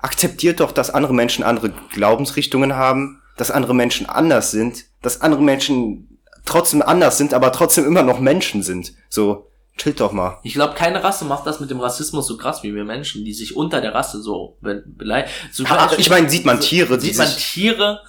Akzeptiert 0.00 0.58
doch, 0.60 0.72
dass 0.72 0.90
andere 0.90 1.14
Menschen 1.14 1.44
andere 1.44 1.70
Glaubensrichtungen 1.92 2.74
haben, 2.74 3.21
dass 3.36 3.50
andere 3.50 3.74
Menschen 3.74 4.06
anders 4.06 4.50
sind, 4.50 4.84
dass 5.00 5.20
andere 5.20 5.42
Menschen 5.42 6.18
trotzdem 6.44 6.82
anders 6.82 7.18
sind, 7.18 7.34
aber 7.34 7.52
trotzdem 7.52 7.86
immer 7.86 8.02
noch 8.02 8.18
Menschen 8.18 8.62
sind. 8.62 8.92
So, 9.08 9.48
chillt 9.76 10.00
doch 10.00 10.12
mal. 10.12 10.38
Ich 10.42 10.54
glaube, 10.54 10.74
keine 10.74 11.02
Rasse 11.02 11.24
macht 11.24 11.46
das 11.46 11.60
mit 11.60 11.70
dem 11.70 11.80
Rassismus 11.80 12.26
so 12.26 12.36
krass 12.36 12.62
wie 12.62 12.74
wir 12.74 12.84
Menschen, 12.84 13.24
die 13.24 13.32
sich 13.32 13.56
unter 13.56 13.80
der 13.80 13.94
Rasse 13.94 14.20
so 14.20 14.56
be 14.60 14.82
beleidigen. 14.86 15.32
So, 15.52 15.64
ich 15.96 16.10
meine, 16.10 16.28
sieht 16.28 16.44
man 16.44 16.60
Tiere, 16.60 16.98
die 16.98 17.06
sieht 17.06 17.18
man 17.18 17.26
sich, 17.26 17.52
Tiere, 17.52 18.00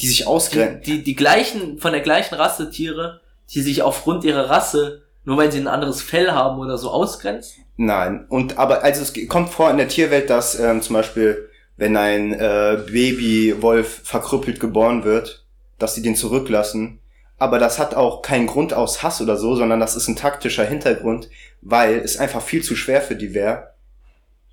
die 0.00 0.08
sich 0.08 0.18
die, 0.18 0.24
ausgrenzen. 0.26 0.82
die, 0.82 1.04
die 1.04 1.14
gleichen, 1.14 1.78
von 1.78 1.92
der 1.92 2.00
gleichen 2.00 2.34
Rasse 2.34 2.70
Tiere, 2.70 3.20
die 3.52 3.62
sich 3.62 3.82
aufgrund 3.82 4.24
ihrer 4.24 4.48
Rasse, 4.48 5.02
nur 5.24 5.36
weil 5.36 5.52
sie 5.52 5.58
ein 5.58 5.68
anderes 5.68 6.02
Fell 6.02 6.32
haben 6.32 6.58
oder 6.60 6.78
so 6.78 6.90
ausgrenzen. 6.90 7.64
Nein, 7.76 8.26
und 8.28 8.58
aber 8.58 8.82
also 8.82 9.02
es 9.02 9.28
kommt 9.28 9.50
vor 9.50 9.70
in 9.70 9.76
der 9.76 9.88
Tierwelt, 9.88 10.28
dass 10.30 10.58
ähm, 10.58 10.82
zum 10.82 10.94
Beispiel, 10.94 11.49
wenn 11.80 11.96
ein 11.96 12.32
äh, 12.34 12.78
Babywolf 12.86 14.02
verkrüppelt 14.04 14.60
geboren 14.60 15.02
wird, 15.04 15.44
dass 15.78 15.94
sie 15.94 16.02
den 16.02 16.14
zurücklassen. 16.14 16.98
Aber 17.38 17.58
das 17.58 17.78
hat 17.78 17.94
auch 17.94 18.20
keinen 18.20 18.46
Grund 18.46 18.74
aus 18.74 19.02
Hass 19.02 19.22
oder 19.22 19.38
so, 19.38 19.56
sondern 19.56 19.80
das 19.80 19.96
ist 19.96 20.06
ein 20.08 20.14
taktischer 20.16 20.64
Hintergrund, 20.64 21.30
weil 21.62 21.94
es 21.96 22.18
einfach 22.18 22.42
viel 22.42 22.62
zu 22.62 22.76
schwer 22.76 23.00
für 23.00 23.16
die 23.16 23.32
wäre, 23.32 23.70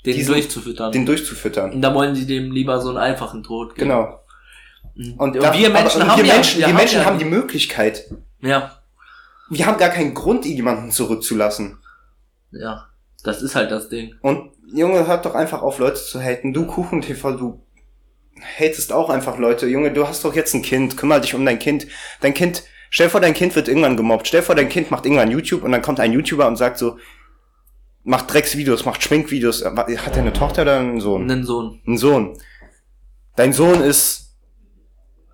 Den 0.05 0.13
Diesen- 0.15 0.33
durchzufüttern. 0.35 0.91
den 0.93 1.05
durchzufüttern. 1.05 1.73
und 1.73 1.81
da 1.81 1.93
wollen 1.93 2.15
sie 2.15 2.25
dem 2.25 2.49
lieber 2.51 2.79
so 2.79 2.89
einen 2.89 2.97
einfachen 2.97 3.43
Tod 3.43 3.75
geben. 3.75 3.89
Genau. 3.89 4.21
Und, 4.95 5.19
Und, 5.19 5.35
und 5.35 5.43
da- 5.43 5.53
wir 5.53 5.69
Menschen 5.69 6.01
aber, 6.01 6.11
haben 6.11 6.21
wir 6.21 6.27
ja, 6.29 6.33
Menschen, 6.35 6.59
wir 6.61 6.67
wir 6.67 6.73
Menschen 6.73 6.99
ja, 6.99 7.05
haben 7.05 7.19
die 7.19 7.25
Möglichkeit. 7.25 8.05
ja, 8.41 8.71
Wir 9.49 9.65
haben 9.65 9.77
gar 9.77 9.89
keinen 9.89 10.13
Grund, 10.13 10.45
jemanden 10.45 10.91
zurückzulassen. 10.91 11.77
ja, 12.51 12.87
das 13.23 13.41
ist 13.41 13.53
halt 13.55 13.69
das 13.71 13.89
Ding. 13.89 14.15
Und 14.21 14.51
Junge, 14.73 15.07
hört 15.07 15.25
doch 15.25 15.35
einfach 15.35 15.61
auf, 15.61 15.79
Leute 15.79 16.01
zu 16.01 16.21
haten. 16.21 16.53
Du 16.53 16.65
Kuchen-TV, 16.65 17.31
du 17.31 17.61
hatest 18.59 18.91
auch 18.91 19.09
einfach 19.09 19.37
Leute. 19.37 19.67
Junge, 19.67 19.91
du 19.91 20.07
hast 20.07 20.25
doch 20.25 20.35
jetzt 20.35 20.53
ein 20.53 20.61
Kind, 20.61 20.97
kümmere 20.97 21.21
dich 21.21 21.33
um 21.35 21.45
dein 21.45 21.59
Kind. 21.59 21.87
Dein 22.21 22.33
Kind, 22.33 22.63
stell 22.89 23.09
vor, 23.09 23.21
dein 23.21 23.33
Kind 23.33 23.55
wird 23.55 23.67
irgendwann 23.67 23.95
gemobbt. 23.95 24.27
Stell 24.27 24.41
vor, 24.41 24.55
dein 24.55 24.69
Kind 24.69 24.91
macht 24.91 25.05
irgendwann 25.05 25.31
YouTube 25.31 25.63
und 25.63 25.71
dann 25.71 25.81
kommt 25.81 25.99
ein 25.99 26.11
YouTuber 26.11 26.47
und 26.47 26.57
sagt 26.57 26.77
so, 26.77 26.97
macht 28.03 28.31
Drecksvideos, 28.31 28.85
macht 28.85 29.03
Schminkvideos. 29.03 29.63
Hat 29.63 29.87
er 29.89 30.17
eine 30.17 30.33
Tochter 30.33 30.63
oder 30.63 30.79
einen 30.79 30.99
Sohn? 30.99 31.29
Einen 31.29 31.45
Sohn. 31.45 31.81
Ein 31.87 31.97
Sohn. 31.97 32.37
Dein 33.35 33.53
Sohn 33.53 33.81
ist, 33.81 34.35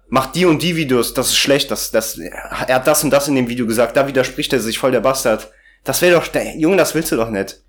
macht 0.09 0.35
die 0.35 0.45
und 0.45 0.61
die 0.61 0.75
Videos, 0.75 1.13
das 1.13 1.29
ist 1.29 1.37
schlecht, 1.37 1.71
das, 1.71 1.89
das, 1.89 2.17
er 2.19 2.51
hat 2.51 2.85
das 2.85 3.03
und 3.03 3.09
das 3.09 3.27
in 3.27 3.35
dem 3.35 3.47
Video 3.47 3.65
gesagt, 3.65 3.95
da 3.95 4.07
widerspricht 4.07 4.53
er 4.53 4.59
sich 4.59 4.77
voll 4.77 4.91
der 4.91 4.99
Bastard. 4.99 5.51
Das 5.83 6.01
wäre 6.01 6.15
doch, 6.15 6.27
der, 6.27 6.55
Junge, 6.57 6.77
das 6.77 6.93
willst 6.93 7.11
du 7.11 7.15
doch 7.15 7.29
nicht. 7.29 7.63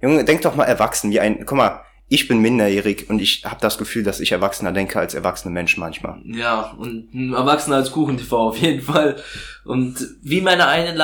Junge, 0.00 0.24
denk 0.24 0.42
doch 0.42 0.54
mal 0.54 0.64
erwachsen, 0.64 1.10
wie 1.10 1.20
ein, 1.20 1.44
guck 1.44 1.58
mal, 1.58 1.82
ich 2.10 2.26
bin 2.26 2.40
minderjährig 2.40 3.10
und 3.10 3.20
ich 3.20 3.44
habe 3.44 3.60
das 3.60 3.76
Gefühl, 3.76 4.02
dass 4.02 4.20
ich 4.20 4.32
erwachsener 4.32 4.72
denke 4.72 4.98
als 4.98 5.12
erwachsene 5.12 5.52
Menschen 5.52 5.80
manchmal. 5.80 6.20
Ja, 6.24 6.72
und 6.78 7.12
ein 7.12 7.34
Erwachsener 7.34 7.76
als 7.76 7.92
Kuchen-TV 7.92 8.48
auf 8.48 8.56
jeden 8.56 8.80
Fall. 8.80 9.16
Und 9.64 10.16
wie 10.22 10.40
meine 10.40 10.66
eine 10.68 10.94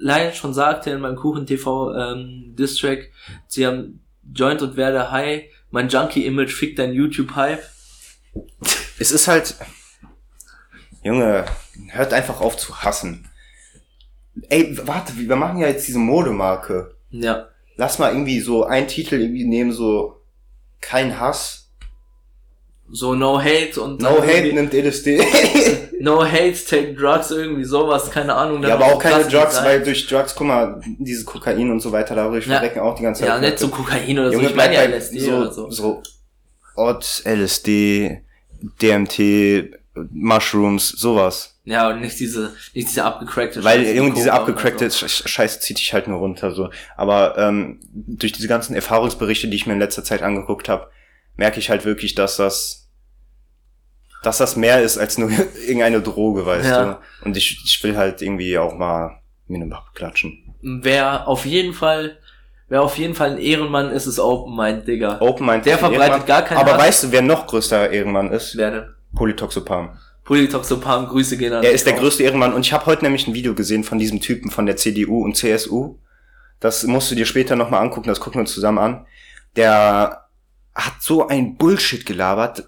Line 0.00 0.34
schon 0.34 0.52
sagte 0.52 0.90
in 0.90 1.00
meinem 1.00 1.16
Kuchen-TV 1.16 1.94
ähm, 1.94 2.54
Distrack, 2.58 3.10
sie 3.46 3.66
haben 3.66 4.00
Joint 4.34 4.60
und 4.60 4.76
werde 4.76 5.10
high, 5.10 5.44
mein 5.70 5.88
Junkie-Image 5.88 6.52
fickt 6.52 6.78
dein 6.78 6.92
YouTube-Hype. 6.92 7.62
Es 8.98 9.12
ist 9.12 9.28
halt, 9.28 9.54
Junge, 11.02 11.46
hört 11.88 12.12
einfach 12.12 12.40
auf 12.40 12.58
zu 12.58 12.82
hassen. 12.82 13.30
Ey, 14.50 14.78
warte, 14.82 15.16
wir 15.16 15.36
machen 15.36 15.58
ja 15.58 15.68
jetzt 15.68 15.88
diese 15.88 15.98
Modemarke. 15.98 16.96
Ja, 17.10 17.48
Lass 17.76 17.98
mal 17.98 18.10
irgendwie 18.12 18.40
so 18.40 18.64
einen 18.64 18.86
Titel 18.88 19.20
irgendwie 19.20 19.44
nehmen, 19.44 19.72
so 19.72 20.20
kein 20.80 21.18
Hass. 21.18 21.70
so 22.92 23.14
no 23.14 23.40
hate 23.40 23.80
und 23.80 24.00
No 24.00 24.20
Hate 24.22 24.52
nimmt 24.52 24.72
LSD. 24.74 25.18
no 26.00 26.22
hate, 26.24 26.54
take 26.68 26.94
drugs, 26.94 27.30
irgendwie 27.30 27.64
sowas, 27.64 28.10
keine 28.10 28.34
Ahnung. 28.34 28.62
ja, 28.62 28.74
aber 28.74 28.84
auch 28.86 28.98
keine 28.98 29.24
Drugs, 29.24 29.62
weil 29.64 29.82
durch 29.82 30.06
Drugs, 30.06 30.34
guck 30.34 30.46
mal, 30.46 30.80
dieses 30.98 31.24
Kokain 31.24 31.70
und 31.70 31.80
so 31.80 31.90
weiter, 31.90 32.14
dadurch 32.14 32.46
Ja. 32.46 32.58
verrecken 32.58 32.80
auch 32.80 32.94
die 32.94 33.02
ganze 33.02 33.20
Zeit. 33.22 33.28
Ja, 33.28 33.38
nicht 33.40 33.58
so. 33.58 33.68
Kokain 33.68 34.18
oder 34.18 34.28
so, 34.28 34.34
Junge, 34.34 34.48
ich 34.50 34.54
meine 34.54 34.74
ja 34.74 34.82
LSD 34.82 35.18
so, 35.20 35.32
oder 35.36 35.52
so. 35.52 35.70
so 35.70 36.02
Odd, 36.76 37.04
LSD, 37.24 38.20
DMT, 38.82 39.70
Mushrooms, 40.10 40.88
sowas. 40.90 41.53
Ja, 41.66 41.88
und 41.88 42.00
nicht 42.02 42.20
diese, 42.20 42.54
nicht 42.74 42.88
diese 42.88 43.04
abgecrackte 43.04 43.64
Weil, 43.64 43.78
Scheiße, 43.80 43.90
die 43.92 43.96
Junge, 43.96 44.12
diese 44.14 44.32
abgecrackte 44.34 44.90
so. 44.90 45.06
Sch- 45.06 45.26
Scheiße 45.26 45.60
zieht 45.60 45.78
dich 45.78 45.94
halt 45.94 46.06
nur 46.08 46.18
runter, 46.18 46.50
so. 46.50 46.68
Aber, 46.96 47.38
ähm, 47.38 47.80
durch 47.92 48.32
diese 48.32 48.48
ganzen 48.48 48.74
Erfahrungsberichte, 48.74 49.48
die 49.48 49.56
ich 49.56 49.66
mir 49.66 49.72
in 49.72 49.78
letzter 49.78 50.04
Zeit 50.04 50.22
angeguckt 50.22 50.68
habe, 50.68 50.88
merke 51.36 51.58
ich 51.58 51.70
halt 51.70 51.86
wirklich, 51.86 52.14
dass 52.14 52.36
das, 52.36 52.90
dass 54.22 54.38
das 54.38 54.56
mehr 54.56 54.82
ist 54.82 54.98
als 54.98 55.16
nur 55.18 55.30
irgendeine 55.66 56.00
Droge, 56.02 56.44
weißt 56.44 56.68
Ja. 56.68 56.84
du. 56.84 57.24
Und 57.26 57.36
ich, 57.36 57.58
ich 57.64 57.82
will 57.82 57.96
halt 57.96 58.20
irgendwie 58.22 58.58
auch 58.58 58.74
mal 58.74 59.20
mir 59.46 59.56
eine 59.56 59.66
Bach 59.66 59.92
klatschen. 59.94 60.54
Wer 60.60 61.26
auf 61.28 61.44
jeden 61.46 61.72
Fall, 61.74 62.18
wer 62.68 62.82
auf 62.82 62.96
jeden 62.98 63.14
Fall 63.14 63.32
ein 63.32 63.38
Ehrenmann 63.38 63.90
ist, 63.90 64.06
ist 64.06 64.18
Open 64.18 64.54
Mind, 64.56 64.86
Digga. 64.86 65.18
Open 65.20 65.46
Mind. 65.46 65.64
Der 65.66 65.78
verbreitet 65.78 66.26
gar 66.26 66.42
keinen 66.42 66.58
Aber 66.58 66.74
Hass. 66.74 66.82
weißt 66.82 67.04
du, 67.04 67.12
wer 67.12 67.22
noch 67.22 67.46
größter 67.46 67.90
Ehrenmann 67.90 68.30
ist? 68.32 68.54
Wer 68.56 68.70
denn? 68.70 68.94
Polytoxopam. 69.14 69.98
Polytoxopam, 70.24 71.06
Grüße 71.06 71.36
gehen 71.36 71.52
an 71.52 71.62
Er 71.62 71.72
ist 71.72 71.86
der 71.86 71.92
größte 71.94 72.22
Ehrenmann 72.22 72.54
und 72.54 72.62
ich 72.62 72.72
habe 72.72 72.86
heute 72.86 73.04
nämlich 73.04 73.26
ein 73.26 73.34
Video 73.34 73.54
gesehen 73.54 73.84
von 73.84 73.98
diesem 73.98 74.20
Typen 74.20 74.50
von 74.50 74.66
der 74.66 74.76
CDU 74.76 75.22
und 75.22 75.36
CSU. 75.36 75.98
Das 76.60 76.82
musst 76.84 77.10
du 77.10 77.14
dir 77.14 77.26
später 77.26 77.56
nochmal 77.56 77.82
angucken, 77.82 78.08
das 78.08 78.20
gucken 78.20 78.38
wir 78.38 78.40
uns 78.40 78.54
zusammen 78.54 78.78
an. 78.78 79.06
Der 79.56 80.24
hat 80.74 80.94
so 81.00 81.28
ein 81.28 81.56
Bullshit 81.56 82.06
gelabert. 82.06 82.66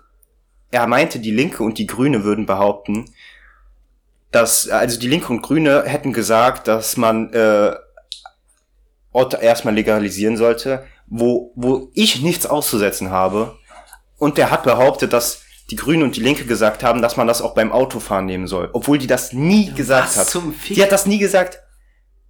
Er 0.70 0.86
meinte, 0.86 1.18
die 1.18 1.30
Linke 1.30 1.62
und 1.62 1.78
die 1.78 1.86
Grüne 1.86 2.24
würden 2.24 2.44
behaupten, 2.44 3.06
dass, 4.30 4.68
also 4.68 5.00
die 5.00 5.08
Linke 5.08 5.32
und 5.32 5.40
Grüne 5.40 5.84
hätten 5.84 6.12
gesagt, 6.12 6.68
dass 6.68 6.98
man 6.98 7.32
äh, 7.32 7.74
Orte 9.12 9.38
erstmal 9.38 9.74
legalisieren 9.74 10.36
sollte, 10.36 10.84
wo, 11.06 11.52
wo 11.54 11.90
ich 11.94 12.20
nichts 12.20 12.44
auszusetzen 12.44 13.10
habe. 13.10 13.56
Und 14.18 14.36
der 14.36 14.50
hat 14.50 14.64
behauptet, 14.64 15.14
dass 15.14 15.45
die 15.70 15.76
Grünen 15.76 16.02
und 16.04 16.16
die 16.16 16.20
Linke 16.20 16.44
gesagt 16.44 16.82
haben, 16.84 17.02
dass 17.02 17.16
man 17.16 17.26
das 17.26 17.42
auch 17.42 17.54
beim 17.54 17.72
Autofahren 17.72 18.26
nehmen 18.26 18.46
soll. 18.46 18.70
Obwohl 18.72 18.98
die 18.98 19.06
das 19.06 19.32
nie 19.32 19.72
gesagt 19.72 20.08
Was 20.10 20.16
hat. 20.16 20.28
zum 20.30 20.52
Fick? 20.54 20.76
Die 20.76 20.82
hat 20.82 20.92
das 20.92 21.06
nie 21.06 21.18
gesagt. 21.18 21.60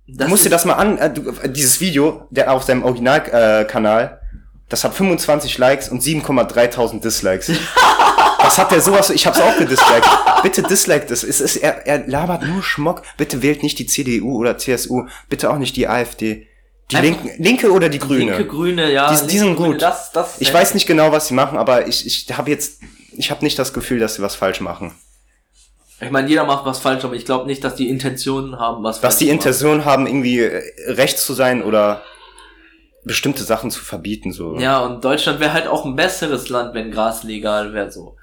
Das 0.08 0.26
du 0.26 0.30
musst 0.30 0.44
dir 0.44 0.50
das 0.50 0.64
mal 0.64 0.74
an, 0.74 0.98
äh, 0.98 1.12
du, 1.12 1.30
äh, 1.42 1.48
dieses 1.50 1.80
Video, 1.80 2.26
der 2.30 2.52
auf 2.52 2.62
seinem 2.62 2.84
Originalkanal, 2.84 4.20
äh, 4.22 4.26
das 4.68 4.84
hat 4.84 4.94
25 4.94 5.58
Likes 5.58 5.88
und 5.88 6.02
7,3000 6.02 7.00
Dislikes. 7.00 7.50
Was 8.38 8.58
hat 8.58 8.70
der 8.70 8.80
sowas? 8.80 9.10
Ich 9.10 9.26
hab's 9.26 9.40
auch 9.40 9.56
gedisliked. 9.58 10.06
Bitte 10.42 10.62
dislike 10.62 11.06
das. 11.06 11.24
Es 11.24 11.40
ist, 11.40 11.56
er, 11.56 11.84
er 11.86 12.06
labert 12.06 12.44
nur 12.44 12.62
Schmock. 12.62 13.02
Bitte 13.16 13.42
wählt 13.42 13.62
nicht 13.64 13.78
die 13.80 13.86
CDU 13.86 14.38
oder 14.38 14.56
CSU. 14.56 15.06
Bitte 15.28 15.50
auch 15.50 15.58
nicht 15.58 15.74
die 15.74 15.88
AfD. 15.88 16.46
Die 16.92 16.96
Einfach- 16.96 17.24
Linken, 17.24 17.42
Linke 17.42 17.72
oder 17.72 17.88
die 17.88 17.98
Grüne. 17.98 18.36
Linke, 18.36 18.46
Grüne, 18.46 18.92
ja. 18.92 19.08
Die- 19.10 19.14
die 19.16 19.20
linke, 19.32 19.38
sind 19.38 19.56
Grüne, 19.56 19.72
gut. 19.72 19.82
Das, 19.82 20.12
das 20.12 20.36
Ich 20.38 20.54
weiß 20.54 20.74
nicht 20.74 20.86
genau, 20.86 21.10
was 21.10 21.26
sie 21.26 21.34
machen, 21.34 21.58
aber 21.58 21.88
ich, 21.88 22.06
ich 22.06 22.26
habe 22.36 22.50
jetzt, 22.50 22.80
ich 23.18 23.30
habe 23.30 23.44
nicht 23.44 23.58
das 23.58 23.72
Gefühl, 23.72 23.98
dass 23.98 24.14
sie 24.16 24.22
was 24.22 24.34
falsch 24.34 24.60
machen. 24.60 24.94
Ich 26.00 26.10
meine, 26.10 26.28
jeder 26.28 26.44
macht 26.44 26.66
was 26.66 26.78
falsch, 26.78 27.04
aber 27.04 27.14
ich 27.14 27.24
glaube 27.24 27.46
nicht, 27.46 27.64
dass 27.64 27.74
die 27.74 27.88
Intentionen 27.88 28.58
haben, 28.58 28.84
was 28.84 28.96
Was 28.96 29.00
falsch 29.00 29.14
die 29.18 29.24
zu 29.24 29.30
machen. 29.30 29.38
Intention 29.38 29.84
haben, 29.84 30.06
irgendwie 30.06 30.40
äh, 30.40 30.62
rechts 30.92 31.24
zu 31.24 31.32
sein 31.32 31.62
oder 31.62 32.02
bestimmte 33.04 33.44
Sachen 33.44 33.70
zu 33.70 33.82
verbieten, 33.82 34.32
so. 34.32 34.56
Ja, 34.58 34.80
und 34.80 35.04
Deutschland 35.04 35.40
wäre 35.40 35.52
halt 35.52 35.68
auch 35.68 35.84
ein 35.86 35.96
besseres 35.96 36.48
Land, 36.48 36.74
wenn 36.74 36.90
Gras 36.90 37.22
legal 37.22 37.72
wäre, 37.72 37.90
so. 37.90 38.16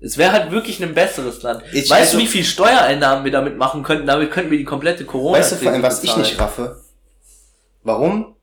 Es 0.00 0.16
wäre 0.16 0.30
halt 0.30 0.52
wirklich 0.52 0.80
ein 0.80 0.94
besseres 0.94 1.42
Land. 1.42 1.62
Ich- 1.72 1.90
weißt 1.90 1.92
also- 2.12 2.18
du, 2.18 2.22
wie 2.22 2.28
viel 2.28 2.44
Steuereinnahmen 2.44 3.24
wir 3.24 3.32
damit 3.32 3.56
machen 3.56 3.82
könnten? 3.82 4.06
Damit 4.06 4.30
könnten 4.30 4.50
wir 4.52 4.58
die 4.58 4.64
komplette 4.64 5.04
corona 5.04 5.38
Weißt 5.38 5.52
du 5.52 5.56
vor 5.56 5.72
allem, 5.72 5.82
was 5.82 6.04
ich 6.04 6.16
nicht 6.16 6.38
raffe? 6.38 6.80
Warum 7.82 8.36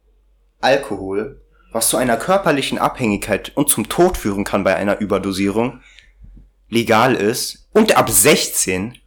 Alkohol, 0.59 1.39
was 1.75 1.89
zu 1.89 1.97
einer 1.97 2.15
körperlichen 2.15 2.77
Abhängigkeit 2.77 3.51
und 3.53 3.67
zum 3.67 3.89
Tod 3.89 4.17
führen 4.17 4.45
kann 4.45 4.63
bei 4.63 4.77
einer 4.77 5.01
Überdosierung, 5.01 5.81
legal 6.69 7.15
ist 7.15 7.67
und 7.73 7.97
ab 7.97 8.09
16, 8.09 8.97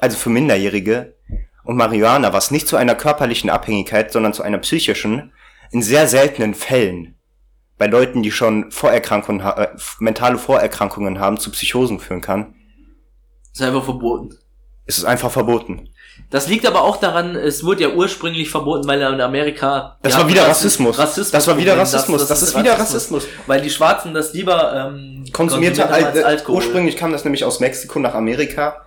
also 0.00 0.16
für 0.16 0.30
Minderjährige, 0.30 1.14
und 1.62 1.76
Marihuana, 1.76 2.32
was 2.32 2.50
nicht 2.50 2.66
zu 2.66 2.78
einer 2.78 2.94
körperlichen 2.94 3.50
Abhängigkeit, 3.50 4.12
sondern 4.12 4.32
zu 4.32 4.42
einer 4.42 4.56
psychischen, 4.56 5.34
in 5.72 5.82
sehr 5.82 6.08
seltenen 6.08 6.54
Fällen 6.54 7.16
bei 7.76 7.86
Leuten, 7.86 8.22
die 8.22 8.32
schon 8.32 8.72
Vorerkrankungen, 8.72 9.46
äh, 9.46 9.68
mentale 9.98 10.38
Vorerkrankungen 10.38 11.18
haben, 11.18 11.36
zu 11.36 11.50
Psychosen 11.50 12.00
führen 12.00 12.22
kann, 12.22 12.54
ist 13.52 13.60
einfach 13.60 13.84
verboten. 13.84 14.38
ist 14.86 14.96
es 14.96 15.04
einfach 15.04 15.30
verboten. 15.30 15.90
Das 16.28 16.48
liegt 16.48 16.66
aber 16.66 16.82
auch 16.82 16.98
daran, 16.98 17.34
es 17.36 17.64
wurde 17.64 17.82
ja 17.84 17.88
ursprünglich 17.90 18.50
verboten, 18.50 18.86
weil 18.86 19.00
in 19.00 19.20
Amerika. 19.20 19.96
Das 20.02 20.16
war 20.16 20.28
wieder 20.28 20.42
Rassi- 20.42 20.48
Rassismus. 20.50 20.96
Das 21.30 21.46
war 21.48 21.56
wieder 21.58 21.76
Rassismus. 21.78 22.26
Das 22.26 22.42
ist 22.42 22.58
wieder 22.58 22.78
Rassismus. 22.78 23.26
Weil 23.46 23.60
die 23.62 23.70
Schwarzen 23.70 24.14
das 24.14 24.32
lieber 24.32 24.72
ähm, 24.92 25.24
konsumiert 25.32 25.78
haben 25.80 25.92
Al 25.92 26.04
als 26.04 26.16
äh, 26.18 26.22
Alkohol. 26.22 26.56
ursprünglich 26.56 26.96
kam 26.96 27.12
das 27.12 27.24
nämlich 27.24 27.44
aus 27.44 27.60
Mexiko 27.60 27.98
nach 27.98 28.14
Amerika 28.14 28.84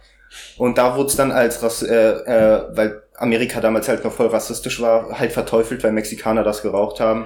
und 0.57 0.77
da 0.77 0.95
wurde 0.95 1.09
es 1.09 1.15
dann 1.15 1.31
als 1.31 1.61
Rass 1.63 1.81
äh, 1.83 1.93
äh, 1.95 2.63
weil 2.75 3.01
Amerika 3.17 3.61
damals 3.61 3.87
halt 3.87 4.03
noch 4.03 4.11
voll 4.11 4.27
rassistisch 4.27 4.81
war, 4.81 5.19
halt 5.19 5.31
verteufelt, 5.31 5.83
weil 5.83 5.91
Mexikaner 5.91 6.43
das 6.43 6.61
geraucht 6.61 6.99
haben. 6.99 7.25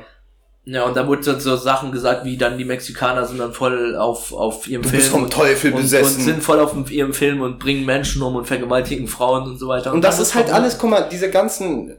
Ja, 0.70 0.84
und 0.84 0.98
da 0.98 1.08
wurde 1.08 1.22
dann 1.22 1.40
so 1.40 1.56
Sachen 1.56 1.94
gesagt, 1.94 2.26
wie 2.26 2.36
dann 2.36 2.58
die 2.58 2.66
Mexikaner 2.66 3.26
sind 3.26 3.40
dann 3.40 3.54
voll 3.54 3.96
auf, 3.96 4.34
auf 4.34 4.68
ihrem 4.68 4.82
Du 4.82 4.90
Film. 4.90 5.00
bist 5.00 5.12
vom 5.12 5.30
Teufel 5.30 5.72
und, 5.72 5.82
besessen. 5.82 6.18
Und 6.18 6.24
sind 6.26 6.44
voll 6.44 6.60
auf 6.60 6.92
ihrem 6.92 7.14
Film 7.14 7.40
und 7.40 7.58
bringen 7.58 7.86
Menschen 7.86 8.22
um 8.22 8.36
und 8.36 8.46
vergewaltigen 8.46 9.08
Frauen 9.08 9.44
und 9.44 9.58
so 9.58 9.70
weiter. 9.70 9.94
Und 9.94 10.04
das 10.04 10.18
dann 10.18 10.24
ist 10.24 10.36
halt 10.36 10.52
alles, 10.52 10.78
guck 10.78 10.90
mal, 10.90 11.08
diese 11.10 11.30
ganzen, 11.30 11.96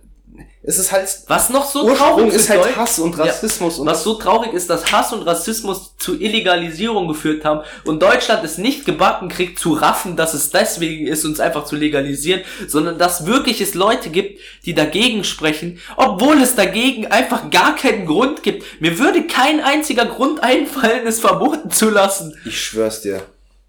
es 0.69 0.79
ist 0.79 0.93
halt, 0.93 1.09
Was 1.29 1.49
noch 1.49 1.65
so 1.65 1.83
Ursprung 1.83 1.97
traurig 1.97 2.35
ist 2.35 2.51
halt 2.51 2.77
Hass 2.77 2.99
und 2.99 3.17
Ja, 3.17 3.25
Rassismus 3.25 3.79
und 3.79 3.87
Was 3.87 4.03
so 4.03 4.15
traurig 4.17 4.53
ist, 4.53 4.69
dass 4.69 4.93
Hass 4.93 5.15
und 5.15 5.23
Rassismus 5.23 5.95
zu 5.97 6.21
Illegalisierung 6.21 7.09
geführt 7.09 7.43
haben 7.47 7.63
und 7.85 8.03
Deutschland 8.03 8.45
es 8.45 8.59
nicht 8.59 8.85
gebacken 8.85 9.31
kriegt, 9.31 9.59
zu 9.59 9.73
raffen, 9.73 10.15
dass 10.15 10.35
es 10.35 10.51
deswegen 10.51 11.07
ist, 11.07 11.25
uns 11.25 11.41
einfach 11.41 11.65
zu 11.65 11.75
legalisieren, 11.75 12.43
sondern 12.67 12.99
dass 12.99 13.25
wirklich 13.25 13.63
es 13.63 13.73
Leute 13.73 14.11
gibt, 14.11 14.41
die 14.67 14.75
dagegen 14.75 15.25
sprechen, 15.25 15.81
obwohl 15.97 16.37
es 16.43 16.55
dagegen 16.55 17.07
einfach 17.07 17.49
gar 17.51 17.75
keinen 17.75 18.05
Grund 18.05 18.43
gibt. 18.43 18.63
Mir 18.83 18.99
würde 18.99 19.27
kein 19.27 19.61
einziger 19.63 20.05
Grund 20.05 20.43
einfallen, 20.43 21.07
es 21.07 21.19
verboten 21.19 21.71
zu 21.71 21.89
lassen. 21.89 22.39
ich 22.45 22.63
schwör's 22.63 23.01
dir, 23.01 23.23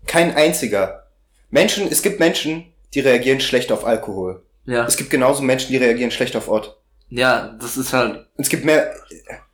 kein 0.05 0.35
einziger. 0.35 1.05
Menschen, 1.49 1.87
es 1.89 2.01
gibt 2.01 2.19
Menschen, 2.19 2.65
die 2.93 2.99
reagieren 2.99 3.39
schlecht 3.39 3.71
auf 3.71 3.85
Alkohol. 3.85 4.43
Ja, 4.65 4.85
Es 4.85 4.97
gibt 4.97 5.09
genauso 5.09 5.41
Menschen, 5.41 5.71
die 5.71 5.77
reagieren 5.77 6.11
schlecht 6.11 6.35
auf 6.35 6.49
Ott. 6.49 6.75
Ja, 7.09 7.55
das 7.59 7.77
ist 7.77 7.91
halt, 7.93 8.27
es 8.37 8.49
gibt 8.49 8.65
mehr, 8.65 8.93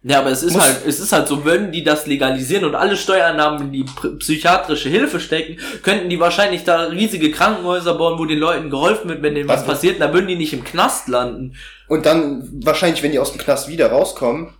Ja, 0.03 0.19
aber 0.19 0.29
es 0.31 0.43
ist 0.43 0.59
halt, 0.59 0.85
es 0.85 0.99
ist 0.99 1.11
halt 1.13 1.27
so, 1.27 1.45
würden 1.45 1.71
die 1.71 1.83
das 1.83 2.05
legalisieren 2.05 2.65
und 2.65 2.75
alle 2.75 2.97
Steuernahmen 2.97 3.61
in 3.67 3.71
die 3.71 3.85
psychiatrische 4.19 4.89
Hilfe 4.89 5.19
stecken, 5.19 5.57
könnten 5.81 6.09
die 6.09 6.19
wahrscheinlich 6.19 6.63
da 6.63 6.83
riesige 6.87 7.31
Krankenhäuser 7.31 7.95
bauen, 7.95 8.19
wo 8.19 8.25
den 8.25 8.39
Leuten 8.39 8.69
geholfen 8.69 9.09
wird, 9.09 9.21
wenn 9.21 9.35
denen 9.35 9.47
was, 9.49 9.61
Was- 9.61 9.67
passiert, 9.67 10.01
da 10.01 10.13
würden 10.13 10.27
die 10.27 10.35
nicht 10.35 10.53
im 10.53 10.63
Knast 10.63 11.07
landen. 11.07 11.55
und 11.87 12.05
dann 12.05 12.49
wahrscheinlich, 12.63 13.01
wenn 13.03 13.11
die 13.11 13.19
aus 13.19 13.31
dem 13.31 13.41
Knast 13.41 13.67
wieder 13.69 13.89
rauskommen, 13.91 14.53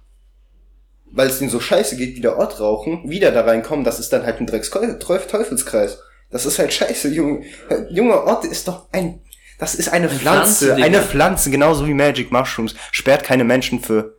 weil 1.12 1.28
es 1.28 1.40
denen 1.40 1.50
so 1.50 1.60
scheiße 1.60 1.96
geht, 1.98 2.16
wieder 2.18 2.38
Ott 2.40 2.60
rauchen, 2.60 3.10
wieder 3.10 3.32
da 3.32 3.42
reinkommen, 3.42 3.86
das 3.86 4.00
ist 4.00 4.12
dann 4.14 4.26
halt 4.26 4.40
ein 4.40 4.48
Drecks-Teufelskreis. 4.48 6.00
Das 6.32 6.46
ist 6.46 6.60
halt 6.60 6.74
scheiße, 6.74 7.10
Junge. 7.10 7.44
Junge, 7.90 8.24
Ott 8.26 8.44
ist 8.46 8.68
doch 8.68 8.88
ein, 8.92 9.22
das 9.60 9.76
ist 9.76 9.90
eine 9.90 10.10
Eine 10.10 10.18
Pflanze, 10.20 10.66
Pflanze, 10.68 10.84
eine 10.84 11.02
Pflanze, 11.02 11.50
genauso 11.52 11.88
wie 11.88 11.94
Magic 11.94 12.32
Mushrooms. 12.32 12.76
Sperrt 12.92 13.24
keine 13.24 13.44
Menschen 13.44 13.82
für 13.82 14.16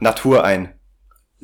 Natur 0.00 0.44
ein. 0.44 0.74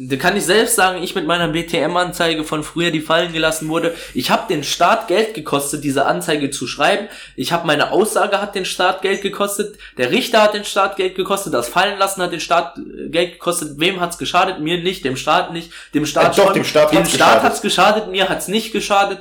Da 0.03 0.17
kann 0.17 0.35
ich 0.35 0.47
selbst 0.47 0.77
sagen, 0.77 1.03
ich 1.03 1.15
mit 1.15 1.27
meiner 1.27 1.49
BTM-Anzeige 1.49 2.43
von 2.45 2.63
früher, 2.65 2.91
die 2.91 3.03
fallen 3.03 3.35
gelassen 3.35 3.69
wurde, 3.69 3.95
ich 4.15 4.31
habe 4.31 4.45
den 4.49 4.65
Staat 4.65 5.09
Geld 5.09 5.35
gekostet, 5.35 5.85
diese 5.85 6.07
Anzeige 6.07 6.51
zu 6.51 6.67
schreiben. 6.67 7.09
Ich 7.37 7.53
habe 7.53 7.67
meine 7.67 7.91
Aussage 7.91 8.41
hat 8.41 8.55
den 8.55 8.65
Staat 8.65 9.03
Geld 9.03 9.21
gekostet, 9.21 9.77
der 9.99 10.11
Richter 10.11 10.41
hat 10.43 10.55
den 10.55 10.65
Staat 10.65 10.97
Geld 10.97 11.17
gekostet, 11.17 11.53
das 11.53 11.69
Fallen 11.69 11.99
lassen 11.99 12.23
hat 12.23 12.33
den 12.33 12.41
Staat 12.41 12.79
äh, 12.79 13.11
Geld 13.11 13.33
gekostet. 13.33 13.79
Wem 13.79 14.01
hat's 14.01 14.17
geschadet? 14.17 14.61
Mir 14.61 14.83
nicht, 14.83 15.05
dem 15.05 15.17
Staat 15.17 15.53
nicht, 15.53 15.71
dem 15.93 16.07
Staat 16.07 16.33
Äh, 16.33 16.37
doch, 16.37 16.45
schon. 16.47 16.55
dem 16.55 16.65
Staat 16.65 16.93
dem 16.93 16.99
hat's 17.01 17.11
Staat 17.11 17.19
geschadet. 17.29 17.43
hat's 17.43 17.61
geschadet, 17.61 18.09
mir 18.11 18.29
hat's 18.31 18.49
nicht 18.49 18.73
geschadet. 18.73 19.19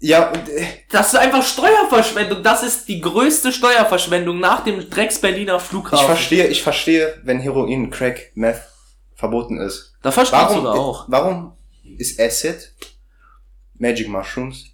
Ja, 0.00 0.30
und, 0.30 0.48
äh, 0.48 0.64
Das 0.90 1.08
ist 1.12 1.18
einfach 1.18 1.42
Steuerverschwendung. 1.42 2.42
Das 2.42 2.62
ist 2.62 2.86
die 2.88 3.00
größte 3.00 3.52
Steuerverschwendung 3.52 4.38
nach 4.38 4.62
dem 4.64 4.88
Drecks-Berliner 4.88 5.56
ich 5.56 5.62
Flughafen. 5.62 6.06
verstehe, 6.06 6.46
ich 6.46 6.62
verstehe, 6.62 7.20
wenn 7.24 7.40
Heroin, 7.40 7.90
Crack, 7.90 8.30
Meth 8.34 8.60
verboten 9.14 9.58
ist. 9.60 9.96
da 10.02 10.12
verstehe 10.12 10.40
ich 10.42 10.48
sogar 10.54 10.74
auch. 10.74 11.04
warum 11.08 11.56
ist 11.98 12.20
Acid, 12.20 12.72
Magic 13.78 14.08
Mushrooms, 14.08 14.66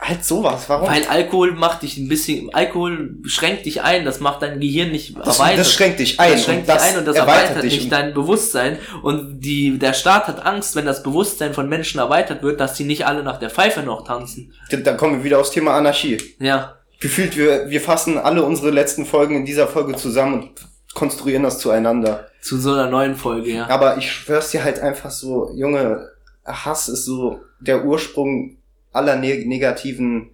halt 0.00 0.24
sowas, 0.24 0.68
warum? 0.68 0.88
Weil 0.88 1.04
Alkohol 1.06 1.52
macht 1.52 1.82
dich 1.82 1.96
ein 1.96 2.08
bisschen, 2.08 2.54
Alkohol 2.54 3.16
schränkt 3.24 3.66
dich 3.66 3.82
ein, 3.82 4.04
das 4.04 4.20
macht 4.20 4.42
dein 4.42 4.60
Gehirn 4.60 4.92
nicht 4.92 5.16
das, 5.18 5.38
erweitert. 5.38 5.60
das 5.60 5.72
schränkt 5.72 6.00
dich 6.00 6.20
ein 6.20 6.32
das 6.32 6.44
schränkt 6.44 6.60
und 6.60 6.68
dich 6.68 6.74
das 6.74 6.82
ein 6.82 6.98
und 6.98 7.04
das 7.06 7.16
erweitert 7.16 7.62
dich. 7.64 7.74
nicht 7.74 7.92
dein 7.92 8.14
Bewusstsein. 8.14 8.78
Und 9.02 9.40
die, 9.40 9.78
der 9.78 9.92
Staat 9.92 10.28
hat 10.28 10.44
Angst, 10.46 10.76
wenn 10.76 10.86
das 10.86 11.02
Bewusstsein 11.02 11.52
von 11.52 11.68
Menschen 11.68 11.98
erweitert 11.98 12.42
wird, 12.42 12.60
dass 12.60 12.76
sie 12.76 12.84
nicht 12.84 13.06
alle 13.06 13.22
nach 13.22 13.38
der 13.38 13.50
Pfeife 13.50 13.82
noch 13.82 14.04
tanzen. 14.04 14.54
Dann 14.70 14.96
kommen 14.96 15.18
wir 15.18 15.24
wieder 15.24 15.40
aufs 15.40 15.50
Thema 15.50 15.74
Anarchie. 15.74 16.18
Ja. 16.38 16.76
Gefühlt, 17.00 17.36
wir, 17.36 17.68
wir 17.70 17.80
fassen 17.80 18.18
alle 18.18 18.42
unsere 18.42 18.70
letzten 18.70 19.04
Folgen 19.04 19.36
in 19.36 19.44
dieser 19.44 19.66
Folge 19.66 19.96
zusammen 19.96 20.42
und 20.42 20.50
konstruieren 20.94 21.42
das 21.42 21.58
zueinander. 21.58 22.28
Zu 22.40 22.58
so 22.58 22.72
einer 22.72 22.88
neuen 22.88 23.16
Folge, 23.16 23.50
ja. 23.50 23.68
Aber 23.68 23.98
ich 23.98 24.10
schwör's 24.10 24.50
dir 24.50 24.64
halt 24.64 24.80
einfach 24.80 25.10
so, 25.10 25.50
Junge, 25.54 26.08
Hass 26.44 26.88
ist 26.88 27.04
so 27.04 27.40
der 27.60 27.84
Ursprung 27.84 28.57
aller 28.92 29.16
ne 29.16 29.44
negativen. 29.46 30.30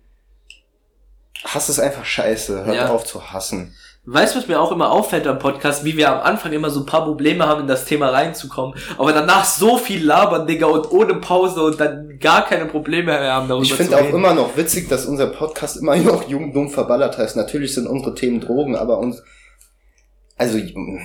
Hass 1.45 1.69
ist 1.69 1.81
einfach 1.81 2.05
scheiße. 2.05 2.65
Hört 2.65 2.77
Ja. 2.77 2.89
auf 2.91 3.05
zu 3.05 3.33
hassen. 3.33 3.75
Weißt 4.07 4.35
du, 4.35 4.39
was 4.39 4.49
mir 4.49 4.61
auch 4.61 4.71
immer 4.71 4.91
auffällt 4.91 5.27
am 5.27 5.39
Podcast, 5.39 5.83
wie 5.87 5.97
wir 5.97 6.11
am 6.13 6.21
Anfang 6.21 6.53
immer 6.53 6.69
so 6.69 6.81
ein 6.81 6.87
paar 6.87 7.05
Probleme 7.07 7.47
haben, 7.47 7.63
in 7.63 7.67
das 7.67 7.87
Thema 7.87 8.11
reinzukommen, 8.11 8.79
aber 8.99 9.15
danach 9.15 9.47
so 9.47 9.79
viel 9.79 10.05
labern, 10.05 10.47
Digga, 10.47 10.67
und 10.67 10.91
ohne 10.91 11.15
Pause 11.15 11.63
und 11.63 11.81
dann 11.81 12.19
gar 12.19 12.45
keine 12.45 12.67
Probleme 12.67 13.19
mehr 13.19 13.33
haben, 13.33 13.49
darüber 13.49 13.65
Ich 13.65 13.73
finde 13.73 13.97
auch 13.97 14.11
immer 14.11 14.35
noch 14.35 14.59
witzig, 14.59 14.91
dass 14.91 15.07
unser 15.07 15.29
Podcast 15.29 15.79
immer 15.79 15.97
noch 15.97 16.29
jung, 16.29 16.53
dumm, 16.53 16.69
verballert 16.69 17.17
heißt. 17.17 17.35
Natürlich 17.37 17.73
sind 17.73 17.87
unsere 17.87 18.15
Themen 18.15 18.41
Drogen, 18.41 18.77
aber 18.77 18.99
uns, 18.99 19.23
also, 20.37 20.59
Jung- 20.59 21.01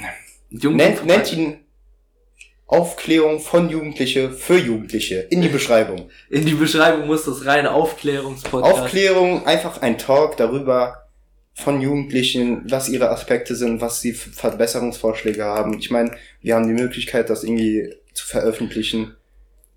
nennt, 0.76 1.06
nennt 1.06 1.32
ihn 1.32 1.58
Aufklärung 2.70 3.40
von 3.40 3.68
Jugendliche 3.70 4.30
für 4.30 4.58
Jugendliche 4.58 5.22
in 5.32 5.42
die 5.42 5.48
Beschreibung. 5.48 6.10
In 6.30 6.46
die 6.46 6.54
Beschreibung 6.54 7.08
muss 7.08 7.26
das 7.26 7.46
rein 7.46 7.66
Aufklärungspodcast. 7.66 8.82
Aufklärung, 8.84 9.48
einfach 9.48 9.82
ein 9.82 9.98
Talk 9.98 10.38
darüber 10.38 11.08
von 11.56 11.82
Jugendlichen, 11.82 12.62
was 12.70 12.88
ihre 12.88 13.10
Aspekte 13.10 13.56
sind, 13.56 13.82
was 13.82 14.02
sie 14.02 14.14
für 14.14 14.30
Verbesserungsvorschläge 14.30 15.44
haben. 15.44 15.80
Ich 15.80 15.90
meine, 15.90 16.12
wir 16.42 16.56
haben 16.56 16.68
die 16.68 16.80
Möglichkeit, 16.80 17.32
das 17.32 17.44
irgendwie 17.44 17.92
zu 18.14 18.28
veröffentlichen, 18.28 19.16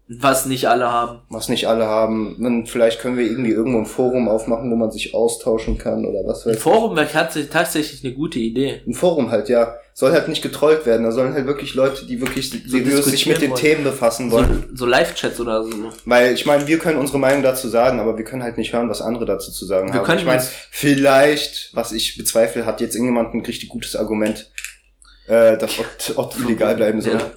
was 0.07 0.45
nicht 0.45 0.69
alle 0.69 0.93
haben. 0.93 1.21
was 1.31 1.49
nicht 1.49 1.67
alle 1.69 1.87
haben. 1.87 2.37
Und 2.45 2.69
vielleicht 2.69 3.01
können 3.01 3.17
wir 3.17 3.25
irgendwie 3.25 3.53
irgendwo 3.53 3.79
ein 3.79 3.87
Forum 3.87 4.29
aufmachen, 4.29 4.71
wo 4.71 4.77
man 4.77 4.91
sich 4.91 5.15
austauschen 5.15 5.79
kann 5.79 6.05
oder 6.05 6.27
was 6.27 6.45
Ein 6.45 6.51
weiß 6.51 6.57
ich. 6.57 6.63
Forum 6.63 6.95
wäre 6.95 7.09
tatsächlich 7.09 8.05
eine 8.05 8.13
gute 8.13 8.39
Idee. 8.39 8.83
Ein 8.87 8.93
Forum 8.93 9.31
halt, 9.31 9.49
ja. 9.49 9.77
Soll 9.95 10.13
halt 10.13 10.27
nicht 10.29 10.41
getrollt 10.43 10.87
werden. 10.87 11.03
Da 11.05 11.13
sollen 11.13 11.35
halt 11.35 11.47
wirklich 11.47 11.75
Leute, 11.75 12.07
die 12.07 12.21
wirklich 12.21 12.49
seriös 12.51 13.05
sich 13.05 13.27
mit 13.27 13.43
den 13.43 13.51
wollen. 13.51 13.61
Themen 13.61 13.85
befassen 13.85 14.31
So, 14.31 14.37
wollen. 14.39 14.71
so 14.75 14.87
Live-Chats 14.87 15.39
oder 15.39 15.63
so. 15.65 15.71
Weil 16.07 16.33
ich 16.33 16.47
meine, 16.47 16.67
wir 16.67 16.79
können 16.79 16.99
unsere 16.99 17.19
Meinung 17.19 17.43
dazu 17.43 17.69
sagen, 17.69 18.01
aber 18.01 18.17
wir 18.17 18.25
können 18.25 18.43
halt 18.43 18.57
nicht 18.57 18.73
hören, 18.73 18.89
was 18.89 19.03
andere 19.03 19.27
dazu 19.27 19.51
zu 19.53 19.67
sagen 19.67 19.89
Wir 19.89 19.95
haben. 20.01 20.07
können 20.07 20.21
ich 20.21 20.25
meine, 20.25 20.43
vielleicht, 20.71 21.71
was 21.75 21.93
ich 21.93 22.17
bezweifle, 22.17 22.65
hat 22.65 22.81
jetzt 22.81 22.95
irgendjemand 22.95 23.35
ein 23.35 23.45
richtig 23.45 23.69
gutes 23.69 23.95
Argument, 23.95 24.51
äh, 25.27 25.59
dass 25.59 25.79
Ott, 25.79 26.13
Ott 26.17 26.39
legal 26.49 26.75
bleiben 26.77 27.01
soll. 27.03 27.15
Ja. 27.15 27.31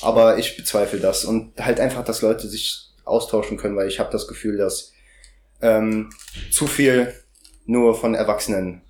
Aber 0.00 0.38
ich 0.38 0.56
bezweifle 0.56 1.00
das 1.00 1.24
und 1.24 1.52
halt 1.58 1.80
einfach, 1.80 2.04
dass 2.04 2.22
Leute 2.22 2.48
sich 2.48 2.90
austauschen 3.04 3.56
können, 3.58 3.76
weil 3.76 3.88
ich 3.88 3.98
habe 4.00 4.10
das 4.10 4.26
Gefühl, 4.26 4.56
dass 4.56 4.92
ähm, 5.60 6.10
zu 6.50 6.66
viel 6.66 7.12
nur 7.66 7.94
von 7.94 8.14
Erwachsenen 8.14 8.80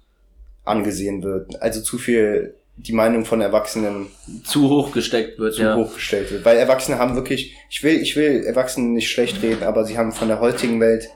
angesehen 0.64 1.22
wird. 1.22 1.60
Also 1.60 1.80
zu 1.82 1.98
viel 1.98 2.54
die 2.76 2.92
Meinung 2.92 3.24
von 3.24 3.40
Erwachsenen 3.40 4.06
Zu 4.44 4.68
hoch 4.68 4.92
gesteckt 4.92 5.38
wird, 5.38 5.54
zu 5.54 5.62
ja. 5.62 5.76
hochgestellt 5.76 6.30
wird. 6.30 6.44
Weil 6.44 6.56
Erwachsene 6.56 6.98
haben 6.98 7.14
wirklich, 7.14 7.54
ich 7.70 7.82
will, 7.82 8.00
ich 8.00 8.16
will 8.16 8.44
Erwachsenen 8.44 8.92
nicht 8.94 9.10
schlecht 9.10 9.42
reden, 9.42 9.62
aber 9.62 9.84
sie 9.84 9.96
haben 9.96 10.12
von 10.12 10.28
der 10.28 10.40
heutigen 10.40 10.80
Welt 10.80 11.08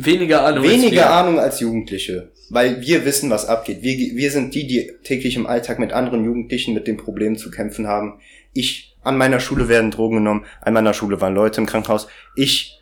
Weniger 0.00 0.44
Ahnung. 0.44 0.62
als 0.62 0.72
weniger 0.72 0.96
wir. 0.96 1.10
Ahnung 1.10 1.40
als 1.40 1.58
Jugendliche. 1.58 2.30
Weil 2.50 2.80
wir 2.82 3.04
wissen, 3.04 3.30
was 3.30 3.46
abgeht. 3.46 3.82
Wir, 3.82 3.96
wir 4.16 4.30
sind 4.30 4.54
die, 4.54 4.66
die 4.66 4.92
täglich 5.02 5.34
im 5.34 5.46
Alltag 5.46 5.80
mit 5.80 5.92
anderen 5.92 6.24
Jugendlichen 6.24 6.72
mit 6.72 6.86
den 6.86 6.96
Problemen 6.96 7.36
zu 7.36 7.50
kämpfen 7.50 7.88
haben. 7.88 8.20
Ich, 8.52 8.96
an 9.02 9.18
meiner 9.18 9.40
Schule 9.40 9.68
werden 9.68 9.90
Drogen 9.90 10.18
genommen, 10.18 10.44
an 10.60 10.72
meiner 10.72 10.94
Schule 10.94 11.20
waren 11.20 11.34
Leute 11.34 11.60
im 11.60 11.66
Krankenhaus. 11.66 12.06
Ich, 12.36 12.78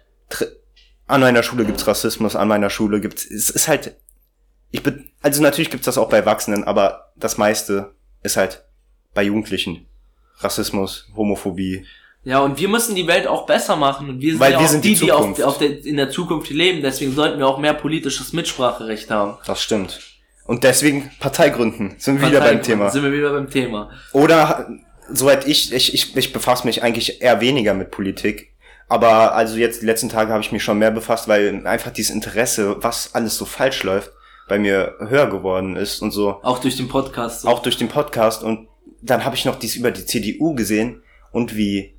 an 1.07 1.23
meiner 1.23 1.43
Schule 1.43 1.65
gibt's 1.65 1.87
Rassismus, 1.87 2.37
an 2.37 2.49
meiner 2.49 2.69
Schule 2.69 3.01
gibt's, 3.01 3.25
es 3.25 3.49
ist 3.49 3.67
halt, 3.67 3.97
ich 4.71 4.83
bin, 4.83 5.07
also 5.23 5.43
natürlich 5.43 5.71
gibt's 5.71 5.87
das 5.87 5.97
auch 5.97 6.11
bei 6.11 6.19
Erwachsenen, 6.19 6.65
aber 6.65 7.13
das 7.17 7.39
meiste 7.39 7.96
ist 8.27 8.37
halt 8.37 8.65
bei 9.15 9.23
Jugendlichen. 9.23 9.87
Rassismus, 10.39 11.09
Homophobie, 11.17 11.87
Ja, 12.25 12.41
und 12.41 12.59
wir 12.59 12.69
müssen 12.69 12.95
die 12.95 13.07
Welt 13.07 13.27
auch 13.27 13.47
besser 13.47 13.77
machen. 13.77 14.11
Und 14.11 14.21
wir 14.21 14.33
sind 14.33 14.41
Weil 14.41 14.53
ja 14.53 14.59
wir 14.59 14.67
auch 14.67 14.71
sind 14.71 14.85
die, 14.85 14.95
die 14.95 15.05
die 15.07 15.13
auf, 15.13 15.41
auf 15.41 15.59
der, 15.59 15.85
in 15.85 15.97
der 15.97 16.11
Zukunft 16.11 16.51
leben. 16.51 16.83
Deswegen 16.83 17.15
sollten 17.15 17.39
wir 17.39 17.47
auch 17.47 17.59
mehr 17.59 17.73
politisches 17.73 18.33
Mitspracherecht 18.33 19.11
haben. 19.11 19.39
Das 19.47 19.63
stimmt. 19.63 20.01
Und 20.45 20.65
deswegen 20.65 21.11
Partei 21.21 21.49
gründen. 21.49 21.95
Sind 21.99 22.21
wir 22.21 22.29
wieder 22.29 22.41
beim 22.41 22.63
Thema. 22.63 22.91
Sind 22.91 23.05
wir 23.05 23.13
wieder 23.13 23.33
beim 23.33 23.49
Thema. 23.49 23.91
Oder, 24.13 24.69
soweit 25.09 25.47
ich, 25.47 25.73
ich, 25.73 25.95
ich, 25.95 26.17
ich 26.17 26.33
befasse 26.33 26.67
mich 26.67 26.83
eigentlich 26.83 27.23
eher 27.23 27.41
weniger 27.41 27.75
mit 27.75 27.91
Politik. 27.91 28.53
Aber 28.89 29.35
also 29.35 29.57
jetzt 29.57 29.83
die 29.83 29.87
letzten 29.87 30.09
Tage 30.09 30.33
habe 30.33 30.43
ich 30.43 30.53
mich 30.53 30.63
schon 30.63 30.79
mehr 30.79 30.93
befasst, 30.93 31.27
weil 31.27 31.67
einfach 31.67 31.91
dieses 31.93 32.15
Interesse, 32.15 32.77
was 32.81 33.15
alles 33.15 33.37
so 33.37 33.45
falsch 33.45 33.83
läuft, 33.83 34.13
bei 34.49 34.59
mir 34.59 34.97
höher 35.01 35.29
geworden 35.29 35.77
ist 35.77 36.03
und 36.03 36.13
so. 36.13 36.41
Auch 36.43 36.59
durch 36.59 36.77
den 36.77 36.89
Podcast. 36.89 37.43
So. 37.43 37.49
Auch 37.49 37.61
durch 37.61 37.77
den 37.77 37.89
Podcast. 37.89 38.43
Und 38.43 38.69
dann 39.03 39.25
habe 39.25 39.37
ich 39.37 39.45
noch 39.45 39.59
dies 39.59 39.77
über 39.77 39.91
die 39.91 40.07
CDU 40.07 40.55
gesehen 40.55 41.03
und 41.33 41.57
wie, 41.57 41.95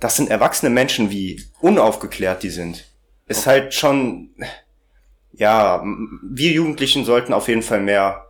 das 0.00 0.16
sind 0.16 0.30
erwachsene 0.30 0.70
Menschen, 0.70 1.10
wie 1.10 1.42
unaufgeklärt 1.60 2.42
die 2.42 2.50
sind. 2.50 2.86
Ist 3.26 3.46
halt 3.46 3.74
schon, 3.74 4.30
ja, 5.32 5.82
wir 6.22 6.52
Jugendlichen 6.52 7.04
sollten 7.04 7.32
auf 7.32 7.48
jeden 7.48 7.62
Fall 7.62 7.80
mehr, 7.80 8.26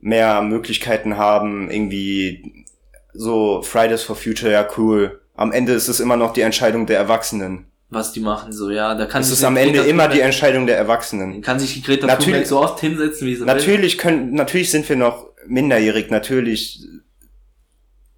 mehr 0.00 0.42
Möglichkeiten 0.42 1.16
haben, 1.16 1.70
irgendwie 1.70 2.66
so 3.12 3.62
Fridays 3.62 4.02
for 4.02 4.16
Future, 4.16 4.52
ja 4.52 4.68
cool. 4.76 5.20
Am 5.34 5.52
Ende 5.52 5.72
ist 5.72 5.88
es 5.88 6.00
immer 6.00 6.16
noch 6.16 6.32
die 6.32 6.42
Entscheidung 6.42 6.86
der 6.86 6.98
Erwachsenen. 6.98 7.66
Was 7.94 8.12
die 8.12 8.20
machen, 8.20 8.52
so, 8.54 8.70
ja, 8.70 8.94
da 8.94 9.04
kann 9.04 9.20
Es 9.20 9.30
ist 9.30 9.44
am 9.44 9.54
Ende 9.56 9.74
Greta 9.80 9.88
immer 9.90 10.08
die 10.08 10.14
Thunberg- 10.18 10.24
Entscheidung 10.24 10.66
der 10.66 10.78
Erwachsenen. 10.78 11.42
kann 11.42 11.58
sich 11.60 11.74
die 11.74 11.82
Greta 11.82 12.06
Natürlich- 12.06 12.24
Thunberg 12.26 12.46
so 12.46 12.60
oft 12.60 12.80
hinsetzen, 12.80 13.26
wie 13.26 13.34
sie 13.34 13.40
will. 13.40 13.46
Natürlich 13.46 13.98
können, 13.98 14.32
natürlich 14.32 14.70
sind 14.70 14.88
wir 14.88 14.96
noch 14.96 15.26
minderjährig, 15.46 16.10
natürlich 16.10 16.80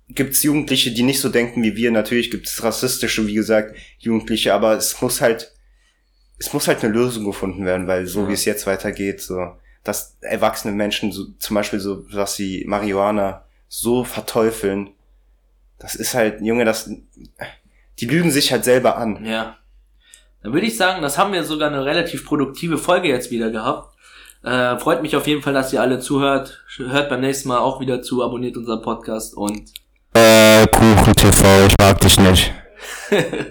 gibt's 0.08 0.42
Jugendliche, 0.42 0.92
die 0.92 1.02
nicht 1.02 1.20
so 1.20 1.28
denken 1.28 1.62
wie 1.62 1.74
wir, 1.76 1.90
natürlich 1.90 2.30
gibt's 2.30 2.62
rassistische, 2.62 3.26
wie 3.26 3.34
gesagt, 3.34 3.74
Jugendliche, 3.98 4.54
aber 4.54 4.76
es 4.76 5.00
muss 5.00 5.20
halt, 5.20 5.52
es 6.38 6.52
muss 6.52 6.68
halt 6.68 6.84
eine 6.84 6.92
Lösung 6.92 7.24
gefunden 7.24 7.64
werden, 7.64 7.86
weil 7.86 8.06
so 8.06 8.22
Ja. 8.22 8.28
wie 8.28 8.32
es 8.34 8.44
jetzt 8.44 8.66
weitergeht, 8.66 9.20
so, 9.22 9.56
dass 9.82 10.16
erwachsene 10.20 10.72
Menschen 10.72 11.10
so, 11.10 11.26
zum 11.38 11.54
Beispiel 11.54 11.80
so, 11.80 12.04
was 12.12 12.36
sie 12.36 12.64
Marihuana 12.66 13.44
so 13.68 14.04
verteufeln, 14.04 14.90
das 15.80 15.94
ist 15.96 16.14
halt, 16.14 16.40
Junge, 16.42 16.64
das, 16.64 16.88
die 17.98 18.06
lügen 18.06 18.30
sich 18.30 18.52
halt 18.52 18.64
selber 18.64 18.96
an. 18.98 19.24
Ja. 19.24 19.56
Dann 20.44 20.52
würde 20.52 20.66
ich 20.66 20.76
sagen, 20.76 21.00
das 21.00 21.16
haben 21.16 21.32
wir 21.32 21.42
sogar 21.42 21.68
eine 21.68 21.86
relativ 21.86 22.26
produktive 22.26 22.76
Folge 22.76 23.08
jetzt 23.08 23.30
wieder 23.30 23.50
gehabt. 23.50 23.94
Äh, 24.42 24.78
freut 24.78 25.00
mich 25.00 25.16
auf 25.16 25.26
jeden 25.26 25.40
Fall, 25.40 25.54
dass 25.54 25.72
ihr 25.72 25.80
alle 25.80 26.00
zuhört. 26.00 26.62
Hört 26.76 27.08
beim 27.08 27.22
nächsten 27.22 27.48
Mal 27.48 27.60
auch 27.60 27.80
wieder 27.80 28.02
zu, 28.02 28.22
abonniert 28.22 28.58
unseren 28.58 28.82
Podcast 28.82 29.34
und 29.34 29.72
Äh, 30.12 30.66
Kuchen 30.66 31.14
TV, 31.14 31.66
ich 31.66 31.74
mag 31.78 31.98
dich 31.98 32.20
nicht. 32.20 32.52